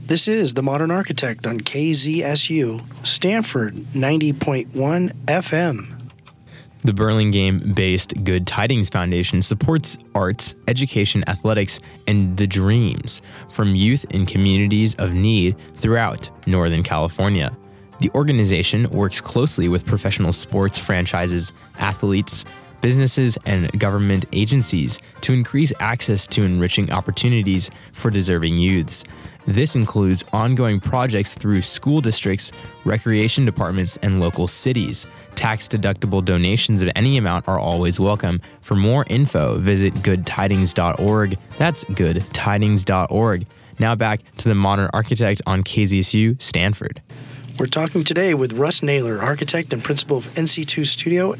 This 0.06 0.28
is 0.28 0.54
The 0.54 0.64
Modern 0.64 0.92
Architect 0.92 1.48
on 1.48 1.60
KZSU, 1.60 3.06
Stanford 3.06 3.74
90.1 3.74 5.12
FM. 5.26 6.12
The 6.86 6.94
Burlingame 6.94 7.74
based 7.74 8.14
Good 8.26 8.46
Tidings 8.46 8.90
Foundation 8.90 9.42
supports 9.42 9.98
arts, 10.14 10.56
education, 10.68 11.24
athletics, 11.28 11.80
and 12.08 12.36
the 12.36 12.46
dreams 12.46 13.22
from 13.50 13.74
youth 13.76 14.06
in 14.10 14.26
communities 14.26 14.94
of 14.96 15.14
need 15.14 15.58
throughout 15.58 16.30
Northern 16.46 16.84
California. 16.84 17.56
The 18.00 18.12
organization 18.16 18.90
works 18.90 19.22
closely 19.22 19.70
with 19.70 19.86
professional 19.86 20.34
sports 20.34 20.78
franchises, 20.78 21.54
athletes, 21.80 22.44
businesses, 22.84 23.38
and 23.46 23.72
government 23.80 24.26
agencies 24.34 25.00
to 25.22 25.34
increase 25.34 25.72
access 25.80 26.28
to 26.28 26.44
enriching 26.44 26.92
opportunities 26.92 27.72
for 27.94 28.12
deserving 28.12 28.58
youths. 28.58 29.06
This 29.46 29.76
includes 29.76 30.26
ongoing 30.34 30.82
projects 30.82 31.34
through 31.34 31.62
school 31.62 32.02
districts, 32.02 32.52
recreation 32.84 33.46
departments, 33.46 33.98
and 34.04 34.20
local 34.20 34.48
cities. 34.48 35.08
Tax 35.36 35.68
deductible 35.68 36.24
donations 36.24 36.84
of 36.84 36.92
any 36.96 37.18
amount 37.18 37.48
are 37.48 37.60
always 37.60 38.02
welcome. 38.02 38.42
For 38.62 38.76
more 38.76 39.06
info, 39.10 39.58
visit 39.60 39.94
goodtidings.org. 39.96 41.38
That's 41.58 41.86
goodtidings.org. 41.86 43.48
Now 43.80 43.96
back 43.96 44.22
to 44.38 44.50
the 44.50 44.56
modern 44.56 44.90
architect 44.94 45.42
on 45.48 45.64
KZSU 45.64 46.42
Stanford. 46.42 47.02
We're 47.60 47.68
talking 47.68 48.04
today 48.04 48.34
with 48.34 48.54
Russ 48.54 48.82
Naylor, 48.82 49.22
architect 49.22 49.74
and 49.74 49.84
principal 49.84 50.18
of 50.18 50.26
NC2 50.34 50.86
Studio, 50.88 51.36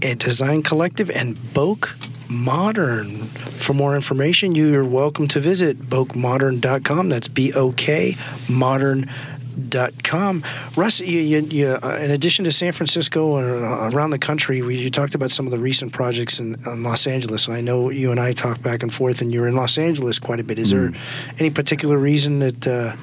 design 0.00 0.62
collective, 0.62 1.10
and 1.10 1.36
BOK 1.52 1.96
Modern. 2.28 3.24
For 3.60 3.74
more 3.74 3.96
information, 3.96 4.54
you're 4.54 4.84
welcome 4.84 5.26
to 5.28 5.40
visit 5.40 5.78
bokmodern.com. 5.78 7.08
That's 7.08 7.28
B 7.28 7.52
O 7.54 7.72
K 7.72 8.16
modern.com. 8.48 10.44
Russ, 10.76 11.00
you, 11.00 11.20
you, 11.20 11.38
you, 11.40 11.66
uh, 11.82 11.98
in 12.00 12.10
addition 12.10 12.44
to 12.44 12.52
San 12.52 12.72
Francisco 12.72 13.36
and 13.36 13.64
uh, 13.64 13.90
around 13.92 14.10
the 14.10 14.18
country, 14.18 14.62
we, 14.62 14.76
you 14.76 14.90
talked 14.90 15.14
about 15.14 15.30
some 15.30 15.46
of 15.46 15.50
the 15.50 15.58
recent 15.58 15.92
projects 15.92 16.38
in, 16.38 16.54
in 16.66 16.82
Los 16.82 17.06
Angeles, 17.06 17.46
and 17.48 17.56
I 17.56 17.60
know 17.60 17.90
you 17.90 18.10
and 18.10 18.20
I 18.20 18.32
talk 18.32 18.62
back 18.62 18.82
and 18.82 18.94
forth, 18.94 19.20
and 19.20 19.32
you're 19.32 19.48
in 19.48 19.56
Los 19.56 19.76
Angeles 19.76 20.18
quite 20.18 20.40
a 20.40 20.44
bit. 20.44 20.58
Is 20.58 20.70
there 20.70 20.92
any 21.38 21.50
particular 21.50 21.98
reason 21.98 22.38
that 22.38 22.66
uh, 22.66 22.94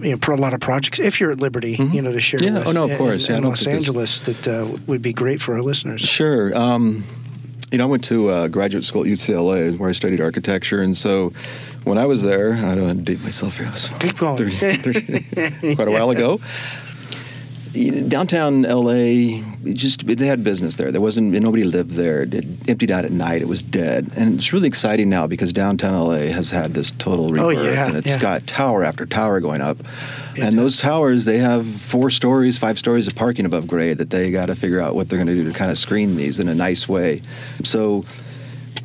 you 0.00 0.10
know, 0.12 0.18
for 0.22 0.32
a 0.32 0.36
lot 0.36 0.52
of 0.54 0.60
projects, 0.60 0.98
if 0.98 1.20
you're 1.20 1.32
at 1.32 1.38
liberty, 1.40 1.76
you 1.92 2.02
know, 2.02 2.12
to 2.12 2.20
share 2.20 2.42
Yeah, 2.42 2.58
with 2.58 2.66
oh, 2.68 2.72
no, 2.72 2.84
of 2.84 2.90
in- 2.92 2.98
course. 2.98 3.28
in, 3.28 3.42
Yeah, 3.42 3.48
Los 3.48 3.60
think 3.64 3.70
there's- 3.72 3.88
Angeles 3.88 4.20
that 4.20 4.48
uh, 4.48 4.76
would 4.86 5.02
be 5.02 5.12
great 5.12 5.40
for 5.40 5.54
our 5.54 5.62
listeners. 5.62 6.00
Sure. 6.02 6.56
Um, 6.56 7.04
you 7.72 7.78
know, 7.78 7.84
I 7.84 7.90
went 7.90 8.04
to 8.04 8.28
uh, 8.30 8.48
graduate 8.48 8.84
school 8.84 9.02
at 9.02 9.08
UCLA 9.08 9.76
where 9.76 9.88
I 9.88 9.92
studied 9.92 10.20
architecture, 10.20 10.80
and 10.82 10.96
so 10.96 11.32
when 11.84 11.98
I 11.98 12.06
was 12.06 12.22
there, 12.22 12.52
I 12.54 12.74
don't 12.74 12.84
want 12.84 12.98
to 12.98 13.04
date 13.14 13.22
myself 13.24 13.56
here. 13.58 13.66
I 13.66 13.70
was 13.72 13.88
Keep 13.98 14.18
going. 14.18 14.36
30, 14.36 14.76
30 14.76 15.74
quite 15.76 15.88
a 15.88 15.90
while 15.90 16.10
ago. 16.10 16.40
Downtown 18.08 18.62
LA, 18.62 19.42
just 19.72 20.08
it 20.08 20.18
had 20.18 20.42
business 20.42 20.76
there. 20.76 20.90
There 20.90 21.00
wasn't 21.00 21.32
nobody 21.32 21.64
lived 21.64 21.90
there. 21.90 22.22
It 22.22 22.44
emptied 22.68 22.90
out 22.90 23.04
at 23.04 23.12
night. 23.12 23.42
It 23.42 23.48
was 23.48 23.60
dead, 23.60 24.10
and 24.16 24.38
it's 24.38 24.52
really 24.52 24.68
exciting 24.68 25.10
now 25.10 25.26
because 25.26 25.52
downtown 25.52 25.92
LA 25.92 26.32
has 26.32 26.50
had 26.50 26.74
this 26.74 26.90
total 26.92 27.26
oh, 27.26 27.30
rebirth, 27.30 27.58
Oh, 27.58 27.62
yeah, 27.62 27.86
and 27.88 27.96
it's 27.96 28.08
yeah. 28.08 28.18
got 28.18 28.46
tower 28.46 28.82
after 28.82 29.04
tower 29.04 29.40
going 29.40 29.60
up. 29.60 29.78
It 30.34 30.42
and 30.44 30.58
those 30.58 30.76
towers, 30.76 31.24
they 31.26 31.38
have 31.38 31.66
four 31.66 32.10
stories, 32.10 32.58
five 32.58 32.78
stories 32.78 33.06
of 33.08 33.14
parking 33.14 33.44
above 33.44 33.66
grade 33.66 33.98
that 33.98 34.10
they 34.10 34.30
got 34.30 34.46
to 34.46 34.54
figure 34.54 34.80
out 34.80 34.94
what 34.94 35.08
they're 35.08 35.18
going 35.18 35.28
to 35.28 35.34
do 35.34 35.50
to 35.50 35.58
kind 35.58 35.70
of 35.70 35.76
screen 35.78 36.16
these 36.16 36.40
in 36.40 36.48
a 36.48 36.54
nice 36.54 36.88
way. 36.88 37.20
So 37.62 38.04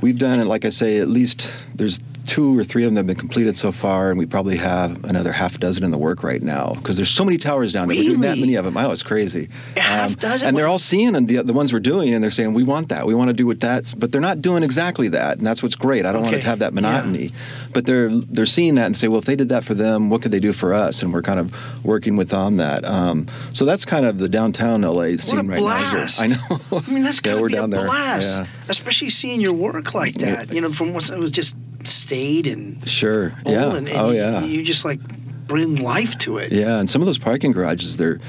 we've 0.01 0.17
done 0.17 0.39
it, 0.39 0.47
like 0.47 0.65
I 0.65 0.69
say, 0.69 0.97
at 0.97 1.07
least 1.07 1.49
there's 1.75 1.99
two 2.25 2.57
or 2.57 2.63
three 2.63 2.83
of 2.83 2.89
them 2.91 2.97
have 2.97 3.07
been 3.07 3.15
completed 3.15 3.57
so 3.57 3.71
far, 3.71 4.09
and 4.09 4.17
we 4.19 4.25
probably 4.25 4.57
have 4.57 5.03
another 5.05 5.31
half 5.31 5.59
dozen 5.59 5.83
in 5.83 5.91
the 5.91 5.97
work 5.97 6.23
right 6.23 6.41
now 6.41 6.73
because 6.75 6.95
there's 6.95 7.09
so 7.09 7.25
many 7.25 7.37
towers 7.37 7.73
down 7.73 7.87
there. 7.87 7.97
We're 7.97 8.03
doing 8.03 8.21
that 8.21 8.37
many 8.37 8.55
of 8.55 8.65
them. 8.65 8.77
Oh, 8.77 8.91
it's 8.91 9.03
crazy. 9.03 9.49
A 9.75 9.79
half 9.79 10.17
dozen? 10.19 10.47
And 10.47 10.57
they're 10.57 10.67
all 10.67 10.79
seeing 10.79 11.15
and 11.15 11.27
the, 11.27 11.41
the 11.43 11.53
ones 11.53 11.73
we're 11.73 11.79
doing, 11.79 12.13
and 12.13 12.23
they're 12.23 12.31
saying, 12.31 12.53
we 12.53 12.63
want 12.63 12.89
that. 12.89 13.05
We 13.07 13.15
want 13.15 13.29
to 13.29 13.33
do 13.33 13.45
what 13.47 13.59
that's, 13.59 13.93
but 13.95 14.11
they're 14.11 14.21
not 14.21 14.41
doing 14.41 14.63
exactly 14.63 15.07
that. 15.09 15.37
And 15.39 15.47
that's 15.47 15.63
what's 15.63 15.75
great. 15.75 16.05
I 16.05 16.11
don't 16.11 16.21
want 16.23 16.35
to 16.35 16.41
have 16.41 16.59
that 16.59 16.73
Yeah. 16.73 16.81
monotony. 16.81 17.29
But 17.73 17.85
they're 17.85 18.09
they're 18.09 18.45
seeing 18.45 18.75
that 18.75 18.85
and 18.85 18.95
say, 18.97 19.07
well, 19.07 19.19
if 19.19 19.25
they 19.25 19.35
did 19.35 19.49
that 19.49 19.63
for 19.63 19.73
them, 19.73 20.09
what 20.09 20.21
could 20.21 20.31
they 20.31 20.39
do 20.41 20.51
for 20.53 20.73
us? 20.73 21.01
And 21.03 21.13
we're 21.13 21.21
kind 21.21 21.39
of 21.39 21.53
working 21.85 22.17
with 22.17 22.33
on 22.33 22.57
that. 22.57 22.83
Um, 22.85 23.27
so 23.53 23.65
that's 23.65 23.85
kind 23.85 24.05
of 24.05 24.17
the 24.17 24.27
downtown 24.29 24.81
LA 24.81 25.15
scene 25.17 25.47
right 25.47 25.57
blast. 25.59 26.21
now. 26.21 26.27
here. 26.27 26.37
I 26.49 26.55
know. 26.71 26.81
I 26.87 26.91
mean, 26.91 27.03
that's 27.03 27.21
Yeah, 27.25 27.33
gotta 27.33 27.45
be 27.47 27.53
a 27.53 27.55
down 27.57 27.69
there. 27.69 27.85
blast, 27.85 28.37
Yeah. 28.39 28.45
especially 28.69 29.09
seeing 29.09 29.39
your 29.41 29.53
work 29.53 29.93
like 29.95 30.15
that. 30.15 30.51
You 30.53 30.59
know, 30.61 30.71
from 30.71 30.93
what 30.93 31.09
it 31.09 31.17
was 31.19 31.31
just 31.31 31.55
stayed 31.87 32.47
and 32.47 32.87
Sure. 32.87 33.33
Yeah. 33.45 33.75
and, 33.75 33.87
and 33.87 33.97
oh 33.97 34.11
yeah. 34.11 34.43
you 34.43 34.63
just 34.63 34.85
like 34.85 34.99
bring 35.47 35.81
life 35.81 36.17
to 36.19 36.37
it. 36.37 36.51
Yeah, 36.51 36.79
and 36.79 36.89
some 36.89 37.01
of 37.01 37.05
those 37.05 37.17
parking 37.17 37.51
garages, 37.51 37.97
they're 37.97 38.19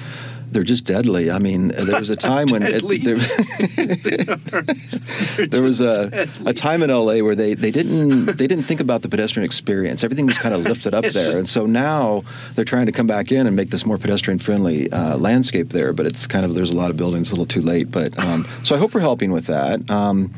they're 0.53 0.63
just 0.63 0.85
deadly. 0.85 1.31
I 1.31 1.39
mean, 1.39 1.69
there 1.69 1.99
was 1.99 2.11
a 2.11 2.17
time 2.17 2.47
when 2.49 2.63
it, 2.63 2.73
Deadly. 2.73 2.99
there, 2.99 3.17
there 5.47 5.63
was 5.63 5.81
a, 5.81 6.29
a 6.45 6.53
time 6.53 6.83
in 6.83 6.91
LA 6.91 7.21
where 7.21 7.35
they, 7.35 7.55
they 7.55 7.71
didn't 7.71 8.27
they 8.27 8.47
didn't 8.47 8.65
think 8.65 8.81
about 8.81 9.01
the 9.01 9.09
pedestrian 9.09 9.47
experience. 9.47 10.05
Everything 10.05 10.27
was 10.27 10.37
kind 10.37 10.55
of 10.55 10.61
lifted 10.63 10.93
up 10.93 11.07
there, 11.07 11.39
and 11.39 11.49
so 11.49 11.65
now 11.65 12.23
they're 12.55 12.67
trying 12.67 12.85
to 12.87 12.93
come 12.93 13.07
back 13.07 13.33
in 13.33 13.47
and 13.47 13.57
make 13.57 13.71
this 13.71 13.87
more 13.87 13.97
pedestrian 13.97 14.39
friendly 14.39 14.93
uh, 14.93 15.17
landscape 15.17 15.71
there. 15.71 15.95
But 15.95 16.05
it's 16.07 16.27
kind 16.27 16.45
of 16.45 16.55
there's 16.55 16.71
a 16.71 16.77
lot 16.77 16.91
of 16.91 16.99
buildings 16.99 17.31
a 17.31 17.35
little 17.35 17.47
too 17.47 17.63
late. 17.63 17.91
But 17.91 18.19
um, 18.19 18.47
so 18.63 18.77
I 18.77 18.79
hope 18.79 18.93
we're 18.95 19.01
helping 19.01 19.33
with 19.33 19.47
that. 19.47 19.91
Um, 19.91 20.33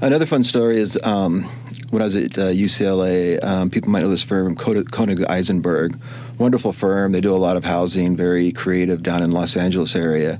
Another 0.00 0.26
fun 0.26 0.44
story 0.44 0.78
is 0.78 0.96
um, 1.02 1.44
when 1.90 2.02
I 2.02 2.04
was 2.04 2.14
at 2.16 2.36
uh, 2.38 2.48
UCLA, 2.48 3.42
um, 3.42 3.70
people 3.70 3.90
might 3.90 4.00
know 4.00 4.10
this 4.10 4.22
firm, 4.22 4.54
Koning 4.56 4.84
Eizenberg. 4.84 5.98
Wonderful 6.38 6.72
firm. 6.72 7.12
They 7.12 7.20
do 7.20 7.34
a 7.34 7.36
lot 7.38 7.56
of 7.56 7.64
housing, 7.64 8.16
very 8.16 8.52
creative 8.52 9.02
down 9.02 9.22
in 9.22 9.30
Los 9.32 9.56
Angeles 9.56 9.96
area. 9.96 10.38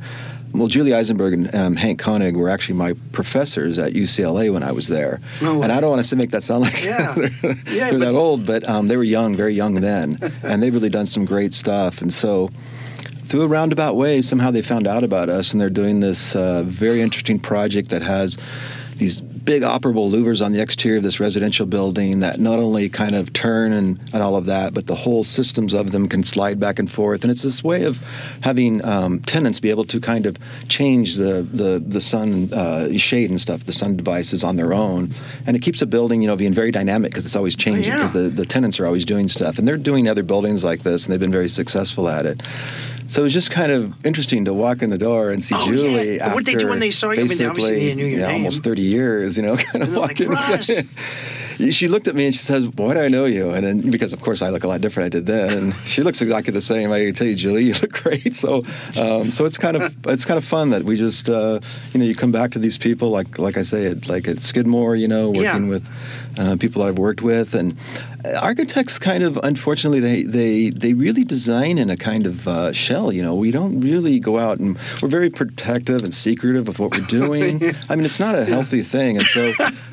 Well, 0.53 0.67
Julie 0.69 0.93
Eizenberg 0.93 1.35
and 1.35 1.55
um, 1.55 1.77
Hank 1.77 1.99
Koning 1.99 2.37
were 2.39 2.49
actually 2.49 2.77
my 2.77 2.95
professors 3.13 3.79
at 3.79 3.93
UCLA 3.93 4.53
when 4.53 4.63
I 4.63 4.73
was 4.73 4.89
there. 4.89 5.21
No 5.43 5.63
and 5.63 5.71
I 5.73 5.81
don't 5.81 5.91
want 5.91 6.05
to 6.05 6.17
make 6.17 6.31
that 6.31 6.43
sound 6.43 6.63
like 6.63 6.83
Yeah. 6.85 7.15
they're, 7.17 7.31
Yeah, 7.67 7.91
they're 7.91 7.93
but- 7.93 7.99
that 8.01 8.15
old, 8.15 8.47
but 8.47 8.69
um, 8.69 8.89
they 8.89 8.97
were 8.97 9.03
young, 9.05 9.35
very 9.35 9.55
young 9.55 9.75
then, 9.75 10.19
and 10.43 10.63
they've 10.63 10.73
really 10.73 10.89
done 10.89 11.07
some 11.07 11.25
great 11.25 11.53
stuff. 11.53 12.01
And 12.01 12.13
so 12.13 12.49
through 13.25 13.43
a 13.43 13.49
roundabout 13.49 13.95
way, 13.97 14.23
somehow 14.23 14.51
they 14.51 14.63
found 14.63 14.87
out 14.87 15.05
about 15.05 15.29
us, 15.29 15.53
and 15.53 15.61
they're 15.61 15.69
doing 15.69 16.01
this 16.01 16.35
uh, 16.35 16.63
very 16.65 17.03
interesting 17.03 17.39
project 17.39 17.91
that 17.91 18.01
has 18.03 18.39
these 18.97 19.21
big 19.49 19.63
operable 19.63 20.11
louvers 20.11 20.45
on 20.45 20.53
the 20.53 20.61
exterior 20.61 20.99
of 20.99 21.03
this 21.03 21.21
residential 21.21 21.65
building 21.65 22.21
that 22.21 22.39
not 22.39 22.59
only 22.59 22.87
kind 22.87 23.15
of 23.15 23.33
turn 23.33 23.73
and, 23.73 23.99
and 24.13 24.23
all 24.23 24.37
of 24.37 24.45
that, 24.45 24.75
but 24.75 24.87
the 24.87 24.95
whole 24.95 25.25
systems 25.25 25.73
of 25.73 25.91
them 25.91 26.07
can 26.07 26.23
slide 26.23 26.61
back 26.61 26.79
and 26.79 26.91
forth. 26.91 27.23
And 27.23 27.31
it's 27.31 27.41
this 27.41 27.65
way 27.65 27.85
of 27.85 27.99
having 28.43 28.85
um, 28.85 29.21
tenants 29.21 29.59
be 29.59 29.71
able 29.71 29.87
to 29.87 30.03
kind 30.03 30.27
of 30.27 30.37
change 30.69 31.17
the 31.17 31.41
the 31.51 31.83
the 31.83 32.03
sun 32.03 32.53
uh, 32.53 32.93
shade 32.99 33.31
and 33.31 33.41
stuff, 33.41 33.65
the 33.65 33.73
sun 33.73 33.97
devices 33.97 34.45
on 34.45 34.57
their 34.57 34.75
own, 34.75 35.15
and 35.47 35.57
it 35.57 35.63
keeps 35.63 35.81
a 35.81 35.87
building, 35.87 36.21
you 36.21 36.27
know, 36.27 36.37
being 36.37 36.53
very 36.53 36.71
dynamic 36.71 37.11
because 37.11 37.25
it's 37.25 37.37
always 37.37 37.57
changing 37.57 37.91
yeah. 37.91 37.97
because 37.97 38.13
the 38.13 38.29
the 38.29 38.45
tenants 38.45 38.79
are 38.79 38.85
always 38.85 39.07
doing 39.07 39.29
stuff, 39.29 39.57
and 39.57 39.67
they're 39.67 39.79
doing 39.79 40.09
other 40.09 40.23
buildings 40.23 40.63
like 40.63 40.81
this, 40.81 41.07
and 41.07 41.13
they've 41.13 41.25
been 41.27 41.33
very 41.33 41.49
successful 41.49 42.07
at 42.11 42.27
it. 42.27 42.43
So 43.09 43.23
it 43.23 43.25
was 43.25 43.33
just 43.33 43.51
kind 43.51 43.73
of 43.73 43.93
interesting 44.07 44.45
to 44.45 44.55
walk 44.55 44.83
in 44.83 44.91
the 44.91 44.99
door 44.99 45.31
and 45.31 45.43
see 45.43 45.55
Oh, 45.59 45.67
Julie. 45.67 46.17
yeah. 46.17 46.29
What'd 46.31 46.47
they 46.47 46.53
do 46.53 46.59
after 46.59 46.69
when 46.69 46.79
they 46.81 46.91
saw 46.91 47.11
you? 47.11 47.23
I 47.23 47.25
mean, 47.25 47.43
obviously 47.47 47.75
they 47.75 47.81
basically, 47.81 47.95
knew 47.95 48.07
your 48.07 48.21
yeah, 48.21 48.27
name. 48.29 48.37
almost 48.45 48.63
30 48.65 48.83
years, 48.83 49.37
you 49.37 49.43
know, 49.43 49.57
kind 49.57 49.77
of 49.77 49.83
And 49.83 49.93
they're 49.95 49.99
walk 50.01 50.09
like, 50.11 50.21
in 50.21 50.31
and 50.33 50.65
say, 50.65 51.71
she 51.73 51.89
looked 51.89 52.07
at 52.07 52.15
me 52.15 52.27
and 52.27 52.35
she 52.35 52.39
says, 52.43 52.69
"Why 52.69 52.95
do 52.95 53.01
I 53.01 53.09
know 53.09 53.25
you?" 53.25 53.51
And 53.51 53.67
then 53.67 53.91
because 53.91 54.13
of 54.13 54.21
course 54.21 54.43
I 54.43 54.51
look 54.51 54.63
a 54.63 54.69
lot 54.69 54.81
different. 54.81 55.07
I 55.07 55.09
did 55.19 55.27
then, 55.27 55.59
and 55.59 55.75
she 55.85 56.03
looks 56.03 56.23
exactly 56.23 56.53
the 56.53 56.61
same. 56.61 56.93
I 56.93 57.11
tell 57.11 57.27
you, 57.27 57.35
Julie, 57.35 57.65
you 57.71 57.75
look 57.83 57.93
great. 57.95 58.37
So, 58.37 58.65
um, 59.01 59.31
so 59.33 59.45
it's 59.45 59.59
kind 59.59 59.77
of 59.77 59.93
it's 60.07 60.25
kind 60.25 60.39
of 60.39 60.45
fun 60.45 60.71
that 60.71 60.85
we 60.85 60.95
just 60.97 61.29
uh, 61.29 61.59
you 61.93 61.99
know 61.99 62.05
you 62.07 62.15
come 62.15 62.31
back 62.31 62.53
to 62.53 62.59
these 62.61 62.79
people 62.79 63.09
like 63.11 63.39
like 63.41 63.57
I 63.57 63.63
say 63.63 63.85
it 63.87 64.09
like 64.09 64.29
at 64.29 64.39
Skidmore, 64.41 64.95
you 64.95 65.09
know, 65.09 65.31
working 65.31 65.65
Yeah. 65.65 65.69
with 65.71 65.89
uh, 66.39 66.57
people 66.61 66.83
that 66.83 66.91
I've 66.91 66.99
worked 66.99 67.23
with, 67.23 67.55
and 67.55 67.75
architects 68.43 68.99
kind 68.99 69.23
of 69.23 69.39
unfortunately 69.43 70.01
they 70.01 70.23
they 70.23 70.71
they 70.71 70.93
really 70.93 71.25
design 71.25 71.79
in 71.79 71.89
a 71.91 71.97
kind 71.97 72.27
of 72.27 72.47
uh, 72.49 72.73
shell. 72.73 73.13
You 73.13 73.23
know, 73.23 73.35
we 73.35 73.51
don't 73.51 73.81
really 73.81 74.19
go 74.19 74.39
out 74.39 74.59
and 74.59 74.79
we're 75.01 75.09
very 75.09 75.31
protective 75.31 76.03
and 76.03 76.13
secretive 76.13 76.69
of 76.69 76.79
what 76.79 76.91
we're 76.93 77.07
doing. 77.21 77.63
I 77.89 77.97
mean, 77.97 78.05
it's 78.05 78.21
not 78.21 78.35
a 78.35 78.45
healthy 78.45 78.83
thing, 78.83 79.17
and 79.17 79.27
so 79.27 79.53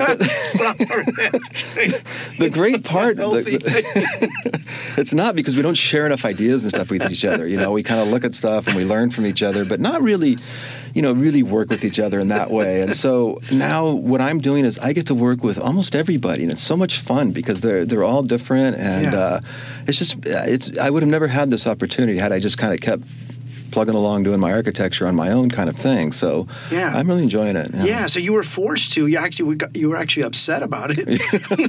the 2.39 2.49
great 2.51 2.83
part 2.83 3.17
the- 3.17 4.35
it's 4.97 5.13
not 5.13 5.35
because 5.35 5.55
we 5.55 5.61
don't 5.61 5.75
share 5.75 6.05
enough 6.05 6.25
ideas 6.25 6.63
and 6.63 6.73
stuff 6.73 6.89
with 6.89 7.09
each 7.11 7.25
other 7.25 7.47
you 7.47 7.57
know 7.57 7.71
we 7.71 7.83
kind 7.83 8.01
of 8.01 8.07
look 8.07 8.23
at 8.25 8.33
stuff 8.33 8.67
and 8.67 8.75
we 8.75 8.83
learn 8.85 9.09
from 9.09 9.25
each 9.25 9.41
other 9.43 9.65
but 9.65 9.79
not 9.79 10.01
really 10.01 10.37
you 10.95 11.01
know 11.01 11.11
really 11.25 11.43
work 11.43 11.69
with 11.69 11.83
each 11.83 11.99
other 11.99 12.19
in 12.19 12.29
that 12.29 12.49
way 12.49 12.81
and 12.81 12.95
so 12.95 13.39
now 13.51 13.91
what 13.91 14.21
i'm 14.21 14.39
doing 14.39 14.63
is 14.65 14.79
i 14.79 14.93
get 14.93 15.05
to 15.07 15.13
work 15.27 15.43
with 15.43 15.57
almost 15.59 15.93
everybody 15.93 16.41
and 16.43 16.51
it's 16.51 16.63
so 16.63 16.77
much 16.77 16.99
fun 16.99 17.31
because 17.31 17.59
they're 17.61 17.83
they're 17.85 18.03
all 18.11 18.23
different 18.23 18.77
and 18.77 19.11
Yeah. 19.11 19.19
uh, 19.19 19.39
it's 19.87 19.97
just 19.99 20.15
it's 20.25 20.77
i 20.77 20.89
would 20.89 21.03
have 21.03 21.09
never 21.17 21.27
had 21.27 21.51
this 21.51 21.67
opportunity 21.67 22.17
had 22.17 22.31
i 22.31 22.39
just 22.39 22.57
kind 22.57 22.73
of 22.73 22.79
kept 22.79 23.03
plugging 23.71 23.95
along 23.95 24.23
doing 24.23 24.39
my 24.39 24.51
architecture 24.51 25.07
on 25.07 25.15
my 25.15 25.31
own 25.31 25.49
kind 25.49 25.69
of 25.69 25.75
thing 25.75 26.11
so 26.11 26.47
Yeah. 26.71 26.91
i'm 26.95 27.07
really 27.07 27.23
enjoying 27.23 27.55
it 27.55 27.71
Yeah, 27.73 28.05
so 28.07 28.19
you 28.19 28.33
were 28.33 28.43
forced 28.43 28.91
to. 28.93 29.07
You 29.07 29.17
actually 29.17 29.45
we 29.49 29.55
got, 29.55 29.75
you 29.75 29.89
were 29.89 29.97
actually 29.97 30.23
upset 30.23 30.63
about 30.63 30.89
it. 30.97 31.07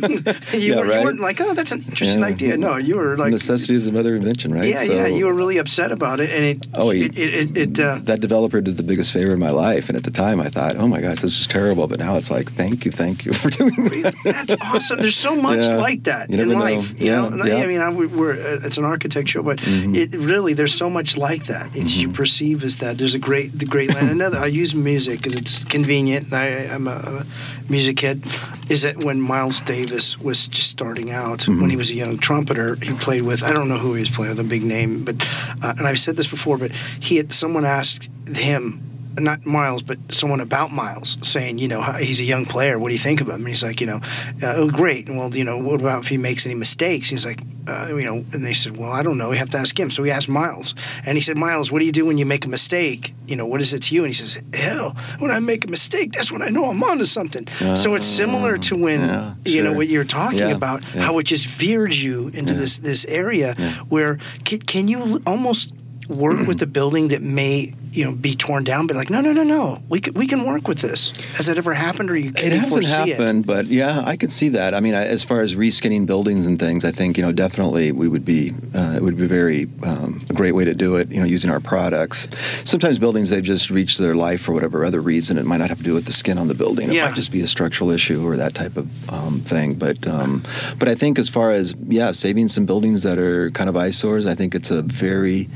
you, 0.54 0.74
Yeah, 0.74 0.76
were, 0.80 0.86
right. 0.86 0.98
you 0.98 1.04
weren't 1.04 1.20
like, 1.20 1.40
oh, 1.40 1.54
that's 1.54 1.72
an 1.72 1.82
interesting 1.88 2.20
Yeah. 2.20 2.26
idea. 2.26 2.56
No, 2.56 2.76
you 2.76 2.96
were 2.96 3.16
like, 3.16 3.30
necessity 3.32 3.74
is 3.74 3.84
the 3.86 3.92
mother 3.92 4.10
of 4.14 4.16
invention 4.22 4.52
right 4.54 4.64
yeah, 4.66 4.82
yeah. 4.82 5.06
You 5.06 5.26
were 5.26 5.34
really 5.34 5.58
upset 5.58 5.92
about 5.92 6.20
it, 6.20 6.30
and 6.30 6.44
it. 6.44 6.66
Oh, 6.74 6.90
he- 6.90 7.04
it, 7.06 7.18
it, 7.18 7.34
it, 7.34 7.56
it 7.56 7.80
uh, 7.80 7.98
that 8.04 8.20
developer 8.20 8.60
did 8.60 8.76
the 8.76 8.82
biggest 8.82 9.12
favor 9.12 9.32
in 9.32 9.38
my 9.40 9.50
life. 9.50 9.88
And 9.88 9.96
at 9.96 10.04
the 10.04 10.10
time, 10.10 10.40
I 10.40 10.48
thought, 10.48 10.76
oh 10.76 10.88
my 10.88 11.00
gosh, 11.00 11.20
this 11.20 11.38
is 11.40 11.46
terrible. 11.46 11.86
But 11.88 11.98
now 11.98 12.16
it's 12.16 12.30
like, 12.30 12.50
thank 12.52 12.84
you, 12.84 12.92
thank 12.92 13.24
you 13.24 13.32
for 13.40 13.50
doing 13.50 13.74
that. 14.02 14.14
That's 14.24 14.54
awesome. 14.60 14.98
There's 15.00 15.16
so 15.16 15.34
much 15.36 15.64
Yeah. 15.64 15.76
like 15.76 16.04
that 16.04 16.30
in 16.30 16.36
never 16.36 16.52
know. 16.52 16.58
life. 16.60 17.00
You 17.00 17.06
Yeah, 17.10 17.28
know, 17.28 17.44
yeah. 17.44 17.54
Mm-hmm. 17.54 17.62
I 17.62 17.66
mean, 17.66 17.80
I, 17.80 18.16
we're 18.16 18.32
uh, 18.34 18.66
it's 18.66 18.78
an 18.78 18.84
architect 18.84 19.28
show, 19.28 19.42
but 19.42 19.58
it 19.64 20.12
really 20.14 20.52
there's 20.54 20.74
so 20.74 20.88
much 20.90 21.16
like 21.16 21.44
that. 21.46 21.66
It's 21.74 21.85
you 21.94 22.08
perceive 22.08 22.64
as 22.64 22.76
that. 22.78 22.98
There's 22.98 23.14
a 23.14 23.18
great 23.18 23.52
the 23.58 23.66
great 23.66 23.94
line. 23.94 24.08
Another 24.08 24.38
I 24.38 24.46
use 24.46 24.74
music 24.74 25.18
because 25.18 25.34
it's 25.36 25.64
convenient. 25.64 26.26
And 26.26 26.34
I, 26.34 26.46
I'm 26.74 26.86
a, 26.88 26.90
a 26.90 27.26
music 27.68 28.00
head. 28.00 28.22
Is 28.68 28.82
that 28.82 28.96
when 29.04 29.20
Miles 29.20 29.60
Davis 29.60 30.18
was 30.18 30.48
just 30.48 30.70
starting 30.70 31.10
out 31.10 31.40
Mm-hmm. 31.46 31.60
when 31.60 31.70
he 31.70 31.76
was 31.76 31.90
a 31.90 31.94
young 31.94 32.18
trumpeter, 32.18 32.76
he 32.76 32.92
played 32.94 33.22
with 33.22 33.42
I 33.44 33.52
don't 33.52 33.68
know 33.68 33.78
who 33.78 33.94
he 33.94 34.00
was 34.00 34.10
playing 34.10 34.30
with, 34.30 34.40
a 34.40 34.48
big 34.48 34.62
name, 34.62 35.04
but 35.04 35.16
uh, 35.62 35.74
and 35.78 35.86
I've 35.86 36.00
said 36.00 36.16
this 36.16 36.26
before, 36.26 36.58
but 36.58 36.72
he 37.00 37.16
had 37.16 37.32
someone 37.32 37.64
asked 37.64 38.08
him 38.34 38.80
not 39.18 39.46
Miles, 39.46 39.82
but 39.82 39.98
someone 40.10 40.40
about 40.40 40.72
Miles 40.72 41.16
saying, 41.22 41.58
you 41.58 41.68
know, 41.68 41.82
he's 41.82 42.20
a 42.20 42.24
young 42.24 42.44
player. 42.46 42.78
What 42.78 42.88
do 42.88 42.94
you 42.94 42.98
think 43.00 43.20
of 43.20 43.28
him? 43.28 43.36
And 43.36 43.48
he's 43.48 43.62
like, 43.62 43.80
you 43.80 43.86
know, 43.86 44.00
uh, 44.42 44.54
oh, 44.56 44.70
great. 44.70 45.08
Well, 45.08 45.34
you 45.34 45.44
know, 45.44 45.58
what 45.58 45.80
about 45.80 46.04
if 46.04 46.08
he 46.08 46.18
makes 46.18 46.44
any 46.46 46.54
mistakes? 46.54 47.08
He's 47.08 47.24
like, 47.24 47.40
uh, 47.66 47.88
you 47.88 48.04
know, 48.04 48.16
and 48.32 48.44
they 48.44 48.52
said, 48.52 48.76
well, 48.76 48.92
I 48.92 49.02
don't 49.02 49.18
know. 49.18 49.30
We 49.30 49.38
have 49.38 49.50
to 49.50 49.58
ask 49.58 49.78
him. 49.78 49.90
So 49.90 50.02
he 50.02 50.10
asked 50.10 50.28
Miles, 50.28 50.74
and 51.04 51.16
he 51.16 51.20
said, 51.20 51.36
Miles, 51.36 51.72
what 51.72 51.80
do 51.80 51.86
you 51.86 51.92
do 51.92 52.04
when 52.06 52.18
you 52.18 52.26
make 52.26 52.44
a 52.44 52.48
mistake? 52.48 53.12
You 53.26 53.34
know, 53.36 53.46
what 53.46 53.60
is 53.60 53.72
it 53.72 53.82
to 53.84 53.94
you? 53.94 54.02
And 54.04 54.08
he 54.08 54.14
says, 54.14 54.38
hell, 54.54 54.94
when 55.18 55.30
I 55.30 55.40
make 55.40 55.64
a 55.64 55.68
mistake, 55.68 56.12
that's 56.12 56.30
when 56.30 56.42
I 56.42 56.48
know 56.48 56.70
I'm 56.70 56.82
onto 56.84 57.04
something. 57.04 57.46
so 57.74 57.94
it's 57.94 58.06
similar 58.06 58.56
to 58.58 58.76
when, 58.76 59.00
yeah, 59.00 59.34
you 59.44 59.62
know, 59.62 59.72
what 59.72 59.88
you're 59.88 60.04
talking 60.04 60.38
Yeah, 60.38 60.50
about, 60.50 60.82
yeah. 60.94 61.02
how 61.02 61.18
it 61.18 61.24
just 61.24 61.46
veered 61.46 61.94
you 61.94 62.28
into 62.28 62.54
this 62.54 62.78
this 62.78 63.04
area 63.06 63.54
where 63.88 64.18
can, 64.44 64.60
can 64.60 64.88
you 64.88 65.20
almost 65.26 65.72
work 66.08 66.46
with 66.46 66.62
a 66.62 66.66
building 66.66 67.08
that 67.08 67.20
may 67.22 67.74
you 67.96 68.04
know 68.04 68.12
be 68.12 68.34
torn 68.34 68.62
down 68.64 68.86
but 68.86 68.96
like 68.96 69.10
no 69.10 69.20
no 69.20 69.32
no 69.32 69.42
no 69.42 69.78
we 69.88 70.00
can, 70.00 70.12
we 70.14 70.26
can 70.26 70.44
work 70.44 70.68
with 70.68 70.78
this 70.78 71.10
has 71.36 71.46
that 71.46 71.58
ever 71.58 71.74
happened 71.74 72.10
or 72.10 72.16
you 72.16 72.32
can 72.32 72.44
It 72.46 72.52
you 72.52 72.60
hasn't 72.60 72.86
happened, 72.86 73.46
but 73.46 73.66
yeah, 73.66 74.02
I 74.04 74.16
could 74.16 74.32
see 74.32 74.50
that. 74.50 74.74
I 74.74 74.80
mean, 74.80 74.94
I, 74.94 75.04
as 75.06 75.22
far 75.22 75.40
as 75.40 75.54
reskinning 75.54 76.06
buildings 76.06 76.46
and 76.46 76.58
things, 76.58 76.84
I 76.84 76.92
think 76.92 77.16
you 77.16 77.22
know 77.22 77.32
definitely 77.32 77.92
we 77.92 78.08
would 78.08 78.24
be 78.24 78.52
uh, 78.74 78.94
it 78.96 79.02
would 79.02 79.16
be 79.16 79.26
very 79.26 79.68
um, 79.84 80.20
a 80.28 80.34
great 80.34 80.52
way 80.52 80.64
to 80.64 80.74
do 80.74 80.96
it. 80.96 81.10
You 81.10 81.20
know, 81.20 81.26
using 81.26 81.50
our 81.50 81.60
products. 81.60 82.28
Sometimes 82.64 82.98
buildings 82.98 83.30
they've 83.30 83.42
just 83.42 83.70
reached 83.70 83.98
their 83.98 84.14
life 84.14 84.40
for 84.42 84.52
whatever 84.52 84.84
other 84.84 85.00
reason. 85.00 85.38
It 85.38 85.46
might 85.46 85.58
not 85.58 85.68
have 85.68 85.78
to 85.78 85.84
do 85.84 85.94
with 85.94 86.06
the 86.06 86.12
skin 86.12 86.38
on 86.38 86.48
the 86.48 86.54
building. 86.54 86.88
It 86.88 86.94
Yeah. 86.94 87.06
might 87.06 87.14
just 87.16 87.32
be 87.32 87.40
a 87.42 87.46
structural 87.48 87.90
issue 87.90 88.26
or 88.26 88.36
that 88.36 88.54
type 88.54 88.76
of 88.76 88.86
um, 89.10 89.40
thing. 89.40 89.74
But 89.74 90.06
um, 90.06 90.42
but 90.78 90.88
I 90.88 90.94
think 90.94 91.18
as 91.18 91.28
far 91.28 91.50
as 91.50 91.74
yeah, 91.88 92.12
saving 92.12 92.48
some 92.48 92.66
buildings 92.66 93.02
that 93.02 93.18
are 93.18 93.50
kind 93.52 93.68
of 93.68 93.76
eyesores, 93.76 94.26
I 94.26 94.34
think 94.34 94.54
it's 94.54 94.70
a 94.70 94.82
very, 94.82 95.48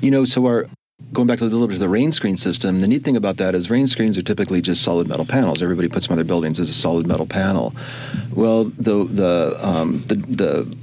you 0.00 0.10
know, 0.10 0.24
so 0.24 0.46
our 0.46 0.66
going 1.12 1.26
back 1.26 1.38
to 1.38 1.44
the 1.44 1.50
little 1.50 1.66
bit 1.66 1.74
of 1.74 1.80
the 1.80 1.88
rain 1.88 2.12
screen 2.12 2.36
system, 2.36 2.80
the 2.80 2.88
neat 2.88 3.02
thing 3.02 3.16
about 3.16 3.36
that 3.38 3.54
is 3.54 3.70
rain 3.70 3.86
screens 3.86 4.16
are 4.16 4.22
typically 4.22 4.60
just 4.60 4.82
solid 4.82 5.08
metal 5.08 5.26
panels. 5.26 5.62
Everybody 5.62 5.88
puts 5.88 6.06
them 6.06 6.14
on 6.14 6.16
their 6.16 6.24
buildings 6.24 6.60
as 6.60 6.68
a 6.68 6.74
solid 6.74 7.06
metal 7.06 7.26
panel. 7.26 7.74
Well, 8.34 8.64
the 8.64 9.04
the 9.04 9.58
um, 9.60 10.00
the, 10.02 10.14
the 10.14 10.76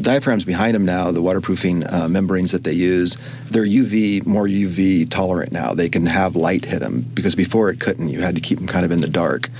diaphragms 0.00 0.44
behind 0.44 0.74
them 0.74 0.84
now, 0.84 1.10
the 1.10 1.22
waterproofing 1.22 1.86
uh, 1.92 2.08
membranes 2.08 2.52
that 2.52 2.64
they 2.64 2.72
use, 2.72 3.16
they're 3.50 3.66
UV 3.66 4.26
more 4.26 4.46
UV 4.46 5.08
tolerant 5.10 5.52
now. 5.52 5.74
They 5.74 5.88
can 5.88 6.06
have 6.06 6.36
light 6.36 6.64
hit 6.64 6.80
them 6.80 7.02
because 7.14 7.34
before 7.34 7.70
it 7.70 7.80
couldn't. 7.80 8.08
You 8.08 8.20
had 8.20 8.34
to 8.34 8.40
keep 8.40 8.58
them 8.58 8.66
kind 8.66 8.84
of 8.84 8.92
in 8.92 9.00
the 9.00 9.08
dark, 9.08 9.50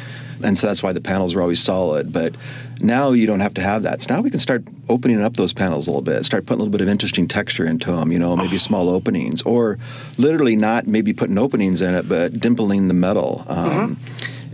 and 0.43 0.57
so 0.57 0.67
that's 0.67 0.83
why 0.83 0.93
the 0.93 1.01
panels 1.01 1.35
were 1.35 1.43
always 1.43 1.61
solid. 1.61 2.13
But 2.13 2.37
now 2.81 3.13
you 3.13 3.27
don't 3.27 3.41
have 3.41 3.55
to 3.55 3.61
have 3.63 3.83
that. 3.85 4.03
So 4.03 4.15
now 4.15 4.21
we 4.21 4.31
can 4.31 4.41
start 4.41 4.65
opening 4.89 5.23
up 5.23 5.37
those 5.37 5.53
panels 5.53 5.87
a 5.87 5.91
little 5.91 6.03
bit, 6.03 6.25
start 6.25 6.47
putting 6.47 6.61
a 6.61 6.65
little 6.65 6.73
bit 6.73 6.81
of 6.81 6.89
interesting 6.89 7.29
texture 7.29 7.65
into 7.65 7.93
them. 7.93 8.13
You 8.13 8.19
know, 8.19 8.37
maybe 8.37 8.59
small 8.59 8.89
openings, 8.89 9.43
or 9.43 9.79
literally 10.19 10.57
not 10.57 10.87
maybe 10.87 11.13
putting 11.13 11.39
openings 11.39 11.81
in 11.81 11.95
it, 11.95 12.09
but 12.09 12.35
dimpling 12.35 12.89
the 12.89 12.95
metal. 12.95 13.45
Um, 13.49 13.99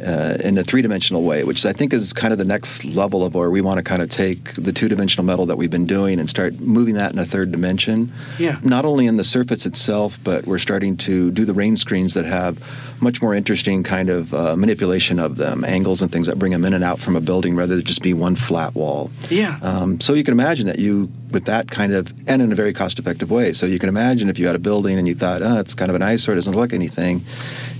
uh, 0.00 0.38
in 0.42 0.58
a 0.58 0.64
three-dimensional 0.64 1.22
way, 1.22 1.44
which 1.44 1.64
I 1.64 1.72
think 1.72 1.92
is 1.92 2.12
kind 2.12 2.32
of 2.32 2.38
the 2.38 2.44
next 2.44 2.84
level 2.84 3.24
of 3.24 3.34
where 3.34 3.50
we 3.50 3.60
want 3.60 3.78
to 3.78 3.82
kind 3.82 4.02
of 4.02 4.10
take 4.10 4.54
the 4.54 4.72
two-dimensional 4.72 5.24
metal 5.24 5.46
that 5.46 5.56
we've 5.56 5.70
been 5.70 5.86
doing 5.86 6.20
and 6.20 6.28
start 6.28 6.60
moving 6.60 6.94
that 6.94 7.12
in 7.12 7.18
a 7.18 7.24
third 7.24 7.52
dimension. 7.52 8.12
Yeah. 8.38 8.58
Not 8.62 8.84
only 8.84 9.06
in 9.06 9.16
the 9.16 9.24
surface 9.24 9.66
itself, 9.66 10.18
but 10.24 10.46
we're 10.46 10.58
starting 10.58 10.96
to 10.98 11.30
do 11.30 11.44
the 11.44 11.54
rain 11.54 11.76
screens 11.76 12.14
that 12.14 12.24
have 12.24 12.58
much 13.02 13.22
more 13.22 13.34
interesting 13.34 13.82
kind 13.82 14.10
of 14.10 14.34
uh, 14.34 14.54
manipulation 14.56 15.18
of 15.18 15.36
them, 15.36 15.64
angles 15.64 16.02
and 16.02 16.12
things 16.12 16.26
that 16.26 16.38
bring 16.38 16.52
them 16.52 16.64
in 16.64 16.74
and 16.74 16.84
out 16.84 16.98
from 16.98 17.16
a 17.16 17.20
building 17.20 17.56
rather 17.56 17.76
than 17.76 17.84
just 17.84 18.02
be 18.02 18.12
one 18.12 18.36
flat 18.36 18.74
wall. 18.74 19.10
Yeah. 19.30 19.58
Um, 19.62 20.00
so 20.00 20.12
you 20.12 20.22
can 20.22 20.32
imagine 20.32 20.66
that 20.66 20.78
you, 20.78 21.10
with 21.30 21.46
that 21.46 21.70
kind 21.70 21.94
of, 21.94 22.12
and 22.28 22.42
in 22.42 22.52
a 22.52 22.54
very 22.54 22.74
cost-effective 22.74 23.30
way. 23.30 23.54
So 23.54 23.64
you 23.64 23.78
can 23.78 23.88
imagine 23.88 24.28
if 24.28 24.38
you 24.38 24.46
had 24.46 24.56
a 24.56 24.58
building 24.58 24.98
and 24.98 25.08
you 25.08 25.14
thought, 25.14 25.40
oh, 25.40 25.58
it's 25.58 25.72
kind 25.72 25.88
of 25.88 25.96
an 25.96 26.02
eyesore, 26.02 26.34
it 26.34 26.36
doesn't 26.36 26.54
look 26.54 26.74
anything, 26.74 27.22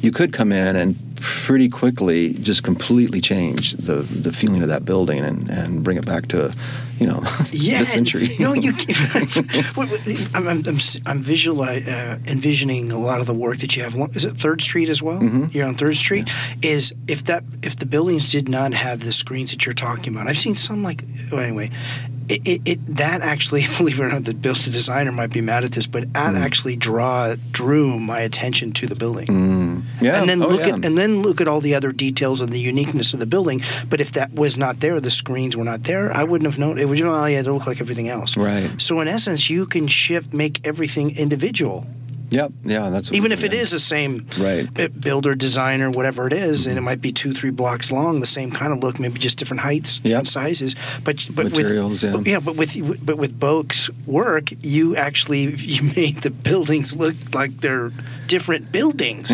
you 0.01 0.11
could 0.11 0.33
come 0.33 0.53
in 0.53 0.77
and 0.77 0.97
pretty 1.21 1.69
quickly 1.69 2.35
just 2.35 2.63
completely 2.63 3.21
change 3.21 3.73
the 3.73 3.97
the 3.97 4.33
feeling 4.33 4.63
of 4.63 4.69
that 4.69 4.85
building 4.85 5.21
and, 5.21 5.49
and 5.51 5.85
bring 5.85 5.97
it 5.97 6.07
back 6.07 6.29
to, 6.29 6.53
you 6.99 7.07
know, 7.07 7.23
yeah, 7.51 7.81
this 7.81 7.93
century. 7.93 8.37
no, 8.39 8.53
you. 8.53 8.73
I'm, 10.35 10.49
I'm, 10.49 10.67
I'm, 10.67 10.79
I'm 11.07 11.21
uh, 11.21 12.19
envisioning 12.27 12.93
a 12.93 12.99
lot 12.99 13.21
of 13.21 13.27
the 13.27 13.35
work 13.35 13.59
that 13.59 13.77
you 13.77 13.83
have. 13.83 13.95
Is 14.17 14.25
it 14.25 14.35
Third 14.35 14.63
Street 14.63 14.89
as 14.89 15.03
well? 15.03 15.21
Mm-hmm. 15.21 15.47
You're 15.53 15.67
on 15.67 15.75
Third 15.75 15.97
Street. 15.97 16.31
Is 16.63 16.95
if 17.09 17.25
that 17.25 17.45
if 17.63 17.77
the 17.77 17.87
buildings 17.87 18.31
did 18.31 18.49
not 18.49 18.73
have 18.75 19.01
the 19.01 19.13
screens 19.13 19.51
that 19.51 19.67
you're 19.67 19.75
talking 19.75 20.15
about, 20.15 20.29
I've 20.29 20.39
seen 20.39 20.55
some 20.55 20.83
like 20.83 21.05
well, 21.31 21.41
anyway. 21.41 21.71
It, 22.31 22.47
it, 22.47 22.61
it 22.65 22.97
that 22.97 23.23
actually, 23.23 23.67
believe 23.79 23.99
it 23.99 24.05
or 24.05 24.09
not, 24.09 24.25
the 24.25 24.35
build 24.35 24.57
the 24.59 24.71
designer 24.71 25.13
might 25.13 25.33
be 25.33 25.41
mad 25.41 25.65
at 25.65 25.73
this, 25.73 25.87
but 25.87 26.13
that 26.13 26.35
actually 26.35 26.77
draw 26.77 27.35
drew 27.51 27.99
my 27.99 28.21
attention 28.21 28.73
to 28.73 28.87
the 28.87 28.95
building. 28.95 29.27
Mm. 29.27 29.83
yeah. 30.01 30.21
and 30.21 30.29
then 30.29 30.43
oh, 30.43 30.49
look 30.49 30.61
yeah. 30.61 30.77
at 30.77 30.85
and 30.85 30.97
then 30.97 31.23
look 31.23 31.41
at 31.41 31.49
all 31.49 31.61
the 31.61 31.75
other 31.75 31.93
details 31.93 32.41
and 32.41 32.53
the 32.53 32.61
uniqueness 32.61 33.13
of 33.13 33.19
the 33.19 33.27
building. 33.27 33.63
But 33.89 34.01
if 34.01 34.13
that 34.13 34.33
was 34.33 34.57
not 34.57 34.81
there, 34.81 35.01
the 35.01 35.11
screens 35.11 35.57
were 35.57 35.65
not 35.65 35.83
there, 35.85 36.13
I 36.13 36.25
wouldn't 36.25 36.47
have 36.47 36.59
known. 36.59 36.79
It 36.79 36.89
would 36.89 36.99
you 36.99 37.05
know, 37.05 37.15
oh, 37.15 37.27
yeah, 37.27 37.41
it 37.41 37.47
look 37.47 37.67
like 37.67 37.81
everything 37.81 38.09
else. 38.09 38.37
Right. 38.37 38.71
So 38.81 39.01
in 39.01 39.09
essence, 39.09 39.51
you 39.51 39.67
can 39.67 39.87
shift, 39.89 40.33
make 40.33 40.67
everything 40.67 41.17
individual, 41.17 41.87
Yep. 42.31 42.53
Yeah. 42.65 42.91
That's 42.91 43.11
what 43.11 43.17
even 43.17 43.33
if 43.33 43.45
it 43.45 43.53
is 43.53 43.71
the 43.71 43.81
same 43.81 44.27
Right. 44.39 44.69
builder, 45.01 45.35
designer, 45.35 45.91
whatever 45.91 46.27
it 46.27 46.33
is, 46.33 46.67
and 46.67 46.75
it 46.75 46.79
mm-hmm. 46.79 46.85
might 46.87 47.01
be 47.01 47.13
two, 47.13 47.33
three 47.33 47.51
blocks 47.51 47.91
long, 47.91 48.21
the 48.21 48.27
same 48.27 48.51
kind 48.51 48.73
of 48.73 48.79
look, 48.79 48.99
maybe 48.99 49.19
just 49.19 49.39
different 49.39 49.61
heights, 49.61 49.99
Yep. 49.99 50.05
different 50.05 50.29
sizes. 50.29 50.77
But 51.05 51.27
but 51.35 51.47
Materials, 51.47 52.03
with, 52.03 52.27
yeah. 52.27 52.41
but 52.41 52.57
with 52.57 53.05
but 53.05 53.19
with 53.19 53.39
BOK's 53.39 53.91
work, 54.07 54.51
you 54.63 54.97
actually 54.97 55.55
you 55.57 55.93
made 55.97 56.23
the 56.23 56.31
buildings 56.31 56.97
look 56.97 57.17
like 57.35 57.61
they're 57.61 57.93
different 58.31 58.71
buildings. 58.73 59.27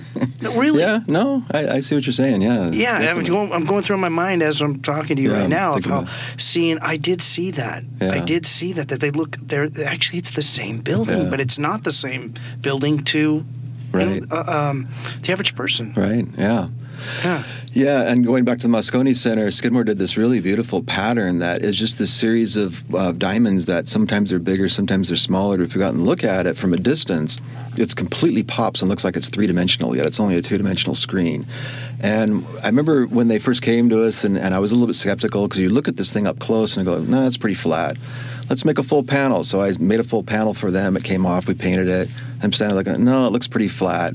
no, 0.42 0.54
really. 0.62 0.80
Yeah. 0.80 1.00
No, 1.08 1.42
I, 1.52 1.60
I 1.76 1.80
see 1.80 1.94
what 1.96 2.06
you're 2.06 2.12
saying. 2.24 2.40
Yeah. 2.42 2.70
Yeah, 2.70 3.10
I'm 3.12 3.24
going, 3.24 3.52
I'm 3.52 3.64
going 3.64 3.82
through 3.82 3.98
my 3.98 4.08
mind 4.08 4.42
as 4.42 4.62
I'm 4.62 4.80
talking 4.80 5.16
to 5.16 5.22
you 5.22 5.32
Yeah, 5.32 5.40
right 5.40 5.48
now 5.50 5.74
of 5.74 5.84
how 5.84 5.98
about- 6.02 6.10
seeing 6.36 6.78
I 6.92 6.96
did 6.96 7.20
see 7.22 7.50
that. 7.52 7.82
I 8.00 8.20
did 8.20 8.46
see 8.46 8.72
that 8.74 8.88
that 8.88 9.00
they 9.00 9.10
look 9.10 9.36
they're 9.48 9.68
actually 9.84 10.18
it's 10.20 10.30
the 10.30 10.42
same 10.42 10.78
building, 10.80 11.22
Yeah. 11.22 11.30
but 11.30 11.40
it's 11.40 11.58
not 11.58 11.82
the 11.82 11.92
same 11.92 12.22
building 12.60 13.02
to 13.04 13.18
you 13.18 13.44
know, 13.92 14.06
Right. 14.06 14.22
uh, 14.30 14.70
um, 14.70 14.88
the 15.22 15.32
average 15.32 15.54
person. 15.54 15.92
Right. 15.96 16.26
Yeah. 16.38 16.68
Yeah. 17.24 17.42
Yeah, 17.74 18.08
and 18.08 18.24
going 18.24 18.44
back 18.44 18.60
to 18.60 18.68
the 18.68 18.72
Moscone 18.72 19.16
Center, 19.16 19.50
Skidmore 19.50 19.82
did 19.82 19.98
this 19.98 20.16
really 20.16 20.38
beautiful 20.38 20.80
pattern 20.80 21.40
that 21.40 21.62
is 21.62 21.76
just 21.76 21.98
this 21.98 22.14
series 22.14 22.54
of 22.54 22.94
uh, 22.94 23.10
diamonds 23.10 23.66
that 23.66 23.88
sometimes 23.88 24.30
they're 24.30 24.38
bigger, 24.38 24.68
sometimes 24.68 25.08
they're 25.08 25.16
smaller. 25.16 25.60
If 25.60 25.74
you 25.74 25.80
go 25.80 25.88
out 25.88 25.94
and 25.94 26.04
look 26.04 26.22
at 26.22 26.46
it 26.46 26.56
from 26.56 26.72
a 26.72 26.76
distance, 26.76 27.40
it's 27.76 27.92
completely 27.92 28.44
pops 28.44 28.80
and 28.80 28.88
looks 28.88 29.02
like 29.02 29.16
it's 29.16 29.28
three 29.28 29.48
dimensional, 29.48 29.96
yet 29.96 30.06
it's 30.06 30.20
only 30.20 30.36
a 30.36 30.42
two 30.42 30.56
dimensional 30.56 30.94
screen. 30.94 31.46
And 31.98 32.46
I 32.62 32.66
remember 32.66 33.06
when 33.06 33.26
they 33.26 33.40
first 33.40 33.60
came 33.60 33.88
to 33.88 34.04
us, 34.04 34.22
and, 34.22 34.38
and 34.38 34.54
I 34.54 34.60
was 34.60 34.70
a 34.70 34.76
little 34.76 34.86
bit 34.86 34.94
skeptical 34.94 35.48
because 35.48 35.60
you 35.60 35.68
look 35.68 35.88
at 35.88 35.96
this 35.96 36.12
thing 36.12 36.28
up 36.28 36.38
close 36.38 36.76
and 36.76 36.88
I 36.88 36.92
go, 36.92 37.00
no, 37.00 37.24
that's 37.24 37.38
pretty 37.38 37.56
flat. 37.56 37.96
Let's 38.48 38.64
make 38.64 38.78
a 38.78 38.84
full 38.84 39.02
panel. 39.02 39.42
So 39.42 39.60
I 39.60 39.72
made 39.80 39.98
a 39.98 40.04
full 40.04 40.22
panel 40.22 40.54
for 40.54 40.70
them. 40.70 40.96
It 40.96 41.02
came 41.02 41.26
off. 41.26 41.48
We 41.48 41.54
painted 41.54 41.88
it. 41.88 42.08
I'm 42.40 42.52
standing 42.52 42.76
like, 42.76 42.86
no, 43.00 43.26
it 43.26 43.30
looks 43.30 43.48
pretty 43.48 43.68
flat. 43.68 44.14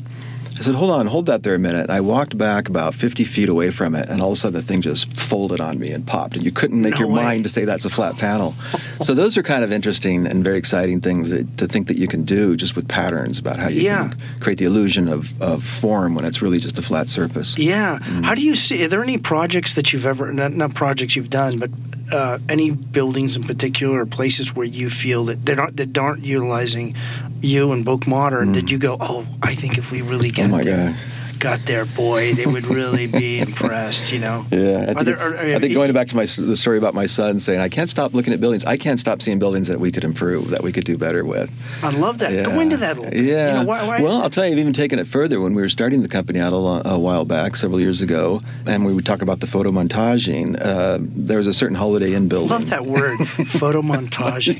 I 0.59 0.61
said, 0.61 0.75
hold 0.75 0.91
on, 0.91 1.07
hold 1.07 1.27
that 1.27 1.43
there 1.43 1.55
a 1.55 1.59
minute. 1.59 1.89
I 1.89 2.01
walked 2.01 2.37
back 2.37 2.67
about 2.67 2.93
50 2.93 3.23
feet 3.23 3.47
away 3.47 3.71
from 3.71 3.95
it, 3.95 4.09
and 4.09 4.21
all 4.21 4.31
of 4.31 4.33
a 4.33 4.35
sudden 4.35 4.59
the 4.59 4.61
thing 4.61 4.81
just 4.81 5.15
folded 5.17 5.61
on 5.61 5.79
me 5.79 5.91
and 5.91 6.05
popped, 6.05 6.35
and 6.35 6.43
you 6.43 6.51
couldn't 6.51 6.81
make 6.81 6.95
No 6.95 6.99
your 6.99 7.07
way. 7.07 7.23
mind 7.23 7.43
to 7.45 7.49
say 7.49 7.63
that's 7.63 7.85
a 7.85 7.89
flat 7.89 8.17
panel. 8.17 8.53
so 9.01 9.13
those 9.15 9.37
are 9.37 9.43
kind 9.43 9.63
of 9.63 9.71
interesting 9.71 10.27
and 10.27 10.43
very 10.43 10.57
exciting 10.57 10.99
things 10.99 11.29
that, 11.29 11.57
to 11.59 11.65
think 11.67 11.87
that 11.87 11.97
you 11.97 12.09
can 12.09 12.23
do 12.23 12.57
just 12.57 12.75
with 12.75 12.89
patterns 12.89 13.39
about 13.39 13.57
how 13.57 13.69
you 13.69 13.81
Yeah. 13.81 14.09
can 14.09 14.17
create 14.41 14.59
the 14.59 14.65
illusion 14.65 15.07
of, 15.07 15.41
of 15.41 15.63
form 15.63 16.13
when 16.13 16.25
it's 16.25 16.41
really 16.41 16.59
just 16.59 16.77
a 16.77 16.81
flat 16.81 17.07
surface. 17.07 17.57
Yeah. 17.57 17.99
Mm. 18.01 18.25
How 18.25 18.35
do 18.35 18.41
you 18.41 18.55
see? 18.55 18.83
Are 18.83 18.89
there 18.89 19.01
any 19.01 19.17
projects 19.17 19.75
that 19.75 19.93
you've 19.93 20.05
ever 20.05 20.33
not, 20.33 20.51
not 20.51 20.73
projects 20.73 21.15
you've 21.15 21.29
done, 21.29 21.57
but 21.59 21.69
uh, 22.11 22.39
any 22.49 22.71
buildings 22.71 23.35
in 23.37 23.43
particular 23.43 23.99
or 24.01 24.05
places 24.05 24.55
where 24.55 24.65
you 24.65 24.89
feel 24.89 25.25
that 25.25 25.45
they 25.45 25.55
aren't 25.55 25.77
that 25.77 25.95
aren't 25.97 26.25
utilizing 26.25 26.95
you 27.41 27.71
and 27.71 27.85
BOK 27.85 28.07
Modern? 28.07 28.51
Did 28.51 28.71
you 28.71 28.77
go? 28.77 28.97
Oh, 28.99 29.25
I 29.41 29.55
think 29.55 29.77
if 29.77 29.91
we 29.91 30.01
really 30.01 30.29
get 30.29 30.47
Mm. 30.47 30.49
Oh 30.49 30.57
my 30.57 30.63
there, 30.63 30.89
God. 30.91 30.99
Got 31.39 31.65
there, 31.65 31.85
boy, 31.85 32.33
they 32.33 32.45
would 32.45 32.65
really 32.67 33.07
be 33.07 33.39
impressed. 33.47 34.11
You 34.11 34.19
know. 34.19 34.45
Yeah, 34.51 34.85
I 34.89 34.93
think, 34.93 34.99
there- 35.05 35.19
are- 35.19 35.37
I 35.37 35.59
think 35.59 35.73
going 35.73 35.91
back 35.93 36.07
to 36.09 36.15
my 36.15 36.25
the 36.25 36.55
story 36.57 36.77
about 36.77 36.93
my 36.93 37.05
son 37.05 37.39
saying 37.39 37.59
I 37.59 37.69
can't 37.69 37.89
stop 37.89 38.13
looking 38.13 38.33
at 38.33 38.39
buildings. 38.41 38.65
I 38.65 38.77
can't 38.77 38.99
stop 38.99 39.21
seeing 39.21 39.39
buildings 39.39 39.67
that 39.67 39.79
we 39.79 39.91
could 39.91 40.03
improve, 40.03 40.49
that 40.49 40.61
we 40.63 40.71
could 40.71 40.85
do 40.85 40.97
better 40.97 41.23
with. 41.25 41.49
I 41.83 41.89
love 41.91 42.19
that. 42.19 42.45
Go 42.45 42.59
into 42.59 42.77
that 42.77 42.97
a 42.97 43.01
little 43.01 43.11
bit. 43.11 43.23
Yeah. 43.25 43.47
You 43.47 43.59
know, 43.59 43.65
why, 43.65 43.87
why, 43.87 44.01
well, 44.01 44.21
I'll 44.21 44.29
tell 44.29 44.45
you, 44.45 44.51
I've 44.53 44.59
even 44.59 44.73
taken 44.73 44.99
it 44.99 45.07
further. 45.07 45.39
When 45.39 45.53
we 45.53 45.61
were 45.61 45.69
starting 45.69 46.01
the 46.03 46.09
company 46.09 46.39
out 46.39 46.53
a, 46.53 46.57
lo- 46.57 46.81
a 46.85 46.97
while 46.99 47.25
back, 47.25 47.55
several 47.55 47.79
years 47.79 48.01
ago, 48.01 48.41
and 48.65 48.85
we 48.85 48.93
would 48.93 49.05
talk 49.05 49.21
about 49.21 49.39
the 49.39 49.47
photo 49.47 49.71
montaging, 49.71 50.57
uh, 50.59 50.97
there 51.01 51.37
was 51.37 51.47
a 51.47 51.53
certain 51.53 51.75
Holiday 51.75 52.13
Inn 52.13 52.27
building. 52.27 52.51
I 52.51 52.55
love 52.55 52.69
that 52.69 52.85
word, 52.85 53.17
photo 53.47 53.81
montage. 53.81 54.59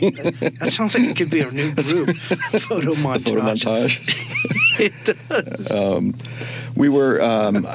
that 0.59 0.71
sounds 0.71 0.95
like 0.97 1.09
it 1.09 1.15
could 1.17 1.29
be 1.29 1.41
a 1.41 1.51
new 1.51 1.71
group. 1.73 2.15
Photo 2.69 2.93
montage. 2.93 3.29
photo 3.29 3.41
montage. 3.41 4.79
It 4.79 4.93
does. 5.29 5.71
We 6.75 6.89
were 6.89 7.21
um, 7.21 7.65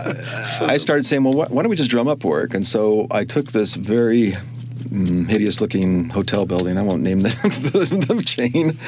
i 0.61 0.77
started 0.77 1.05
saying 1.05 1.25
well 1.25 1.35
why, 1.35 1.63
don't 1.63 1.69
we 1.69 1.77
just 1.77 1.91
drum 1.91 2.09
up 2.09 2.25
work? 2.25 2.55
And 2.55 2.67
so 2.67 3.07
i 3.11 3.25
took 3.25 3.53
this 3.53 3.75
very 3.77 4.33
mm, 4.33 5.29
hideous 5.29 5.61
looking 5.61 6.09
hotel 6.09 6.47
building 6.47 6.79
i 6.79 6.83
won't 6.83 7.03
name 7.03 7.21
the, 7.21 7.29
the, 7.29 8.15
the 8.15 8.23
chain 8.23 8.79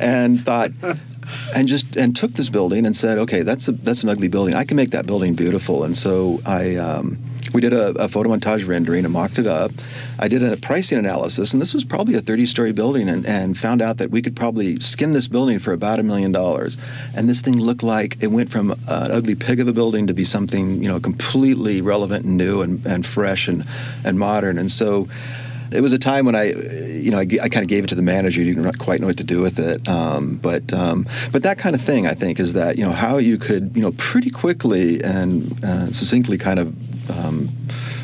and 0.00 0.44
thought 0.44 0.70
and 1.54 1.68
just 1.68 1.96
and 1.96 2.16
took 2.16 2.32
this 2.32 2.48
building 2.48 2.86
and 2.86 2.96
said 2.96 3.18
okay 3.18 3.42
that's 3.42 3.68
a 3.68 3.72
that's 3.72 4.02
an 4.02 4.08
ugly 4.08 4.28
building. 4.28 4.54
I 4.54 4.64
can 4.64 4.76
make 4.76 4.90
that 4.90 5.06
building 5.06 5.34
beautiful. 5.34 5.84
And 5.84 5.96
so 5.96 6.40
i 6.46 6.76
um, 6.76 7.18
we 7.52 7.60
did 7.60 7.72
a, 7.72 7.90
a 7.92 8.08
photo 8.08 8.30
montage 8.30 8.66
rendering 8.66 9.04
and 9.04 9.12
mocked 9.12 9.38
it 9.38 9.46
up. 9.46 9.72
I 10.18 10.28
did 10.28 10.42
a 10.42 10.56
pricing 10.56 10.98
analysis, 10.98 11.52
and 11.52 11.60
this 11.60 11.74
was 11.74 11.84
probably 11.84 12.14
a 12.14 12.20
30 12.20 12.46
story 12.46 12.72
building, 12.72 13.08
and, 13.08 13.26
and 13.26 13.56
found 13.56 13.82
out 13.82 13.98
that 13.98 14.10
we 14.10 14.22
could 14.22 14.36
probably 14.36 14.78
skin 14.80 15.12
this 15.12 15.28
building 15.28 15.58
for 15.58 15.72
about 15.72 15.98
a 15.98 16.02
million 16.02 16.32
dollars. 16.32 16.76
And 17.14 17.28
this 17.28 17.40
thing 17.40 17.58
looked 17.58 17.82
like 17.82 18.16
it 18.20 18.28
went 18.28 18.50
from 18.50 18.72
an 18.72 19.10
ugly 19.10 19.34
pig 19.34 19.60
of 19.60 19.68
a 19.68 19.72
building 19.72 20.06
to 20.06 20.14
be 20.14 20.24
something, 20.24 20.82
you 20.82 20.88
know, 20.88 21.00
completely 21.00 21.82
relevant 21.82 22.24
and 22.24 22.36
new 22.36 22.62
and, 22.62 22.84
and 22.86 23.06
fresh 23.06 23.48
and, 23.48 23.64
and 24.04 24.18
modern. 24.18 24.58
And 24.58 24.70
so 24.70 25.08
it 25.72 25.80
was 25.80 25.92
a 25.92 25.98
time 25.98 26.26
when 26.26 26.34
I, 26.34 26.52
you 26.52 27.10
know, 27.10 27.18
I, 27.18 27.26
I 27.42 27.48
kind 27.48 27.62
of 27.62 27.68
gave 27.68 27.84
it 27.84 27.88
to 27.88 27.94
the 27.94 28.02
manager. 28.02 28.40
He 28.40 28.52
didn't 28.52 28.78
quite 28.78 29.00
know 29.00 29.06
what 29.06 29.18
to 29.18 29.24
do 29.24 29.40
with 29.40 29.58
it. 29.58 29.86
Um, 29.88 30.36
but 30.36 30.72
um, 30.72 31.06
but 31.32 31.42
that 31.44 31.58
kind 31.58 31.74
of 31.74 31.82
thing, 31.82 32.06
I 32.06 32.14
think, 32.14 32.40
is 32.40 32.54
that 32.54 32.76
you 32.78 32.84
know 32.84 32.92
how 32.92 33.18
you 33.18 33.38
could, 33.38 33.72
you 33.74 33.82
know, 33.82 33.92
pretty 33.92 34.30
quickly 34.30 35.02
and 35.02 35.64
uh, 35.64 35.92
succinctly 35.92 36.38
kind 36.38 36.58
of 36.58 36.74
um, 37.10 37.48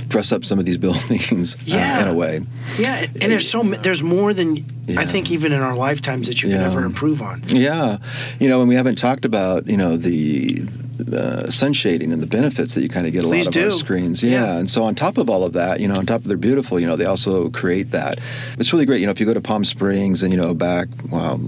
dress 0.08 0.30
up 0.32 0.44
some 0.44 0.58
of 0.58 0.64
these 0.64 0.76
buildings 0.86 1.56
Yeah. 1.64 1.98
uh, 1.98 2.02
in 2.02 2.08
a 2.08 2.14
way. 2.14 2.40
Yeah, 2.78 3.06
and 3.20 3.32
there's 3.32 3.48
so 3.48 3.62
there's 3.62 4.02
more 4.02 4.32
than 4.34 4.64
Yeah. 4.86 5.00
I 5.00 5.04
think 5.04 5.30
even 5.30 5.52
in 5.52 5.60
our 5.62 5.74
lifetimes 5.74 6.28
that 6.28 6.42
you 6.42 6.48
can 6.50 6.60
Yeah. 6.60 6.66
ever 6.66 6.84
improve 6.84 7.22
on. 7.22 7.42
Yeah, 7.48 7.98
you 8.38 8.48
know, 8.48 8.60
and 8.60 8.68
we 8.68 8.74
haven't 8.76 8.96
talked 8.98 9.24
about 9.24 9.66
you 9.66 9.76
know 9.76 9.96
the 9.96 10.66
uh, 11.12 11.50
sun 11.50 11.72
shading 11.72 12.12
and 12.12 12.22
the 12.22 12.26
benefits 12.26 12.74
that 12.74 12.82
you 12.82 12.88
kind 12.88 13.06
of 13.06 13.12
get 13.12 13.24
a 13.24 13.28
Please 13.28 13.46
lot 13.46 13.56
of 13.56 13.62
do. 13.62 13.66
our 13.66 13.72
screens. 13.72 14.22
Yeah. 14.22 14.30
Yeah. 14.44 14.58
and 14.58 14.68
so 14.70 14.82
on 14.84 14.94
top 14.94 15.18
of 15.18 15.28
all 15.30 15.44
of 15.44 15.52
that, 15.54 15.80
you 15.80 15.88
know, 15.88 15.94
on 15.94 16.06
top 16.06 16.22
of 16.22 16.24
they're 16.28 16.36
beautiful, 16.36 16.78
you 16.80 16.86
know, 16.86 16.96
they 16.96 17.04
also 17.06 17.48
create 17.50 17.90
that. 17.92 18.18
It's 18.58 18.72
really 18.72 18.86
great. 18.86 19.00
You 19.00 19.06
know, 19.06 19.12
if 19.12 19.20
you 19.20 19.26
go 19.26 19.34
to 19.34 19.40
Palm 19.40 19.64
Springs 19.64 20.22
and 20.22 20.32
you 20.32 20.38
know 20.38 20.54
back, 20.54 20.88
wow, 21.10 21.38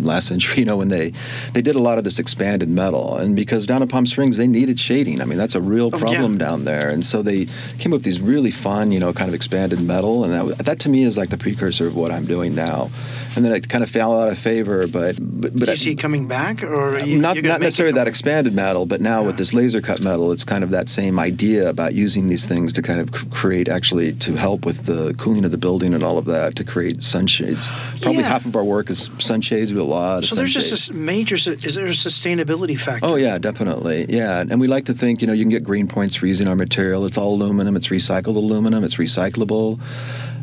last 0.00 0.28
century, 0.28 0.58
you 0.58 0.64
know, 0.64 0.76
when 0.76 0.88
they 0.88 1.12
they 1.52 1.62
did 1.62 1.76
a 1.76 1.82
lot 1.82 1.98
of 1.98 2.04
this 2.04 2.18
expanded 2.18 2.68
metal, 2.68 3.16
and 3.16 3.34
because 3.36 3.66
down 3.66 3.82
in 3.82 3.88
Palm 3.88 4.06
Springs 4.06 4.36
they 4.36 4.46
needed 4.46 4.78
shading. 4.78 5.20
I 5.20 5.24
mean, 5.24 5.38
that's 5.38 5.54
a 5.54 5.60
real 5.60 5.90
Oh, 5.92 5.98
problem 5.98 6.32
yeah. 6.32 6.38
down 6.38 6.64
there, 6.64 6.88
and 6.88 7.04
so 7.04 7.22
they 7.22 7.46
came 7.78 7.92
up 7.92 7.98
with 7.98 8.04
these 8.04 8.20
really 8.20 8.50
fun, 8.50 8.90
you 8.92 8.98
know, 9.00 9.12
kind 9.12 9.28
of 9.28 9.34
expanded 9.34 9.80
metal, 9.80 10.24
and 10.24 10.32
that 10.32 10.58
that 10.64 10.80
to 10.80 10.88
me 10.88 11.02
is 11.04 11.16
like 11.16 11.30
the 11.30 11.38
precursor 11.38 11.86
of 11.86 11.96
what 11.96 12.10
I'm 12.10 12.24
doing 12.26 12.54
now. 12.54 12.90
And 13.36 13.44
then 13.44 13.52
it 13.52 13.68
kind 13.68 13.82
of 13.82 13.90
fell 13.90 14.18
out 14.20 14.28
of 14.28 14.38
favor, 14.38 14.86
but 14.86 15.16
but, 15.18 15.52
but 15.52 15.60
Do 15.60 15.66
you 15.66 15.72
I- 15.72 15.74
see 15.74 15.94
coming 15.96 16.26
back, 16.28 16.62
or 16.62 16.98
you, 17.00 17.18
not 17.20 17.36
not 17.42 17.60
necessarily 17.60 17.94
that 17.94 18.06
expanded 18.08 18.54
metal, 18.54 18.86
but 18.86 19.00
now 19.00 19.20
Yeah. 19.20 19.26
with 19.28 19.36
this 19.38 19.52
laser 19.52 19.80
cut 19.80 20.00
metal, 20.02 20.32
it's 20.32 20.44
kind 20.44 20.62
of 20.64 20.70
that 20.70 20.88
same 20.88 21.18
idea 21.18 21.68
about 21.68 21.94
using 21.94 22.28
these 22.28 22.46
things 22.46 22.72
to 22.74 22.82
kind 22.82 23.00
of 23.00 23.10
create 23.30 23.68
actually 23.68 24.12
to 24.14 24.34
help 24.36 24.64
with 24.66 24.86
the 24.86 25.14
cooling 25.14 25.44
of 25.44 25.50
the 25.50 25.58
building 25.58 25.94
and 25.94 26.02
all 26.02 26.18
of 26.18 26.26
that 26.26 26.54
to 26.56 26.64
create 26.64 27.02
sunshades. 27.02 27.68
Probably 28.00 28.22
Yeah. 28.22 28.28
half 28.28 28.46
of 28.46 28.54
our 28.56 28.64
work 28.64 28.90
is 28.90 29.10
sunshades. 29.18 29.72
We 29.72 29.80
a 29.80 29.84
lot. 29.84 30.18
Of 30.18 30.26
So 30.26 30.34
there's 30.36 30.54
just 30.54 30.90
a 30.90 30.94
major. 30.94 31.34
Is 31.34 31.44
there 31.74 31.86
a 31.86 31.90
sustainability 31.90 32.78
factor? 32.78 33.06
Oh 33.06 33.16
yeah, 33.16 33.38
definitely. 33.38 34.06
Yeah, 34.08 34.40
and 34.40 34.60
we 34.60 34.66
like 34.68 34.84
to 34.86 34.94
think 34.94 35.20
you 35.20 35.26
know 35.26 35.32
you 35.32 35.42
can 35.44 35.50
get 35.50 35.64
green 35.64 35.86
points 35.88 36.14
for 36.16 36.26
using 36.26 36.46
our 36.48 36.56
material. 36.56 37.04
It's 37.04 37.18
all 37.18 37.34
aluminum. 37.34 37.74
It's 37.76 37.88
recycled 37.88 38.36
aluminum. 38.36 38.84
It's 38.84 38.96
recyclable. 38.96 39.80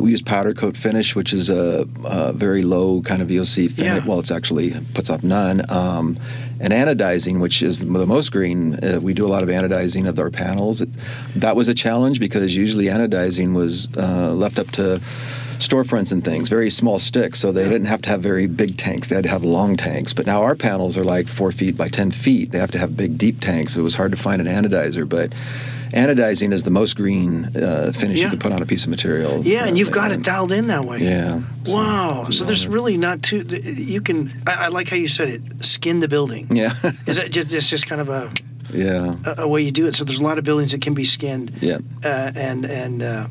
We 0.02 0.12
use 0.12 0.22
powder 0.22 0.54
coat 0.54 0.76
finish, 0.76 1.16
which 1.16 1.34
is 1.34 1.50
a, 1.50 1.88
a 2.06 2.34
very 2.34 2.64
low 2.64 3.02
kind 3.02 3.22
of 3.22 3.28
VOC 3.30 3.72
finish. 3.72 4.04
Yeah. 4.04 4.08
Well, 4.08 4.20
it's 4.20 4.32
actually 4.32 4.74
puts 4.94 5.10
off 5.10 5.24
none. 5.24 5.70
Um, 5.72 6.18
and 6.60 6.74
anodizing, 6.74 7.40
which 7.40 7.62
is 7.64 7.80
the 7.80 8.06
most 8.06 8.32
green. 8.32 8.84
Uh, 8.84 9.00
we 9.02 9.14
do 9.14 9.26
a 9.26 9.30
lot 9.30 9.44
of 9.44 9.50
anodizing 9.50 10.08
of 10.08 10.20
our 10.20 10.30
panels. 10.30 10.82
It, 10.82 10.90
that 11.36 11.56
was 11.56 11.68
a 11.68 11.74
challenge 11.74 12.20
because 12.20 12.56
usually 12.56 12.86
anodizing 12.86 13.54
was 13.54 13.88
uh, 13.98 14.34
left 14.34 14.60
up 14.60 14.70
to 14.72 15.02
storefronts 15.62 16.12
and 16.12 16.26
things, 16.26 16.50
very 16.50 16.70
small 16.70 16.98
sticks, 16.98 17.40
so 17.40 17.52
they 17.52 17.64
didn't 17.66 17.86
have 17.86 18.02
to 18.02 18.10
have 18.10 18.22
very 18.22 18.48
big 18.48 18.78
tanks. 18.78 19.08
They 19.08 19.16
had 19.16 19.24
to 19.26 19.30
have 19.30 19.44
long 19.44 19.78
tanks. 19.78 20.12
But 20.12 20.26
now 20.26 20.42
our 20.42 20.56
panels 20.56 20.98
are 20.98 21.04
like 21.04 21.28
four 21.28 21.52
feet 21.52 21.78
by 21.78 21.88
10 21.88 22.12
feet. 22.12 22.52
They 22.52 22.58
have 22.58 22.72
to 22.72 22.80
have 22.80 22.98
big, 22.98 23.18
deep 23.18 23.40
tanks. 23.40 23.78
It 23.78 23.82
was 23.82 23.96
hard 23.96 24.12
to 24.12 24.18
find 24.18 24.42
an 24.42 24.48
anodizer, 24.48 25.08
but 25.08 25.34
anodizing 25.92 26.54
is 26.54 26.64
the 26.64 26.72
most 26.72 26.96
green 26.96 27.46
uh, 27.56 27.92
finish 27.94 28.18
Yeah. 28.18 28.26
you 28.26 28.30
could 28.32 28.40
put 28.40 28.52
on 28.52 28.62
a 28.62 28.66
piece 28.66 28.84
of 28.84 28.90
material. 28.90 29.42
Yeah, 29.44 29.66
and 29.66 29.78
you've 29.78 29.92
got 29.92 30.12
it 30.12 30.24
dialed 30.24 30.52
in 30.52 30.68
that 30.68 30.86
way. 30.86 31.00
Yeah. 31.00 31.42
Wow. 31.68 32.30
So 32.30 32.44
there's 32.44 32.68
really 32.68 32.98
not 32.98 33.24
too. 33.24 33.40
You 33.42 34.02
can. 34.02 34.32
I, 34.48 34.66
I 34.66 34.68
like 34.70 34.90
how 34.90 34.96
you 34.96 35.08
said 35.08 35.30
it. 35.30 35.42
Skin 35.64 36.00
the 36.00 36.08
building. 36.08 36.48
Yeah. 36.56 36.74
Is 37.08 37.18
that 37.18 37.32
just? 37.32 37.54
It's 37.54 37.70
just 37.70 37.88
kind 37.88 38.02
of 38.02 38.10
a, 38.10 38.32
yeah. 38.74 39.16
a, 39.26 39.42
a 39.44 39.48
way 39.48 39.62
you 39.62 39.72
do 39.72 39.88
it. 39.88 39.96
So 39.96 40.04
there's 40.04 40.20
a 40.20 40.24
lot 40.24 40.38
of 40.38 40.44
buildings 40.44 40.72
that 40.72 40.82
can 40.82 40.94
be 40.94 41.04
skinned. 41.04 41.58
Yeah. 41.62 41.80
Uh, 42.04 42.32
and 42.36 42.66
and. 42.66 43.04
Uh, 43.04 43.28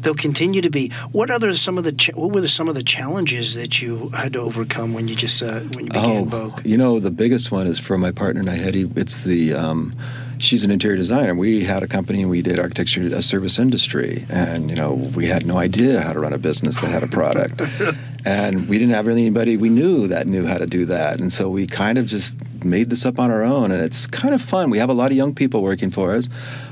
They'll 0.00 0.14
continue 0.14 0.60
to 0.60 0.68
be. 0.68 0.90
What 1.12 1.30
other 1.30 1.54
some 1.54 1.78
of 1.78 1.84
the 1.84 1.92
cha- 1.92 2.12
what 2.12 2.32
were 2.32 2.42
the, 2.42 2.48
some 2.48 2.68
of 2.68 2.74
the 2.74 2.82
challenges 2.82 3.54
that 3.54 3.80
you 3.80 4.10
had 4.10 4.34
to 4.34 4.40
overcome 4.40 4.92
when 4.92 5.08
you 5.08 5.14
just 5.14 5.42
uh, 5.42 5.60
when 5.60 5.86
you 5.86 5.92
began 5.92 6.26
BOK? 6.26 6.60
You 6.62 6.76
know, 6.76 7.00
the 7.00 7.10
biggest 7.10 7.50
one 7.50 7.66
is 7.66 7.78
for 7.78 7.96
my 7.96 8.10
partner 8.10 8.42
Nahedi. 8.42 8.94
It's 8.98 9.24
the 9.24 9.54
um, 9.54 9.94
she's 10.38 10.64
an 10.64 10.70
interior 10.70 10.96
designer. 10.96 11.34
We 11.34 11.64
had 11.64 11.82
a 11.82 11.86
company 11.86 12.22
and 12.22 12.30
we 12.30 12.42
did 12.42 12.58
architecture 12.58 13.02
a 13.02 13.22
service 13.22 13.58
industry, 13.58 14.26
and 14.28 14.70
you 14.70 14.76
know 14.76 14.92
we 14.92 15.26
had 15.26 15.46
no 15.46 15.58
idea 15.58 16.00
how 16.00 16.12
to 16.12 16.20
run 16.20 16.32
a 16.32 16.38
business 16.38 16.78
that 16.80 16.90
had 16.90 17.02
a 17.02 17.08
product, 17.08 17.60
and 18.24 18.68
we 18.68 18.78
didn't 18.78 18.94
have 18.94 19.06
really 19.06 19.22
anybody 19.22 19.56
we 19.56 19.68
knew 19.68 20.08
that 20.08 20.26
knew 20.26 20.46
how 20.46 20.58
to 20.58 20.66
do 20.66 20.84
that, 20.86 21.20
and 21.20 21.32
so 21.32 21.48
we 21.48 21.66
kind 21.66 21.98
of 21.98 22.06
just 22.06 22.34
made 22.64 22.90
this 22.90 23.04
up 23.04 23.18
on 23.18 23.30
our 23.30 23.42
own, 23.42 23.70
and 23.70 23.82
it's 23.82 24.06
kind 24.06 24.34
of 24.34 24.42
fun. 24.42 24.70
We 24.70 24.78
have 24.78 24.90
a 24.90 24.94
lot 24.94 25.10
of 25.10 25.16
young 25.16 25.34
people 25.34 25.62
working 25.62 25.90
for 25.90 26.12
us 26.12 26.28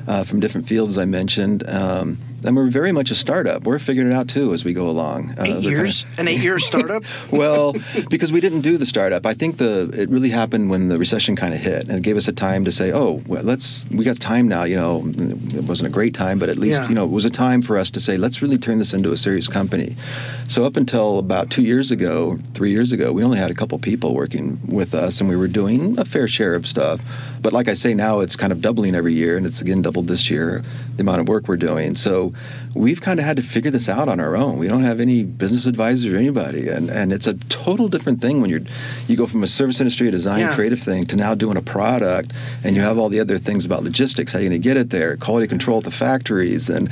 uh, 0.06 0.24
from 0.24 0.40
different 0.40 0.66
fields, 0.66 0.94
as 0.94 0.98
I 0.98 1.04
mentioned. 1.04 1.68
Um, 1.68 2.18
and 2.44 2.56
we're 2.56 2.68
very 2.68 2.92
much 2.92 3.10
a 3.10 3.14
startup. 3.14 3.64
We're 3.64 3.78
figuring 3.78 4.10
it 4.10 4.14
out 4.14 4.28
too 4.28 4.52
as 4.52 4.64
we 4.64 4.72
go 4.72 4.88
along. 4.88 5.30
Uh, 5.38 5.44
Eight 5.44 5.62
years, 5.62 6.02
kinda- 6.02 6.20
an 6.20 6.28
eight-year 6.28 6.58
startup. 6.58 7.04
well, 7.30 7.74
because 8.10 8.32
we 8.32 8.40
didn't 8.40 8.60
do 8.62 8.76
the 8.78 8.86
startup. 8.86 9.26
I 9.26 9.34
think 9.34 9.56
the 9.58 9.90
it 9.96 10.08
really 10.10 10.30
happened 10.30 10.70
when 10.70 10.88
the 10.88 10.98
recession 10.98 11.36
kind 11.36 11.54
of 11.54 11.60
hit, 11.60 11.88
and 11.88 11.92
it 11.98 12.02
gave 12.02 12.16
us 12.16 12.28
a 12.28 12.32
time 12.32 12.64
to 12.64 12.72
say, 12.72 12.92
"Oh, 12.92 13.22
well, 13.26 13.42
let's 13.42 13.86
we 13.90 14.04
got 14.04 14.16
time 14.16 14.48
now." 14.48 14.64
You 14.64 14.76
know, 14.76 15.02
it 15.06 15.64
wasn't 15.64 15.88
a 15.88 15.92
great 15.92 16.14
time, 16.14 16.38
but 16.38 16.48
at 16.48 16.58
least 16.58 16.80
Yeah. 16.80 16.88
you 16.88 16.94
know 16.94 17.04
it 17.04 17.10
was 17.10 17.24
a 17.24 17.30
time 17.30 17.62
for 17.62 17.78
us 17.78 17.90
to 17.90 18.00
say, 18.00 18.16
"Let's 18.16 18.42
really 18.42 18.58
turn 18.58 18.78
this 18.78 18.92
into 18.94 19.12
a 19.12 19.16
serious 19.16 19.48
company." 19.48 19.96
So 20.48 20.64
up 20.64 20.76
until 20.76 21.18
about 21.18 21.50
two 21.50 21.62
years 21.62 21.90
ago, 21.90 22.38
three 22.54 22.70
years 22.70 22.92
ago, 22.92 23.12
we 23.12 23.22
only 23.24 23.38
had 23.38 23.50
a 23.50 23.54
couple 23.54 23.78
people 23.78 24.14
working 24.14 24.58
with 24.66 24.94
us, 24.94 25.20
and 25.20 25.28
we 25.28 25.36
were 25.36 25.48
doing 25.48 25.98
a 25.98 26.04
fair 26.04 26.28
share 26.28 26.54
of 26.54 26.66
stuff. 26.66 27.00
But 27.40 27.52
like 27.52 27.68
I 27.68 27.74
say, 27.74 27.94
now 27.94 28.20
it's 28.20 28.36
kind 28.36 28.52
of 28.52 28.60
doubling 28.60 28.94
every 28.94 29.14
year, 29.14 29.36
and 29.36 29.46
it's 29.46 29.60
again 29.60 29.82
doubled 29.82 30.08
this 30.08 30.28
year. 30.30 30.62
The 30.96 31.02
amount 31.02 31.20
of 31.20 31.28
work 31.28 31.48
we're 31.48 31.56
doing, 31.56 31.94
so 31.94 32.31
we've 32.74 33.00
kind 33.00 33.18
of 33.20 33.26
had 33.26 33.36
to 33.36 33.42
figure 33.42 33.70
this 33.70 33.88
out 33.88 34.08
on 34.08 34.18
our 34.20 34.36
own. 34.36 34.58
We 34.58 34.68
don't 34.68 34.82
have 34.82 35.00
any 35.00 35.24
business 35.24 35.66
advisor 35.66 36.14
or 36.14 36.18
anybody, 36.18 36.68
and, 36.68 36.90
and 36.90 37.12
it's 37.12 37.26
a 37.26 37.34
total 37.48 37.88
different 37.88 38.20
thing 38.20 38.40
when 38.40 38.50
you're 38.50 38.60
you 39.08 39.16
go 39.16 39.26
from 39.26 39.42
a 39.42 39.46
service 39.48 39.80
industry, 39.80 40.08
a 40.08 40.10
design, 40.10 40.40
Yeah. 40.40 40.54
creative 40.54 40.80
thing, 40.80 41.06
to 41.06 41.16
now 41.16 41.34
doing 41.34 41.56
a 41.56 41.62
product, 41.62 42.32
and 42.64 42.74
you 42.76 42.82
have 42.82 42.98
all 42.98 43.08
the 43.08 43.20
other 43.20 43.38
things 43.38 43.64
about 43.66 43.82
logistics, 43.84 44.32
how 44.32 44.38
you're 44.38 44.48
going 44.50 44.60
to 44.62 44.68
get 44.68 44.76
it 44.76 44.90
there, 44.90 45.16
quality 45.16 45.46
control 45.46 45.78
at 45.78 45.84
the 45.84 45.90
factories, 45.90 46.68
and 46.68 46.88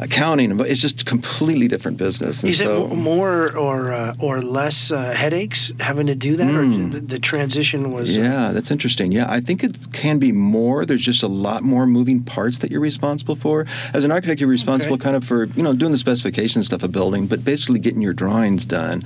accounting. 0.00 0.56
But 0.56 0.68
it's 0.68 0.80
just 0.80 1.02
a 1.02 1.04
completely 1.04 1.68
different 1.68 1.96
business. 1.98 2.42
And 2.42 2.50
Is 2.50 2.60
it 2.60 2.64
so, 2.64 2.88
mo- 2.88 2.94
more 2.96 3.56
or 3.56 3.92
uh, 3.92 4.14
or 4.18 4.40
less 4.42 4.90
uh, 4.90 5.12
headaches 5.12 5.72
having 5.80 6.06
to 6.08 6.14
do 6.14 6.36
that, 6.36 6.54
or 6.54 6.66
the, 6.66 7.00
the 7.00 7.18
transition 7.18 7.92
was? 7.92 8.16
uh, 8.16 8.20
Hmm. 8.20 8.26
Yeah, 8.26 8.52
that's 8.52 8.70
interesting. 8.70 9.12
Yeah, 9.12 9.26
I 9.28 9.40
think 9.40 9.62
it 9.64 9.76
can 9.92 10.18
be 10.18 10.32
more. 10.32 10.84
There's 10.86 11.02
just 11.04 11.22
a 11.22 11.28
lot 11.28 11.62
more 11.62 11.86
moving 11.86 12.22
parts 12.22 12.58
that 12.58 12.70
you're 12.70 12.80
responsible 12.80 13.36
for. 13.36 13.66
As 13.92 14.04
an 14.04 14.12
architect, 14.12 14.40
you're 14.40 14.50
responsible 14.50 14.94
Okay. 14.94 15.04
kind 15.04 15.16
of 15.16 15.24
for 15.24 15.44
you 15.56 15.62
know 15.62 15.74
doing 15.74 15.92
the 15.92 15.98
specification 15.98 16.62
stuff 16.62 16.82
of 16.82 16.92
building, 16.92 17.26
but 17.26 17.44
basically 17.44 17.80
getting 17.80 18.00
your 18.02 18.14
drawings 18.14 18.64
done. 18.64 19.04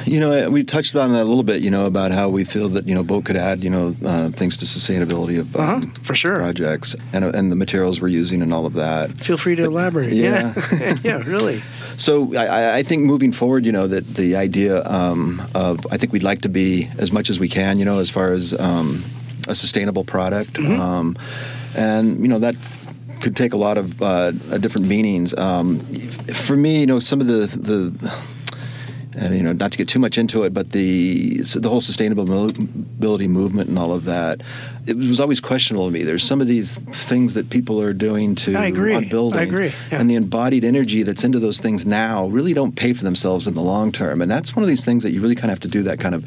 You 0.05 0.19
know, 0.19 0.49
we 0.49 0.63
touched 0.63 0.95
on 0.95 1.11
that 1.13 1.21
a 1.21 1.29
little 1.29 1.43
bit. 1.43 1.61
You 1.61 1.69
know, 1.71 1.85
about 1.85 2.11
how 2.11 2.29
we 2.29 2.43
feel 2.43 2.69
that 2.69 2.87
you 2.87 2.95
know 2.95 3.03
BOK 3.03 3.25
could 3.25 3.37
add 3.37 3.63
you 3.63 3.69
know 3.69 3.95
uh, 4.05 4.29
things 4.29 4.57
to 4.57 4.65
sustainability 4.65 5.39
of 5.39 5.55
Uh-huh, 5.55 5.73
um, 5.75 5.81
for 6.03 6.15
sure. 6.15 6.37
projects 6.39 6.95
and 7.13 7.23
and 7.23 7.51
the 7.51 7.55
materials 7.55 8.01
we're 8.01 8.07
using 8.21 8.41
and 8.41 8.53
all 8.53 8.65
of 8.65 8.73
that. 8.73 9.17
Feel 9.17 9.37
free 9.37 9.55
to 9.55 9.63
elaborate. 9.63 10.13
yeah. 10.13 10.53
Yeah, 10.79 10.95
yeah, 11.03 11.17
really. 11.17 11.61
So 11.97 12.33
I- 12.35 12.45
I, 12.47 12.77
I 12.79 12.83
think 12.83 13.03
moving 13.05 13.31
forward, 13.33 13.65
you 13.65 13.71
know, 13.71 13.87
that 13.87 14.05
the 14.15 14.35
idea 14.35 14.83
um, 14.89 15.41
of 15.53 15.79
I 15.91 15.97
think 15.97 16.13
we'd 16.13 16.23
like 16.23 16.41
to 16.41 16.49
be 16.49 16.89
as 16.97 17.11
much 17.11 17.29
as 17.29 17.39
we 17.39 17.47
can, 17.49 17.77
you 17.79 17.85
know, 17.85 17.99
as 17.99 18.09
far 18.09 18.33
as 18.33 18.53
um, 18.59 19.03
a 19.47 19.55
sustainable 19.55 20.03
product, 20.03 20.53
Mm-hmm. 20.53 20.79
um, 20.81 21.15
and 21.75 22.19
you 22.21 22.27
know 22.27 22.39
that 22.39 22.55
could 23.21 23.35
take 23.35 23.53
a 23.53 23.57
lot 23.57 23.77
of 23.77 24.01
uh, 24.01 24.31
different 24.59 24.87
meanings. 24.87 25.33
Um, 25.37 25.79
for 26.33 26.55
me, 26.55 26.79
you 26.79 26.85
know, 26.87 26.99
some 26.99 27.21
of 27.21 27.27
the 27.27 27.45
the 27.69 27.91
and 29.19 29.35
you 29.35 29.43
know, 29.43 29.51
not 29.51 29.71
to 29.73 29.77
get 29.77 29.87
too 29.87 29.99
much 29.99 30.17
into 30.17 30.43
it, 30.43 30.53
but 30.53 30.71
the 30.71 31.39
the 31.39 31.69
whole 31.69 31.81
sustainability 31.81 33.27
movement 33.27 33.69
and 33.69 33.77
all 33.77 33.91
of 33.91 34.05
that, 34.05 34.41
it 34.87 34.95
was 34.95 35.19
always 35.19 35.39
questionable 35.39 35.87
to 35.87 35.91
me. 35.91 36.03
There's 36.03 36.23
some 36.23 36.39
of 36.39 36.47
these 36.47 36.77
things 36.77 37.33
that 37.33 37.49
people 37.49 37.81
are 37.81 37.93
doing 37.93 38.35
to 38.35 38.55
I 38.55 38.67
agree. 38.67 38.95
on 38.95 39.05
I 39.05 39.09
buildings, 39.09 39.51
agree, 39.51 39.73
yeah. 39.91 39.99
and 39.99 40.09
the 40.09 40.15
embodied 40.15 40.63
energy 40.63 41.03
that's 41.03 41.23
into 41.23 41.39
those 41.39 41.59
things 41.59 41.85
now 41.85 42.27
really 42.27 42.53
don't 42.53 42.75
pay 42.75 42.93
for 42.93 43.03
themselves 43.03 43.45
in 43.47 43.55
the 43.55 43.61
long 43.61 43.91
term. 43.91 44.21
And 44.21 44.31
that's 44.31 44.55
one 44.55 44.63
of 44.63 44.69
these 44.69 44.85
things 44.85 45.03
that 45.03 45.11
you 45.11 45.21
really 45.21 45.35
kind 45.35 45.51
of 45.51 45.57
have 45.57 45.59
to 45.61 45.67
do 45.67 45.83
that 45.83 45.99
kind 45.99 46.15
of, 46.15 46.25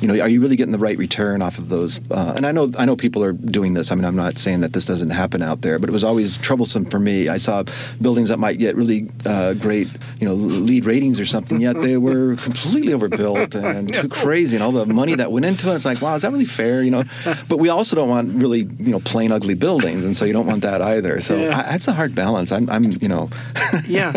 you 0.00 0.08
know, 0.08 0.18
are 0.20 0.28
you 0.28 0.40
really 0.40 0.56
getting 0.56 0.72
the 0.72 0.78
right 0.78 0.96
return 0.98 1.42
off 1.42 1.58
of 1.58 1.68
those? 1.68 2.00
Uh, 2.10 2.34
and 2.36 2.46
I 2.46 2.52
know 2.52 2.70
I 2.78 2.84
know 2.84 2.96
people 2.96 3.22
are 3.22 3.32
doing 3.32 3.74
this. 3.74 3.92
I 3.92 3.94
mean, 3.94 4.04
I'm 4.04 4.16
not 4.16 4.38
saying 4.38 4.60
that 4.60 4.72
this 4.72 4.84
doesn't 4.84 5.10
happen 5.10 5.42
out 5.42 5.60
there, 5.62 5.78
but 5.78 5.88
it 5.88 5.92
was 5.92 6.04
always 6.04 6.38
troublesome 6.38 6.84
for 6.86 6.98
me. 6.98 7.28
I 7.28 7.36
saw 7.36 7.64
buildings 8.00 8.28
that 8.30 8.38
might 8.38 8.58
get 8.58 8.76
really 8.76 9.08
uh, 9.26 9.54
great, 9.54 9.88
you 10.18 10.26
know, 10.26 10.34
LEED 10.34 10.84
ratings 10.84 11.20
or 11.20 11.26
something, 11.26 11.60
yet 11.60 11.80
they 11.80 11.96
were 12.08 12.36
completely 12.36 12.92
overbuilt 12.94 13.54
and 13.54 13.92
too 13.92 14.08
crazy, 14.08 14.56
and 14.56 14.62
all 14.62 14.72
the 14.72 14.86
money 14.86 15.14
that 15.16 15.30
went 15.32 15.44
into 15.44 15.70
it. 15.70 15.74
It's 15.74 15.84
like, 15.84 16.00
wow, 16.00 16.14
is 16.14 16.22
that 16.22 16.32
really 16.32 16.44
fair? 16.44 16.82
You 16.82 16.90
know, 16.92 17.04
but 17.48 17.58
we 17.58 17.68
also 17.68 17.94
don't 17.96 18.08
want 18.08 18.32
really, 18.42 18.60
you 18.78 18.90
know, 18.90 19.00
plain 19.00 19.32
ugly 19.32 19.54
buildings, 19.54 20.04
and 20.04 20.16
so 20.16 20.24
you 20.24 20.32
don't 20.32 20.46
want 20.46 20.62
that 20.62 20.80
either. 20.82 21.20
So 21.20 21.36
Yeah. 21.36 21.58
I, 21.58 21.62
that's 21.72 21.88
a 21.88 21.92
hard 21.92 22.14
balance. 22.14 22.52
I'm, 22.52 22.68
I'm 22.70 22.84
you 23.00 23.08
know, 23.08 23.28
Yeah, 23.86 24.12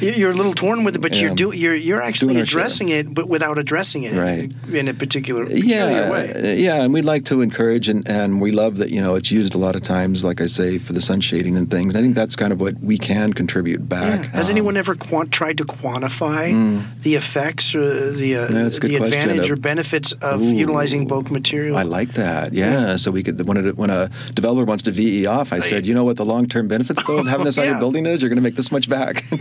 You- 0.00 0.12
you're 0.12 0.30
a 0.30 0.34
little 0.34 0.54
torn 0.54 0.84
with 0.84 0.94
it, 0.96 1.00
but 1.00 1.18
you're 1.20 1.30
Yeah. 1.30 1.34
do, 1.34 1.52
you're 1.54 1.74
you're 1.74 2.02
actually 2.02 2.36
our 2.38 2.46
share. 2.46 2.58
addressing 2.60 2.88
it, 2.90 3.12
but 3.12 3.28
without 3.28 3.58
addressing 3.58 4.04
it 4.04 4.14
Right. 4.14 4.52
a 4.88 4.92
particular 5.08 5.44
yeah, 5.50 6.10
way. 6.10 6.58
yeah, 6.58 6.82
and 6.82 6.92
we'd 6.92 7.04
like 7.04 7.24
to 7.26 7.40
encourage, 7.40 7.88
and, 7.88 8.06
and 8.08 8.40
we 8.40 8.52
love 8.52 8.76
that 8.78 8.90
you 8.90 9.00
know 9.00 9.14
it's 9.14 9.30
used 9.30 9.54
a 9.54 9.58
lot 9.58 9.74
of 9.74 9.82
times, 9.82 10.22
like 10.24 10.40
I 10.40 10.46
say, 10.46 10.78
for 10.78 10.92
the 10.92 11.00
sun 11.00 11.20
shading 11.20 11.56
and 11.56 11.70
things. 11.70 11.94
And 11.94 11.98
I 11.98 12.02
think 12.02 12.14
that's 12.14 12.36
kind 12.36 12.52
of 12.52 12.60
what 12.60 12.74
we 12.80 12.98
can 12.98 13.32
contribute 13.32 13.88
back. 13.88 14.20
Yeah. 14.24 14.30
Has 14.38 14.48
Um, 14.50 14.56
anyone 14.56 14.76
ever 14.76 14.94
quant- 14.94 15.32
tried 15.32 15.56
to 15.58 15.64
quantify 15.64 16.82
the 17.02 17.14
effects 17.14 17.74
or 17.74 18.12
the 18.12 18.36
uh. 18.36 18.42
Yeah, 18.52 18.62
that's 18.64 18.76
a 18.76 18.80
good 18.80 18.90
the 18.90 18.96
advantage 19.04 19.50
Uh, 19.50 19.54
or 19.54 19.56
benefits 19.56 20.12
of 20.12 20.42
Ooh. 20.42 20.54
utilizing 20.54 21.06
BOK 21.06 21.30
material? 21.30 21.76
I 21.76 21.82
like 21.84 22.14
that. 22.14 22.52
Yeah. 22.52 22.96
So 22.96 23.10
we 23.10 23.22
could 23.22 23.46
when 23.48 23.56
a, 23.56 23.70
when 23.72 23.90
a 23.90 24.10
developer 24.34 24.64
wants 24.64 24.84
to 24.84 24.90
VE 24.92 25.26
off, 25.26 25.52
I 25.52 25.60
said, 25.60 25.86
you 25.86 25.94
know 25.94 26.04
what 26.04 26.16
the 26.16 26.24
long 26.24 26.46
term 26.48 26.68
benefits 26.68 27.02
though 27.06 27.18
of 27.18 27.26
having 27.26 27.44
this 27.46 27.56
on 27.58 27.66
your 27.66 27.78
building 27.84 28.04
is, 28.06 28.20
you're 28.20 28.28
going 28.28 28.36
to 28.36 28.42
make 28.42 28.56
this 28.56 28.70
much 28.70 28.88
back. 28.88 29.24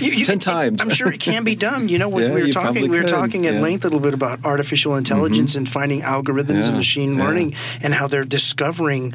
You- 0.00 0.12
you- 0.18 0.24
Ten 0.26 0.38
times. 0.40 0.82
I'm 0.82 0.90
sure 0.90 1.12
it 1.12 1.20
can 1.20 1.44
be 1.44 1.54
done. 1.54 1.88
You 1.88 1.98
know, 1.98 2.08
when 2.08 2.24
Yeah, 2.24 2.34
we 2.34 2.42
were 2.42 2.48
talking, 2.48 2.82
we 2.82 2.88
were 2.88 3.00
could, 3.00 3.08
talking 3.08 3.46
at 3.46 3.54
yeah. 3.54 3.60
Length 3.60 3.84
a 3.84 3.88
little 3.88 4.00
bit 4.00 4.14
about 4.14 4.44
artificial 4.44 4.92
intelligence 4.96 5.05
and 5.10 5.68
finding 5.68 6.02
algorithms 6.02 6.48
and 6.50 6.64
Yeah, 6.64 6.76
machine 6.76 7.16
yeah. 7.16 7.24
learning 7.24 7.54
and 7.82 7.94
how 7.94 8.06
they're 8.08 8.24
discovering 8.24 9.14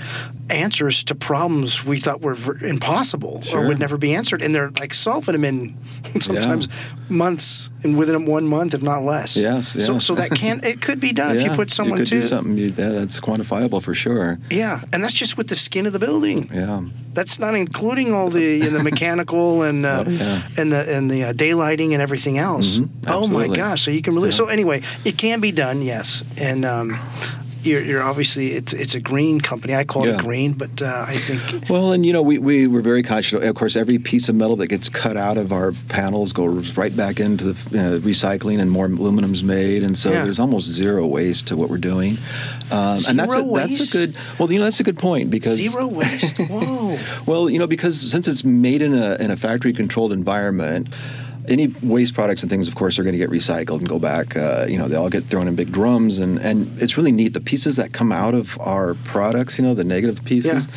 answers 0.50 1.04
to 1.06 1.16
problems 1.16 1.86
we 1.86 2.00
thought 2.00 2.22
were 2.22 2.58
impossible 2.64 3.42
or 3.54 3.68
would 3.68 3.80
never 3.80 3.98
be 3.98 4.14
answered, 4.16 4.42
and 4.42 4.54
they're 4.54 4.70
like 4.80 4.94
solving 4.94 5.34
them 5.34 5.46
in 5.46 5.76
sometimes 6.22 6.68
months 7.10 7.70
and 7.84 7.98
within 7.98 8.26
one 8.26 8.48
month, 8.48 8.74
if 8.74 8.82
not 8.82 9.04
less. 9.04 9.38
Yes, 9.38 9.84
So, 9.86 10.00
so 10.00 10.16
that 10.16 10.32
can 10.36 10.62
it 10.64 10.82
could 10.82 11.00
be 11.00 11.14
done 11.14 11.36
if 11.38 11.44
you 11.44 11.52
put 11.52 11.70
someone 11.72 12.00
could 12.00 12.08
to 12.08 12.22
do 12.22 12.28
something 12.28 12.58
you, 12.58 12.68
yeah, 12.68 12.90
that's 12.90 13.20
quantifiable 13.20 13.82
for 13.82 13.94
sure. 13.94 14.40
Yeah, 14.50 14.82
and 14.92 15.04
that's 15.04 15.14
just 15.14 15.38
with 15.38 15.48
the 15.48 15.56
skin 15.56 15.86
of 15.86 15.94
the 15.94 16.00
building. 16.00 16.50
Yeah. 16.54 16.82
That's 17.14 17.40
not 17.40 17.56
including 17.56 18.14
all 18.14 18.30
the 18.30 18.60
the 18.62 18.82
mechanical 18.84 19.64
and 19.64 19.86
uh, 19.86 20.06
Oh, 20.08 20.10
yeah. 20.10 20.42
and 20.58 20.72
the 20.72 20.96
and 20.96 21.12
the 21.12 21.26
uh, 21.26 21.34
daylighting 21.34 21.92
and 21.92 22.02
everything 22.02 22.38
else. 22.38 22.78
Mhm, 22.78 22.90
oh 23.08 23.28
my 23.28 23.48
gosh! 23.54 23.82
So 23.84 23.92
you 23.92 24.02
can 24.02 24.16
really 24.16 24.32
so 24.32 24.46
anyway, 24.48 24.82
it 25.04 25.18
can 25.18 25.42
be 25.42 25.52
done, 25.52 25.81
yes. 25.84 26.24
And 26.38 26.66
um, 26.66 26.98
you're, 27.64 27.82
you're 27.84 28.02
obviously 28.02 28.54
it's 28.54 28.74
it's 28.74 28.96
a 28.96 29.00
green 29.00 29.40
company. 29.40 29.76
I 29.76 29.84
call 29.84 30.08
Yeah. 30.08 30.16
it 30.16 30.22
green, 30.22 30.54
but 30.54 30.82
uh, 30.82 31.06
I 31.08 31.14
think 31.16 31.70
Well, 31.70 31.92
and 31.92 32.04
you 32.04 32.12
know, 32.12 32.24
we, 32.24 32.40
we 32.40 32.66
were 32.66 32.82
very 32.82 33.04
conscious. 33.04 33.44
Of 33.44 33.54
course, 33.56 33.76
every 33.76 34.00
piece 34.00 34.30
of 34.30 34.36
metal 34.36 34.56
that 34.56 34.68
gets 34.68 34.90
cut 34.90 35.16
out 35.16 35.38
of 35.38 35.52
our 35.54 35.74
panels 35.90 36.34
goes 36.34 36.76
right 36.76 36.96
back 36.96 37.20
into 37.20 37.54
the 37.54 37.80
uh, 37.80 38.00
recycling, 38.00 38.60
and 38.60 38.72
more 38.72 38.88
aluminum's 38.88 39.44
made, 39.44 39.84
and 39.84 39.96
so 39.96 40.10
Yeah. 40.12 40.24
there's 40.24 40.40
almost 40.40 40.68
zero 40.72 41.06
waste 41.06 41.50
to 41.50 41.56
what 41.56 41.70
we're 41.70 41.78
doing. 41.78 42.18
Um, 42.72 42.98
and 43.08 43.20
that's 43.20 43.34
a, 43.36 43.42
Zero 43.44 43.56
that's 43.56 43.94
a 43.94 43.98
good. 43.98 44.18
Well, 44.40 44.52
you 44.52 44.58
know, 44.58 44.64
that's 44.66 44.80
a 44.80 44.84
good 44.84 44.98
point 44.98 45.30
because 45.30 45.58
zero 45.58 45.86
waste. 45.88 46.38
Whoa. 46.50 46.98
Well, 47.28 47.48
you 47.48 47.60
know, 47.60 47.68
because 47.68 48.10
since 48.12 48.28
it's 48.28 48.44
made 48.44 48.82
in 48.82 48.96
a 48.96 49.18
in 49.18 49.30
a 49.30 49.38
factory 49.38 49.74
controlled 49.74 50.14
environment. 50.14 50.88
Any 51.48 51.68
waste 51.82 52.14
products 52.14 52.44
and 52.44 52.50
things, 52.50 52.68
of 52.68 52.76
course, 52.76 53.00
are 53.00 53.04
going 53.04 53.14
to 53.14 53.18
get 53.18 53.30
recycled 53.30 53.80
and 53.80 53.90
go 53.90 54.00
back. 54.00 54.38
Uh, 54.38 54.66
you 54.70 54.78
know, 54.78 54.88
they 54.88 54.96
all 54.96 55.10
get 55.10 55.24
thrown 55.26 55.48
in 55.48 55.56
big 55.56 55.72
drums, 55.72 56.18
and, 56.18 56.38
and 56.40 56.68
it's 56.82 56.98
really 56.98 57.12
neat. 57.12 57.34
The 57.34 57.42
pieces 57.42 57.76
that 57.78 57.94
come 57.94 58.12
out 58.12 58.34
of 58.34 58.60
our 58.60 58.96
products, 59.06 59.58
you 59.58 59.64
know, 59.64 59.74
the 59.74 59.84
negative 59.84 60.24
pieces, 60.24 60.68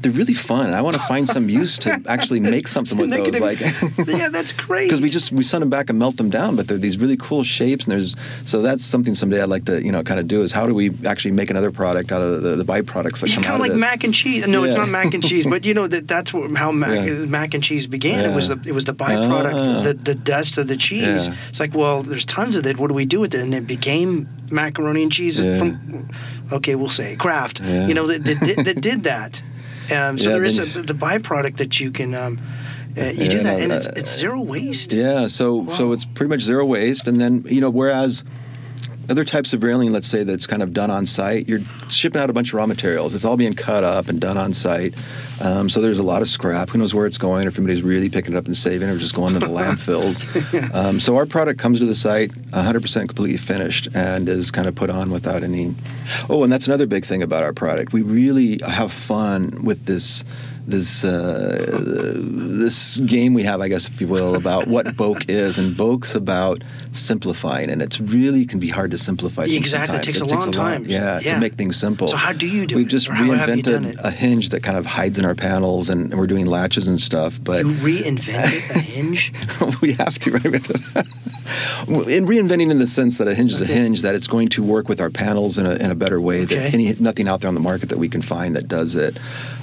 they're 0.00 0.12
really 0.12 0.34
fun. 0.34 0.72
I 0.74 0.82
want 0.82 0.96
to 0.96 1.02
find 1.02 1.28
some 1.28 1.48
use 1.48 1.78
to 1.78 2.00
actually 2.06 2.40
make 2.40 2.68
something 2.68 2.96
with 2.98 3.10
those. 3.10 3.40
Like, 3.40 3.60
yeah, 4.06 4.28
that's 4.28 4.52
great. 4.52 4.86
because 4.86 5.00
we 5.00 5.08
just 5.08 5.32
we 5.32 5.42
send 5.42 5.62
them 5.62 5.70
back 5.70 5.90
and 5.90 5.98
melt 5.98 6.16
them 6.16 6.30
down, 6.30 6.56
but 6.56 6.68
they're 6.68 6.78
these 6.78 6.98
really 6.98 7.16
cool 7.16 7.42
shapes, 7.44 7.86
and 7.86 7.92
there's 7.92 8.16
so 8.44 8.62
that's 8.62 8.84
something 8.84 9.14
someday 9.14 9.42
I'd 9.42 9.48
like 9.48 9.64
to 9.66 9.82
you 9.84 9.92
know 9.92 10.02
kind 10.02 10.20
of 10.20 10.28
do 10.28 10.42
is 10.42 10.52
how 10.52 10.66
do 10.66 10.74
we 10.74 10.90
actually 11.06 11.32
make 11.32 11.50
another 11.50 11.70
product 11.70 12.12
out 12.12 12.22
of 12.22 12.42
the, 12.42 12.56
the 12.56 12.64
byproducts 12.64 13.20
that 13.20 13.28
Yeah, 13.28 13.34
come 13.36 13.44
kind 13.44 13.46
out 13.46 13.54
of 13.56 13.60
like 13.60 13.70
of 13.70 13.76
this? 13.76 13.80
mac 13.84 14.04
and 14.04 14.14
cheese. 14.14 14.46
No, 14.46 14.64
it's 14.64 14.76
not 14.76 14.88
mac 14.88 15.14
and 15.14 15.22
cheese, 15.22 15.46
but 15.46 15.64
you 15.64 15.74
know 15.74 15.86
that 15.86 16.06
that's 16.08 16.32
what, 16.32 16.50
how 16.56 16.70
mac, 16.72 17.08
Yeah. 17.08 17.26
mac 17.26 17.54
and 17.54 17.62
cheese 17.62 17.86
began. 17.86 18.28
It 18.30 18.34
was 18.34 18.48
the 18.48 18.60
it 18.66 18.72
was 18.72 18.84
the 18.84 18.94
byproduct, 18.94 19.54
Ah. 19.54 19.82
the 19.82 19.94
the 19.94 20.14
dust 20.14 20.58
of 20.58 20.68
the 20.68 20.76
cheese. 20.76 21.28
Yeah. 21.28 21.34
It's 21.48 21.60
like, 21.60 21.74
well, 21.74 22.02
there's 22.02 22.24
tons 22.24 22.56
of 22.56 22.66
it. 22.66 22.78
What 22.78 22.88
do 22.88 22.94
we 22.94 23.04
do 23.04 23.20
with 23.20 23.34
it? 23.34 23.40
And 23.40 23.54
it 23.54 23.66
became 23.66 24.28
macaroni 24.50 25.02
and 25.02 25.12
cheese 25.12 25.40
Yeah. 25.40 25.58
from, 25.58 26.08
okay, 26.52 26.74
we'll 26.74 26.90
say 26.90 27.16
Kraft. 27.16 27.60
Yeah. 27.60 27.86
You 27.86 27.94
know 27.94 28.06
that 28.06 28.24
that, 28.24 28.64
that 28.64 28.80
did 28.80 29.04
that. 29.04 29.42
Um, 29.90 30.18
so 30.18 30.28
Yeah, 30.30 30.34
there 30.36 30.44
is 30.44 30.58
a, 30.58 30.64
the 30.64 30.94
byproduct 30.94 31.56
that 31.56 31.80
you 31.80 31.90
can. 31.90 32.14
Um, 32.14 32.40
uh, 32.96 33.04
you 33.04 33.28
do 33.28 33.40
that, 33.40 33.60
and 33.60 33.70
it's, 33.70 33.86
it's 33.86 34.16
zero 34.16 34.40
waste. 34.40 34.92
Yeah, 34.92 35.28
so 35.28 35.68
so 35.74 35.92
it's 35.92 36.04
pretty 36.04 36.30
much 36.30 36.40
zero 36.40 36.64
waste, 36.66 37.06
and 37.06 37.20
then 37.20 37.44
you 37.46 37.60
know 37.60 37.70
whereas 37.70 38.24
other 39.08 39.24
types 39.24 39.52
of 39.52 39.62
railing, 39.62 39.92
let's 39.92 40.06
say 40.06 40.22
that's 40.22 40.46
kind 40.46 40.62
of 40.62 40.72
done 40.72 40.90
on 40.90 41.06
site, 41.06 41.48
you're 41.48 41.60
shipping 41.88 42.20
out 42.20 42.30
a 42.30 42.32
bunch 42.32 42.48
of 42.48 42.54
raw 42.54 42.66
materials. 42.66 43.14
It's 43.14 43.24
all 43.24 43.36
being 43.36 43.54
cut 43.54 43.84
up 43.84 44.08
and 44.08 44.20
done 44.20 44.36
on 44.36 44.52
site. 44.52 44.94
Um, 45.40 45.68
so 45.68 45.80
there's 45.80 45.98
a 45.98 46.02
lot 46.02 46.22
of 46.22 46.28
scrap. 46.28 46.70
Who 46.70 46.78
knows 46.78 46.94
where 46.94 47.06
it's 47.06 47.18
going? 47.18 47.46
If 47.46 47.56
anybody's 47.56 47.82
really 47.82 48.08
picking 48.08 48.34
it 48.34 48.36
up 48.36 48.46
and 48.46 48.56
saving 48.56 48.88
it, 48.88 48.92
or 48.92 48.98
just 48.98 49.14
going 49.14 49.34
to 49.34 49.40
the 49.40 49.46
landfills. 49.48 50.18
Um, 50.78 51.00
so 51.00 51.16
our 51.16 51.26
product 51.26 51.58
comes 51.58 51.78
to 51.78 51.86
the 51.86 51.94
site 51.94 52.30
100% 52.30 53.08
completely 53.08 53.36
finished 53.36 53.88
and 53.94 54.28
is 54.28 54.50
kind 54.50 54.66
of 54.68 54.74
put 54.74 54.90
on 54.90 55.10
without 55.10 55.42
any. 55.42 55.74
Oh, 56.28 56.42
and 56.42 56.52
that's 56.52 56.66
another 56.66 56.86
big 56.86 57.04
thing 57.04 57.22
about 57.22 57.42
our 57.42 57.52
product. 57.52 57.92
We 57.92 58.02
really 58.02 58.60
have 58.66 58.92
fun 58.92 59.64
with 59.64 59.86
this 59.86 60.24
this 60.68 61.02
uh, 61.04 62.14
this 62.20 62.98
game 62.98 63.32
we 63.34 63.42
have, 63.44 63.60
I 63.60 63.68
guess, 63.68 63.88
if 63.88 64.00
you 64.00 64.06
will, 64.08 64.34
about 64.34 64.66
what 64.66 64.96
BOK 65.00 65.28
is, 65.28 65.58
and 65.58 65.76
BOK's 65.76 66.14
about 66.14 66.62
simplifying, 66.92 67.70
and 67.70 67.80
it's 67.80 68.00
really 68.00 68.44
can 68.44 68.58
be 68.60 68.68
hard 68.68 68.90
to 68.90 68.98
simplify. 68.98 69.44
things 69.44 69.56
Exactly. 69.56 69.96
It 69.98 70.04
sometimes. 70.04 70.20
takes 70.20 70.20
a 70.20 70.34
long 70.38 70.52
time. 70.52 70.84
yeah, 70.84 71.20
Yeah. 71.20 71.34
to 71.34 71.40
make 71.40 71.54
things 71.54 71.76
simple. 71.76 72.08
So 72.08 72.16
how 72.16 72.32
do 72.32 72.46
you 72.46 72.66
do 72.66 72.76
We've 72.76 72.86
it? 72.86 72.90
just 72.90 73.08
Or 73.08 73.14
how 73.14 73.24
have 73.32 73.56
you 73.56 73.62
done 73.62 73.84
reinvented 73.84 73.92
it? 73.94 74.00
a 74.04 74.10
hinge 74.10 74.50
that 74.50 74.62
kind 74.62 74.76
of 74.76 74.84
hides 74.86 75.18
in 75.18 75.24
our 75.24 75.34
panels, 75.34 75.88
and, 75.88 76.10
and 76.10 76.18
we're 76.20 76.26
doing 76.26 76.46
latches 76.46 76.86
and 76.86 77.00
stuff. 77.00 77.42
But 77.42 77.64
You 77.64 77.72
reinvented 77.72 78.76
a 78.76 78.78
hinge. 78.78 79.32
we 79.80 79.94
have 79.94 80.18
to, 80.20 80.32
right? 80.32 80.44
in 82.08 82.26
reinventing 82.26 82.70
in 82.70 82.78
the 82.78 82.86
sense 82.86 83.16
that 83.18 83.26
a 83.28 83.34
hinge 83.34 83.52
is 83.52 83.60
a 83.60 83.66
hinge, 83.66 84.02
that 84.02 84.14
it's 84.14 84.26
going 84.26 84.48
to 84.48 84.62
work 84.62 84.88
with 84.88 85.00
our 85.00 85.10
panels 85.10 85.56
in 85.56 85.64
a, 85.66 85.74
in 85.76 85.90
a 85.90 85.94
better 85.94 86.20
way. 86.20 86.42
Okay. 86.42 86.56
That 86.56 86.74
any 86.74 86.92
nothing 87.00 87.26
out 87.28 87.40
there 87.40 87.48
on 87.48 87.54
the 87.54 87.60
market 87.60 87.88
that 87.88 87.98
we 87.98 88.08
can 88.08 88.20
find 88.22 88.54
that 88.56 88.68
does 88.68 88.94
it. 88.94 89.18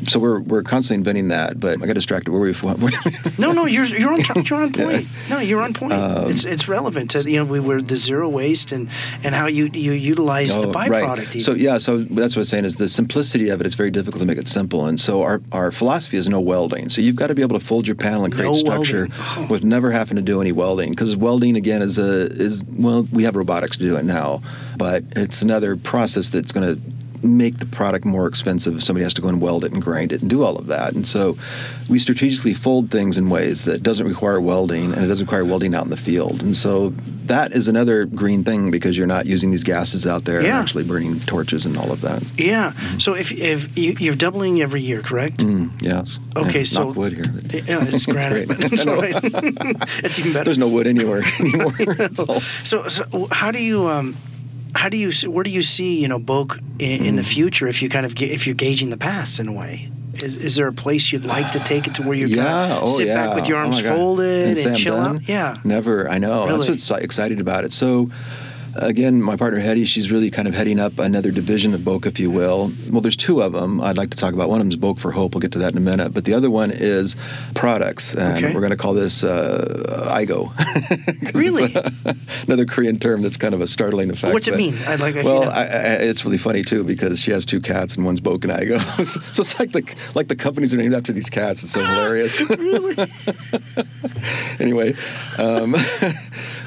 So 0.07 0.19
we're 0.19 0.39
we're 0.39 0.63
constantly 0.63 0.94
inventing 0.95 1.27
that. 1.29 1.59
But 1.59 1.81
I 1.81 1.85
got 1.85 1.93
distracted. 1.93 2.31
Where 2.31 2.41
we? 2.41 2.53
No, 3.37 3.51
no, 3.51 3.65
you're 3.65 3.85
you're 3.85 4.11
on 4.13 4.19
t- 4.19 4.41
you're 4.49 4.61
on 4.61 4.71
point. 4.83 5.07
No, 5.29 5.39
you're 5.39 5.61
on 5.61 5.73
point. 5.73 5.93
Um, 5.93 6.31
it's 6.31 6.43
it's 6.45 6.67
relevant 6.67 7.11
to 7.11 7.29
you 7.29 7.37
know 7.39 7.45
we 7.45 7.59
were 7.59 7.81
the 7.81 7.95
zero 7.95 8.27
waste 8.29 8.71
and 8.71 8.89
and 9.23 9.35
how 9.35 9.47
you 9.47 9.65
you 9.73 9.91
utilize 9.91 10.55
the 10.57 10.67
Oh, 10.69 10.71
byproduct. 10.71 11.33
Right. 11.33 11.41
So 11.41 11.53
yeah, 11.53 11.77
so 11.77 11.97
that's 11.99 12.35
what 12.35 12.37
I 12.37 12.41
was 12.41 12.49
saying 12.49 12.65
is 12.65 12.77
the 12.77 12.87
simplicity 12.87 13.49
of 13.49 13.61
it. 13.61 13.67
It's 13.67 13.75
very 13.75 13.91
difficult 13.91 14.21
to 14.21 14.25
make 14.25 14.37
it 14.37 14.47
simple, 14.47 14.85
and 14.87 14.99
so 14.99 15.21
our, 15.21 15.41
our 15.51 15.71
philosophy 15.71 16.17
is 16.17 16.27
no 16.29 16.39
welding. 16.41 16.89
So 16.89 17.01
you've 17.01 17.15
got 17.15 17.27
to 17.27 17.35
be 17.35 17.41
able 17.41 17.59
to 17.59 17.65
fold 17.65 17.85
your 17.87 17.95
panel 17.95 18.23
and 18.25 18.33
create 18.33 18.47
No 18.47 18.53
structure. 18.53 19.07
Oh. 19.11 19.47
with 19.49 19.63
never 19.63 19.91
having 19.91 20.15
to 20.15 20.21
do 20.23 20.41
any 20.41 20.51
welding. 20.51 20.91
Because 20.91 21.15
welding 21.17 21.55
again 21.57 21.81
is 21.81 21.99
a 21.99 22.27
is 22.31 22.63
well 22.63 23.07
we 23.11 23.23
have 23.23 23.35
robotics 23.35 23.77
to 23.77 23.83
do 23.83 23.95
it 23.97 24.05
now, 24.05 24.41
but 24.77 25.03
it's 25.15 25.41
another 25.41 25.75
process 25.75 26.29
that's 26.29 26.51
going 26.51 26.75
to 26.75 26.81
make 27.28 27.57
the 27.59 27.65
product 27.65 28.05
more 28.05 28.28
expensive 28.28 28.76
if 28.78 28.84
somebody 28.84 29.03
has 29.03 29.13
to 29.15 29.21
go 29.21 29.28
and 29.28 29.41
weld 29.41 29.63
it 29.65 29.71
and 29.73 29.82
grind 29.82 30.11
it 30.11 30.21
and 30.21 30.30
do 30.30 30.43
all 30.43 30.57
of 30.57 30.67
that. 30.67 30.93
And 30.93 31.05
so 31.07 31.38
we 31.89 31.99
strategically 31.99 32.53
fold 32.53 32.91
things 32.91 33.17
in 33.17 33.30
ways 33.30 33.65
that 33.65 33.84
doesn't 33.84 34.07
require 34.07 34.39
welding 34.41 34.93
and 34.93 35.03
it 35.03 35.07
doesn't 35.07 35.26
require 35.26 35.45
welding 35.45 35.73
out 35.76 35.84
in 35.84 35.89
the 35.89 35.97
field. 35.97 36.41
And 36.43 36.55
so 36.55 36.89
that 37.26 37.53
is 37.53 37.67
another 37.67 38.05
green 38.05 38.43
thing 38.43 38.69
because 38.69 38.95
you're 38.97 39.07
not 39.07 39.26
using 39.26 39.49
these 39.51 39.63
gases 39.63 40.05
out 40.05 40.26
there 40.26 40.39
and 40.39 40.47
actually 40.47 40.84
burning 40.84 41.19
torches 41.21 41.65
and 41.65 41.76
all 41.78 41.91
of 41.91 42.01
that. 42.01 42.23
yeah. 42.38 42.71
So 42.99 43.13
if 43.15 43.32
if 43.32 43.76
you, 43.78 43.95
you're 43.99 44.15
doubling 44.15 44.61
every 44.61 44.82
year, 44.82 45.01
correct? 45.01 45.38
Mm, 45.39 45.71
yes. 45.82 46.19
Okay, 46.36 46.59
Yeah, 46.59 46.63
so- 46.65 46.84
knock 46.88 46.95
wood 46.95 47.13
here. 47.13 47.23
but- 47.34 47.53
Yeah, 47.67 47.84
it's 47.88 48.05
granite. 48.15 48.47
great. 48.47 48.61
it's 48.71 48.86
it's 50.03 50.19
even 50.19 50.34
better. 50.34 50.45
There's 50.45 50.57
no 50.59 50.67
wood 50.69 50.86
anywhere 50.88 51.23
anymore. 51.39 51.73
So, 52.63 52.88
so 52.88 53.28
how 53.32 53.49
do 53.51 53.61
you 53.63 53.88
um, 53.88 54.15
how 54.76 54.89
do 54.89 54.97
you 54.97 55.11
see, 55.11 55.28
where 55.28 55.43
do 55.43 55.49
you 55.49 55.61
see 55.61 55.99
you 55.99 56.07
know 56.07 56.19
BOK 56.19 56.59
in, 56.80 57.05
in 57.05 57.15
the 57.15 57.23
future 57.23 57.67
if 57.67 57.82
you 57.82 57.89
kind 57.89 58.05
of 58.05 58.19
if 58.21 58.45
you're 58.45 58.55
gauging 58.55 58.89
the 58.89 58.97
past 58.97 59.39
in 59.39 59.47
a 59.47 59.53
way? 59.53 59.89
Is, 60.23 60.38
is 60.38 60.55
there 60.55 60.67
a 60.67 60.73
place 60.73 61.11
you'd 61.11 61.26
like 61.26 61.51
to 61.51 61.59
take 61.59 61.88
it 61.88 61.95
to 61.95 62.03
where 62.03 62.15
you 62.15 62.28
yeah. 62.28 62.43
kind 62.43 62.73
of 62.73 62.84
oh, 62.84 62.86
sit 62.86 63.07
yeah. 63.07 63.26
back 63.28 63.36
with 63.36 63.47
your 63.49 63.57
Oh, 63.57 63.61
arms 63.61 63.82
God. 63.82 63.95
folded 63.95 64.57
and, 64.57 64.67
I'm 64.67 64.76
chill 64.76 64.95
done? 64.95 65.15
out? 65.17 65.28
Yeah. 65.28 65.57
Never. 65.65 66.09
I 66.09 66.19
know. 66.19 66.45
Really? 66.45 66.67
That's 66.67 66.89
what's 66.89 67.03
excited 67.03 67.41
about 67.41 67.65
it. 67.65 67.73
So, 67.73 68.09
again, 68.76 69.21
my 69.21 69.36
partner 69.36 69.59
Hetty, 69.59 69.86
she's 69.86 70.11
really 70.11 70.30
kind 70.32 70.47
of 70.47 70.53
heading 70.53 70.80
up 70.80 70.99
another 70.99 71.32
division 71.32 71.73
of 71.73 71.84
BOK, 71.84 72.05
if 72.05 72.19
you 72.19 72.30
will. 72.30 72.71
Well, 72.91 73.01
there's 73.01 73.15
two 73.15 73.41
of 73.41 73.53
them. 73.53 73.82
I'd 73.82 73.97
like 73.97 74.09
to 74.11 74.17
talk 74.17 74.34
about. 74.34 74.49
One 74.49 74.59
of 74.61 74.65
them 74.65 74.71
is 74.71 74.76
BOK 74.78 74.99
for 74.99 75.11
Hope. 75.11 75.34
We'll 75.34 75.41
get 75.41 75.51
to 75.53 75.59
that 75.59 75.71
in 75.73 75.78
a 75.78 75.82
minute. 75.82 76.13
But 76.13 76.26
the 76.26 76.34
other 76.34 76.49
one 76.49 76.71
is 76.71 77.15
products, 77.53 78.13
and 78.15 78.43
Okay. 78.43 78.53
we're 78.53 78.59
going 78.61 78.71
to 78.71 78.78
call 78.78 78.93
this 78.93 79.23
uh, 79.23 80.09
IGO. 80.13 80.51
Really? 81.36 81.73
a- 81.76 81.91
another 82.47 82.65
Korean 82.65 82.97
term 82.99 83.21
that's 83.21 83.38
kind 83.38 83.53
of 83.53 83.61
a 83.61 83.67
startling 83.67 84.09
effect. 84.09 84.34
What's 84.34 84.47
it 84.47 84.55
mean? 84.55 84.78
I'd 84.88 84.99
like 84.99 85.15
Well. 85.15 85.49
I, 85.49 85.63
I, 85.63 85.63
it's 86.01 86.23
really 86.23 86.38
funny 86.38 86.61
too 86.63 86.84
because 86.84 87.19
she 87.19 87.32
has 87.32 87.45
two 87.45 87.59
cats 87.59 87.95
and 87.95 88.05
one's 88.05 88.21
BOK 88.21 88.45
and 88.45 88.53
Igo. 88.53 88.80
so, 89.05 89.19
so 89.32 89.41
it's 89.41 89.59
like 89.59 89.71
the 89.71 89.84
like 90.13 90.28
the 90.30 90.36
companies 90.36 90.73
are 90.73 90.78
named 90.78 90.93
after 90.93 91.11
these 91.11 91.30
cats. 91.30 91.63
It's 91.63 91.73
so 91.73 91.84
hilarious. 91.84 92.41
Really? 92.57 92.95
anyway, 94.59 94.93
um, 95.38 95.76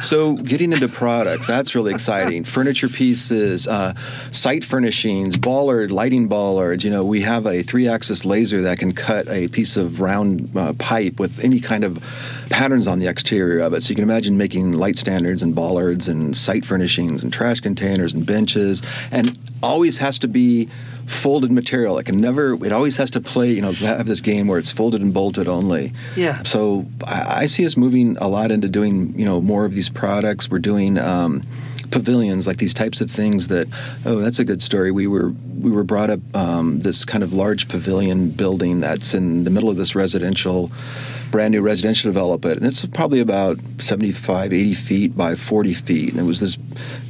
so 0.01 0.35
getting 0.37 0.73
into 0.73 0.89
products 0.89 1.47
that's 1.47 1.75
really 1.75 1.93
exciting. 1.93 2.45
Furniture 2.45 2.89
pieces, 2.89 3.67
uh, 3.67 3.95
site 4.31 4.65
furnishings, 4.65 5.37
bollard, 5.37 5.91
lighting 5.91 6.29
bollards. 6.29 6.85
You 6.85 6.91
know, 6.91 7.05
we 7.05 7.21
have 7.23 7.47
a 7.47 7.63
three-axis 7.63 8.25
laser 8.25 8.63
that 8.63 8.79
can 8.79 8.93
cut 8.93 9.29
a 9.29 9.49
piece 9.49 9.77
of 9.77 10.01
round 10.01 10.57
uh, 10.57 10.73
pipe 10.75 11.19
with 11.19 11.43
any 11.43 11.61
kind 11.61 11.85
of 11.85 12.03
patterns 12.51 12.87
on 12.87 12.99
the 12.99 13.07
exterior 13.07 13.61
of 13.61 13.73
it. 13.75 13.83
So 13.83 13.91
you 13.91 13.95
can 13.95 14.05
imagine 14.05 14.37
making 14.37 14.73
light 14.73 14.97
standards 14.97 15.43
and 15.43 15.55
bollards 15.55 16.09
and 16.09 16.37
site 16.37 16.65
furnishings 16.65 17.23
and 17.23 17.33
trash 17.33 17.61
containers 17.61 18.15
and 18.15 18.25
benches, 18.27 18.83
and 19.11 19.37
always 19.63 19.99
has 19.99 20.19
to 20.21 20.29
be 20.29 20.69
folded 21.09 21.51
material. 21.51 21.99
It 21.99 22.05
can 22.05 22.21
never. 22.21 22.55
It 22.65 22.73
always 22.73 22.97
has 22.99 23.11
to 23.13 23.21
play. 23.21 23.53
You 23.53 23.63
know, 23.63 23.73
have 23.73 24.07
this 24.07 24.21
game 24.21 24.47
where 24.47 24.59
it's 24.59 24.73
folded 24.73 25.01
and 25.01 25.13
bolted 25.13 25.49
only. 25.49 25.93
Yeah. 26.17 26.43
So 26.43 26.87
I, 27.07 27.43
I 27.43 27.47
see 27.47 27.67
us 27.67 27.77
moving 27.77 28.17
a 28.19 28.29
lot 28.29 28.51
into 28.51 28.69
doing 28.69 29.19
you 29.19 29.25
know 29.25 29.41
more 29.41 29.65
of 29.65 29.75
these 29.75 29.89
products. 29.89 30.51
We're 30.51 30.59
doing. 30.59 30.99
Um, 30.99 31.43
pavilions 31.91 32.47
like 32.47 32.59
these 32.59 32.75
types 32.75 33.01
of 33.01 33.11
things 33.11 33.49
that 33.49 33.67
oh 34.05 34.17
that's 34.17 34.39
a 34.39 34.45
good 34.45 34.61
story 34.61 34.91
we 34.91 35.07
were 35.07 35.33
we 35.59 35.71
were 35.71 35.85
brought 35.85 36.11
up 36.11 36.21
um, 36.37 36.81
this 36.81 37.03
kind 37.03 37.25
of 37.25 37.33
large 37.33 37.67
pavilion 37.67 38.29
building 38.29 38.81
that's 38.81 39.15
in 39.15 39.45
the 39.45 39.51
middle 39.51 39.71
of 39.71 39.79
this 39.79 39.95
residential 39.95 40.71
brand 41.31 41.53
new 41.53 41.62
residential 41.62 42.09
development 42.09 42.59
and 42.59 42.66
it's 42.66 42.85
probably 42.87 43.20
about 43.20 43.59
75 43.79 44.53
80 44.53 44.74
feet 44.74 45.16
by 45.16 45.35
40 45.35 45.74
feet. 45.74 46.11
And 46.11 46.20
it 46.20 46.24
was 46.24 46.41
this 46.41 46.57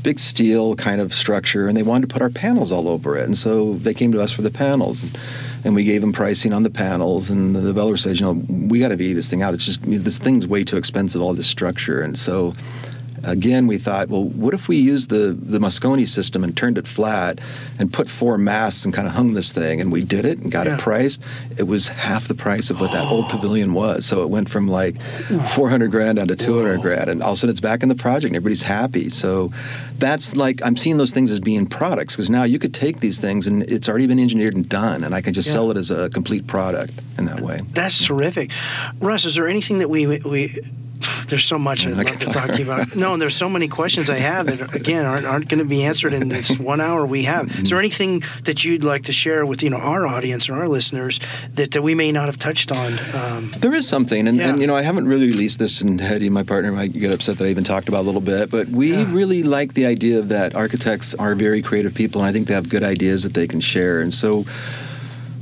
big 0.02 0.18
steel 0.18 0.74
kind 0.76 1.00
of 1.00 1.12
structure 1.12 1.68
and 1.68 1.76
they 1.76 1.82
wanted 1.82 2.08
to 2.08 2.12
put 2.12 2.22
our 2.22 2.30
panels 2.30 2.72
all 2.72 2.88
over 2.88 3.16
it. 3.16 3.24
And 3.24 3.36
so 3.36 3.74
they 3.74 3.94
came 3.94 4.12
to 4.12 4.20
us 4.20 4.32
for 4.32 4.42
the 4.42 4.50
panels 4.50 5.02
and, 5.02 5.74
we 5.74 5.84
gave 5.84 6.00
them 6.00 6.14
pricing 6.14 6.54
on 6.54 6.62
the 6.62 6.70
panels. 6.70 7.28
And 7.28 7.54
the 7.54 7.60
developer 7.60 7.98
says 7.98 8.18
you 8.18 8.26
know 8.26 8.42
we 8.68 8.80
got 8.80 8.88
to 8.88 8.96
V 8.96 9.12
this 9.12 9.28
thing 9.28 9.42
out. 9.42 9.52
It's 9.54 9.66
just 9.66 9.82
this 9.82 10.18
thing's 10.18 10.46
way 10.46 10.64
too 10.64 10.78
expensive 10.78 11.20
all 11.20 11.34
this 11.34 11.46
structure. 11.46 12.00
And 12.00 12.18
so 12.18 12.54
again, 13.24 13.66
we 13.66 13.78
thought, 13.78 14.08
well, 14.08 14.24
what 14.24 14.54
if 14.54 14.68
we 14.68 14.76
used 14.76 15.10
the 15.10 15.36
the 15.38 15.58
Moscone 15.58 16.06
system 16.06 16.44
and 16.44 16.56
turned 16.56 16.78
it 16.78 16.86
flat 16.86 17.40
and 17.78 17.92
put 17.92 18.08
four 18.08 18.38
masts 18.38 18.84
and 18.84 18.92
kind 18.94 19.06
of 19.08 19.14
hung 19.14 19.32
this 19.34 19.52
thing? 19.52 19.80
And 19.80 19.90
we 19.92 20.02
did 20.04 20.24
it 20.24 20.38
and 20.38 20.50
got 20.50 20.66
Yeah. 20.66 20.74
it 20.74 20.80
priced. 20.80 21.22
It 21.56 21.64
was 21.64 21.88
half 21.88 22.28
the 22.28 22.34
price 22.34 22.70
of 22.70 22.80
what 22.80 22.92
that 22.92 23.04
old 23.10 23.26
oh. 23.26 23.30
pavilion 23.30 23.74
was. 23.74 24.06
So 24.06 24.22
it 24.22 24.30
went 24.30 24.48
from 24.48 24.68
like 24.68 25.00
400 25.00 25.90
grand 25.90 26.16
down 26.16 26.28
to 26.28 26.36
200 26.36 26.80
grand, 26.80 27.08
and 27.10 27.22
all 27.22 27.32
of 27.32 27.34
a 27.34 27.40
sudden 27.40 27.50
it's 27.50 27.60
back 27.60 27.82
in 27.82 27.88
the 27.88 27.94
project 27.94 28.30
and 28.30 28.36
everybody's 28.36 28.62
happy. 28.62 29.08
So 29.08 29.52
that's 29.98 30.36
like 30.36 30.62
I'm 30.64 30.76
seeing 30.76 30.96
those 30.96 31.12
things 31.12 31.30
as 31.30 31.40
being 31.40 31.66
products 31.66 32.14
because 32.14 32.30
now 32.30 32.44
you 32.44 32.58
could 32.58 32.74
take 32.74 33.00
these 33.00 33.18
things 33.20 33.46
and 33.46 33.62
it's 33.64 33.88
already 33.88 34.06
been 34.06 34.20
engineered 34.20 34.54
and 34.54 34.68
done, 34.68 35.04
and 35.04 35.14
I 35.14 35.20
can 35.20 35.34
just 35.34 35.48
Yeah. 35.48 35.54
sell 35.54 35.70
it 35.70 35.76
as 35.76 35.90
a 35.90 36.08
complete 36.10 36.46
product 36.46 36.92
in 37.18 37.24
that 37.26 37.40
way. 37.40 37.60
That's 37.74 38.04
terrific. 38.04 38.50
Russ, 39.00 39.24
is 39.24 39.34
there 39.34 39.48
anything 39.48 39.78
that 39.78 39.90
we 39.90 40.06
we 40.06 40.60
there's 41.28 41.44
so 41.44 41.58
much 41.58 41.86
I'd 41.86 41.94
love 41.96 42.18
to 42.18 42.26
talk 42.26 42.50
to 42.52 42.58
you 42.62 42.64
about. 42.70 42.94
No, 42.96 43.12
and 43.12 43.22
there's 43.22 43.36
so 43.36 43.48
many 43.48 43.68
questions 43.68 44.08
I 44.10 44.18
have 44.18 44.46
that 44.46 44.74
again 44.74 45.04
aren't, 45.06 45.26
aren't 45.26 45.48
going 45.48 45.58
to 45.60 45.64
be 45.64 45.84
answered 45.84 46.12
in 46.12 46.28
this 46.28 46.58
one 46.58 46.80
hour 46.80 47.04
we 47.06 47.24
have. 47.24 47.50
Is 47.60 47.70
there 47.70 47.78
anything 47.78 48.22
that 48.44 48.64
you'd 48.64 48.84
like 48.84 49.04
to 49.04 49.12
share 49.12 49.44
with 49.46 49.62
you 49.62 49.70
know 49.70 49.76
our 49.78 50.06
audience 50.06 50.48
and 50.48 50.58
our 50.58 50.68
listeners 50.68 51.20
that, 51.54 51.72
that 51.72 51.82
we 51.82 51.94
may 51.94 52.12
not 52.12 52.26
have 52.26 52.38
touched 52.38 52.70
on? 52.72 52.92
Um, 53.14 53.54
There 53.58 53.74
is 53.74 53.86
something, 53.88 54.26
and, 54.28 54.38
Yeah. 54.38 54.50
and 54.50 54.60
you 54.60 54.66
know, 54.66 54.76
I 54.76 54.82
haven't 54.82 55.06
really 55.08 55.26
released 55.26 55.58
this, 55.58 55.80
and 55.80 56.00
Hetty, 56.00 56.28
my 56.30 56.42
partner, 56.42 56.72
might 56.72 56.92
get 56.92 57.12
upset 57.12 57.38
that 57.38 57.44
I 57.46 57.48
even 57.50 57.64
talked 57.64 57.88
about 57.88 57.98
it 57.98 58.02
a 58.02 58.06
little 58.06 58.20
bit. 58.20 58.50
But 58.50 58.68
we 58.68 58.92
Yeah. 58.92 59.06
really 59.12 59.42
like 59.42 59.74
the 59.74 59.86
idea 59.86 60.18
of 60.18 60.28
that 60.30 60.54
architects 60.56 61.14
are 61.14 61.34
very 61.34 61.62
creative 61.62 61.94
people, 61.94 62.20
and 62.22 62.28
I 62.28 62.32
think 62.32 62.46
they 62.48 62.54
have 62.54 62.68
good 62.68 62.82
ideas 62.84 63.22
that 63.24 63.34
they 63.34 63.46
can 63.46 63.60
share. 63.60 64.00
And 64.00 64.12
so, 64.12 64.44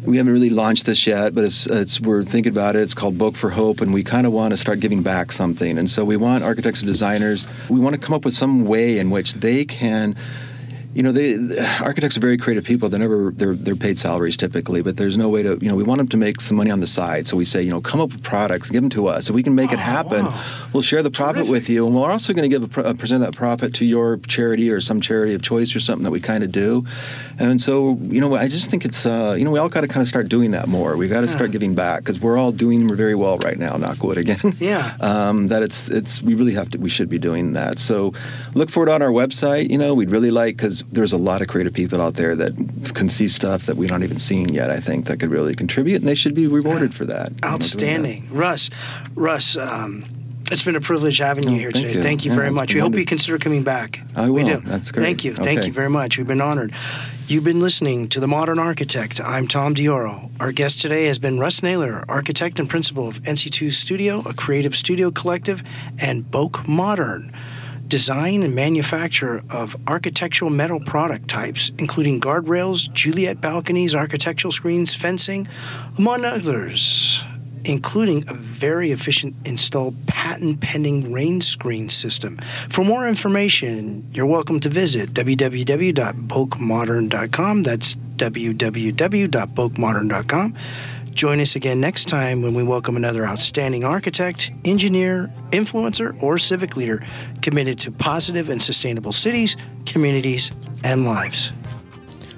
we 0.07 0.17
haven't 0.17 0.33
really 0.33 0.51
launched 0.51 0.87
this 0.87 1.07
yet, 1.07 1.35
but 1.35 1.45
it's, 1.45 1.67
it's 1.67 2.01
we're 2.01 2.23
thinking 2.23 2.53
about 2.53 2.77
it. 2.77 2.83
It's 2.83 2.95
called 2.95 3.19
BOK 3.19 3.35
for 3.37 3.51
Hope, 3.51 3.81
and 3.81 3.93
we 3.93 4.05
kind 4.05 4.27
of 4.27 4.33
want 4.33 4.53
to 4.53 4.57
start 4.57 4.81
giving 4.81 5.03
back 5.03 5.33
something. 5.33 5.79
And 5.79 5.91
so, 5.91 6.05
we 6.05 6.17
want 6.17 6.45
architects 6.45 6.81
and 6.81 6.87
designers. 6.87 7.49
We 7.69 7.81
want 7.81 7.95
to 7.95 8.01
come 8.01 8.15
up 8.15 8.25
with 8.25 8.35
some 8.35 8.65
way 8.65 8.99
in 8.99 9.11
which 9.11 9.35
they 9.35 9.65
can 9.65 10.17
you 10.97 11.03
know, 11.03 11.13
they, 11.13 11.37
architects 11.83 12.17
are 12.17 12.21
very 12.21 12.39
creative 12.39 12.65
people. 12.65 12.89
They're 12.89 12.99
never 12.99 13.31
they're 13.31 13.55
they're 13.55 13.77
paid 13.77 13.99
salaries 13.99 14.35
typically, 14.35 14.81
but 14.81 14.97
there's 14.97 15.19
no 15.19 15.29
way 15.29 15.43
to 15.43 15.59
you 15.61 15.69
know 15.69 15.77
we 15.77 15.83
want 15.83 15.99
them 15.99 16.09
to 16.09 16.17
make 16.17 16.41
some 16.41 16.57
money 16.57 16.71
on 16.71 16.81
the 16.81 16.87
side. 16.87 17.27
So 17.27 17.37
we 17.37 17.45
say 17.45 17.61
you 17.63 17.69
know 17.69 17.83
come 17.83 18.01
up 18.01 18.13
with 18.13 18.23
products, 18.23 18.71
give 18.71 18.81
them 18.81 18.89
to 18.91 19.07
us. 19.09 19.29
If 19.29 19.35
we 19.35 19.43
can 19.43 19.55
make 19.55 19.73
it 19.73 19.77
Oh, 19.77 19.83
happen, 19.83 20.25
wow. 20.25 20.45
we'll 20.73 20.83
share 20.83 21.03
the 21.03 21.11
profit 21.11 21.35
Terrific. 21.49 21.51
with 21.53 21.69
you, 21.69 21.87
and 21.87 21.95
we're 21.95 22.11
also 22.11 22.33
going 22.33 22.51
to 22.51 22.59
give 22.59 22.79
a, 22.79 22.81
a 22.81 22.95
percent 22.95 23.23
of 23.23 23.31
that 23.31 23.37
profit 23.37 23.75
to 23.75 23.85
your 23.85 24.17
charity 24.27 24.71
or 24.71 24.81
some 24.81 25.03
charity 25.03 25.35
of 25.35 25.43
choice 25.43 25.77
or 25.77 25.81
something 25.81 26.03
that 26.05 26.13
we 26.13 26.19
kind 26.21 26.43
of 26.43 26.51
do. 26.51 26.87
And 27.39 27.61
so 27.61 27.99
you 28.03 28.21
know 28.21 28.35
I 28.35 28.49
just 28.49 28.71
think 28.71 28.85
it's 28.85 29.05
uh, 29.07 29.35
you 29.39 29.45
know 29.45 29.51
we 29.51 29.59
all 29.59 29.69
got 29.69 29.83
to 29.83 29.89
kind 29.89 30.03
of 30.03 30.09
start 30.09 30.29
doing 30.29 30.53
that 30.53 30.69
more. 30.69 30.97
We 30.97 31.07
got 31.09 31.21
to 31.21 31.29
start 31.29 31.51
giving 31.51 31.75
back 31.75 32.01
because 32.01 32.19
we're 32.21 32.39
all 32.39 32.51
doing 32.53 32.89
very 32.97 33.15
well 33.15 33.39
right 33.39 33.59
now. 33.59 33.77
Knock 33.77 34.03
wood 34.03 34.19
again. 34.19 34.55
Yeah. 34.59 34.97
um, 35.01 35.49
that 35.49 35.63
it's 35.63 35.89
it's 35.91 36.23
we 36.23 36.35
really 36.35 36.55
have 36.55 36.71
to 36.71 36.79
we 36.79 36.89
should 36.89 37.09
be 37.11 37.19
doing 37.19 37.53
that. 37.53 37.79
So 37.79 38.15
look 38.55 38.71
for 38.71 38.83
it 38.85 38.89
on 38.89 39.03
our 39.03 39.11
website. 39.11 39.69
You 39.71 39.79
know, 39.79 39.95
we'd 39.95 40.11
really 40.11 40.31
like 40.31 40.57
because 40.57 40.83
there's 40.93 41.13
a 41.13 41.19
lot 41.19 41.43
of 41.43 41.49
creative 41.49 41.75
people 41.75 42.01
out 42.01 42.15
there 42.15 42.35
that 42.37 42.55
can 42.95 43.09
see 43.11 43.29
stuff 43.29 43.67
that 43.67 43.77
we 43.77 43.87
don't 43.87 44.03
even 44.03 44.19
seen 44.19 44.49
yet. 44.49 44.71
I 44.71 44.81
think 44.81 45.07
that 45.07 45.21
could 45.21 45.31
really 45.31 45.55
contribute, 45.55 45.97
and 45.97 46.09
they 46.09 46.15
should 46.15 46.35
be 46.35 46.47
rewarded 46.47 46.95
for 46.95 47.05
that. 47.05 47.29
you 47.31 47.35
know, 47.37 47.41
that. 47.41 47.53
Outstanding, 47.55 48.29
Russ. 48.31 48.71
Russ, 49.15 49.57
um, 49.57 50.05
it's 50.51 50.63
been 50.63 50.77
a 50.77 50.81
privilege 50.81 51.19
having 51.19 51.45
you 51.49 51.57
Oh, 51.57 51.59
here 51.59 51.73
thank 51.73 51.87
today. 51.87 51.97
you. 51.99 52.03
Thank 52.03 52.25
you 52.25 52.31
Yeah, 52.31 52.37
very 52.37 52.51
much. 52.51 52.75
We 52.75 52.81
hope 52.81 52.95
you 52.95 53.05
consider 53.05 53.39
coming 53.39 53.63
back. 53.63 54.01
I 54.15 54.31
We 54.31 54.43
will. 54.45 54.61
do. 54.61 54.69
That's 54.69 54.91
great. 54.93 55.05
Thank 55.05 55.25
you. 55.25 55.35
Thank 55.35 55.67
you 55.67 55.73
very 55.73 55.91
much. 55.91 56.19
We've 56.19 56.27
been 56.27 56.41
honored. 56.41 56.73
You've 57.29 57.43
been 57.43 57.59
listening 57.59 58.07
to 58.11 58.21
The 58.21 58.29
Modern 58.29 58.61
Architect. 58.61 59.21
I'm 59.21 59.49
Tom 59.49 59.75
Dioro. 59.75 60.31
Our 60.39 60.53
guest 60.53 60.81
today 60.81 61.07
has 61.07 61.19
been 61.19 61.41
Russ 61.41 61.61
Naylor, 61.61 62.05
architect 62.09 62.61
and 62.61 62.71
principal 62.71 63.09
of 63.09 63.21
NC2 63.25 63.73
Studio, 63.73 64.21
a 64.21 64.33
creative 64.33 64.77
studio 64.77 65.11
collective, 65.11 65.65
and 65.99 66.31
BOK 66.31 66.69
Modern 66.69 67.33
design 67.89 68.45
and 68.45 68.55
manufacture 68.55 69.43
of 69.51 69.75
architectural 69.89 70.53
metal 70.53 70.79
product 70.79 71.27
types, 71.27 71.73
including 71.79 72.21
guardrails, 72.21 72.93
Juliet 72.93 73.41
balconies, 73.41 73.93
architectural 73.93 74.53
screens, 74.53 74.95
fencing, 74.95 75.49
among 75.99 76.25
others, 76.25 77.25
including 77.67 78.25
a 78.29 78.35
very 78.35 78.93
efficient 78.93 79.35
installed 79.45 80.07
patent 80.07 80.61
pending 80.61 81.13
rain 81.13 81.41
screen 81.41 81.89
system. 81.89 82.39
For 82.69 82.85
more 82.85 83.09
information, 83.09 84.09
you're 84.15 84.27
welcome 84.27 84.61
to 84.61 84.69
visit 84.69 85.13
www.bokmodern.com. 85.13 87.63
That's 87.63 87.95
www.bokmodern.com. 87.95 90.55
Join 91.13 91.41
us 91.41 91.57
again 91.57 91.81
next 91.81 92.09
time 92.11 92.43
when 92.43 92.53
we 92.53 92.63
welcome 92.63 92.95
another 92.95 93.25
outstanding 93.25 93.85
architect, 93.85 94.51
engineer, 94.67 95.31
influencer, 95.51 96.23
or 96.23 96.37
civic 96.37 96.77
leader 96.77 97.03
committed 97.41 97.79
to 97.81 97.91
positive 97.91 98.51
and 98.51 98.61
sustainable 98.61 99.13
cities, 99.13 99.57
communities, 99.87 100.53
and 100.85 101.07
lives. 101.07 101.53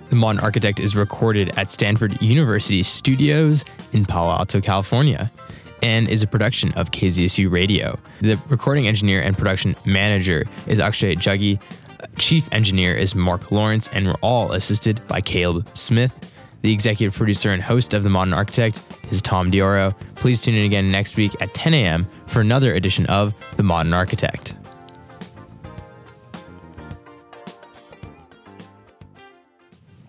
The 0.08 0.16
Modern 0.16 0.40
Architect 0.40 0.80
is 0.80 0.96
recorded 0.96 1.56
at 1.58 1.70
Stanford 1.70 2.20
University 2.22 2.82
Studios 2.82 3.64
in 3.92 4.06
Palo 4.06 4.30
Alto, 4.30 4.58
California, 4.58 5.30
and 5.82 6.08
is 6.08 6.22
a 6.22 6.26
production 6.26 6.72
of 6.74 6.90
KZSU 6.92 7.50
Radio. 7.50 7.98
The 8.22 8.40
recording 8.48 8.88
engineer 8.88 9.20
and 9.20 9.36
production 9.36 9.74
manager 9.84 10.46
is 10.66 10.80
Akshay 10.80 11.16
Juggy. 11.16 11.60
Chief 12.16 12.48
engineer 12.52 12.94
is 12.94 13.14
Mark 13.14 13.50
Lawrence, 13.50 13.88
and 13.92 14.06
we're 14.06 14.14
all 14.22 14.52
assisted 14.52 15.06
by 15.08 15.20
Caleb 15.20 15.68
Smith. 15.74 16.32
The 16.62 16.72
executive 16.72 17.14
producer 17.14 17.50
and 17.50 17.62
host 17.62 17.92
of 17.92 18.02
The 18.02 18.10
Modern 18.10 18.32
Architect 18.32 18.82
is 19.10 19.20
Tom 19.20 19.50
Dioro. 19.50 19.94
Please 20.14 20.40
tune 20.40 20.54
in 20.54 20.64
again 20.64 20.90
next 20.90 21.16
week 21.16 21.36
at 21.42 21.52
10 21.52 21.74
a.m. 21.74 22.08
for 22.26 22.40
another 22.40 22.72
edition 22.72 23.04
of 23.06 23.38
The 23.58 23.62
Modern 23.62 23.92
Architect. 23.92 24.54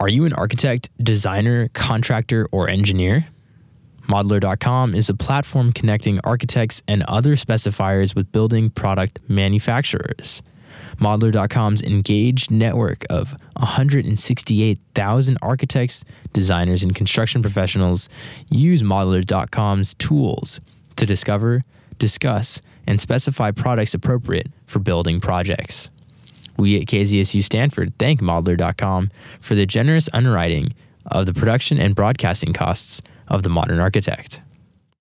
Are 0.02 0.08
you 0.08 0.24
an 0.24 0.32
architect, 0.32 0.90
designer, 1.04 1.68
contractor, 1.74 2.48
or 2.54 2.70
engineer? 2.70 3.28
Modlar.com 4.08 4.96
is 4.96 5.10
a 5.10 5.14
platform 5.14 5.74
connecting 5.74 6.22
architects 6.24 6.82
and 6.88 7.04
other 7.04 7.36
specifiers 7.36 8.16
with 8.16 8.32
building 8.32 8.70
product 8.70 9.20
manufacturers. 9.28 10.42
Modlar.com's 11.00 11.84
engaged 11.84 12.50
network 12.50 13.04
of 13.10 13.34
168,000 13.58 15.38
architects, 15.42 16.06
designers, 16.32 16.82
and 16.82 16.96
construction 16.96 17.42
professionals 17.42 18.08
use 18.50 18.82
Modlar.com's 18.82 19.96
tools 19.96 20.62
to 20.96 21.06
discover, 21.06 21.66
discuss, 21.98 22.62
and 22.88 23.02
specify 23.02 23.52
products 23.52 23.94
appropriate 23.94 24.48
for 24.66 24.80
building 24.80 25.20
projects. 25.20 25.92
We 26.60 26.80
at 26.80 26.88
KZSU 26.88 27.42
Stanford 27.44 27.98
thank 27.98 28.22
Modlar.com 28.22 29.12
for 29.40 29.56
the 29.56 29.66
generous 29.66 30.10
underwriting 30.14 30.74
of 31.06 31.26
the 31.26 31.34
production 31.34 31.80
and 31.80 31.96
broadcasting 31.96 32.54
costs 32.54 33.02
of 33.30 33.44
The 33.44 33.50
Modern 33.50 33.80
Architect. 33.80 34.42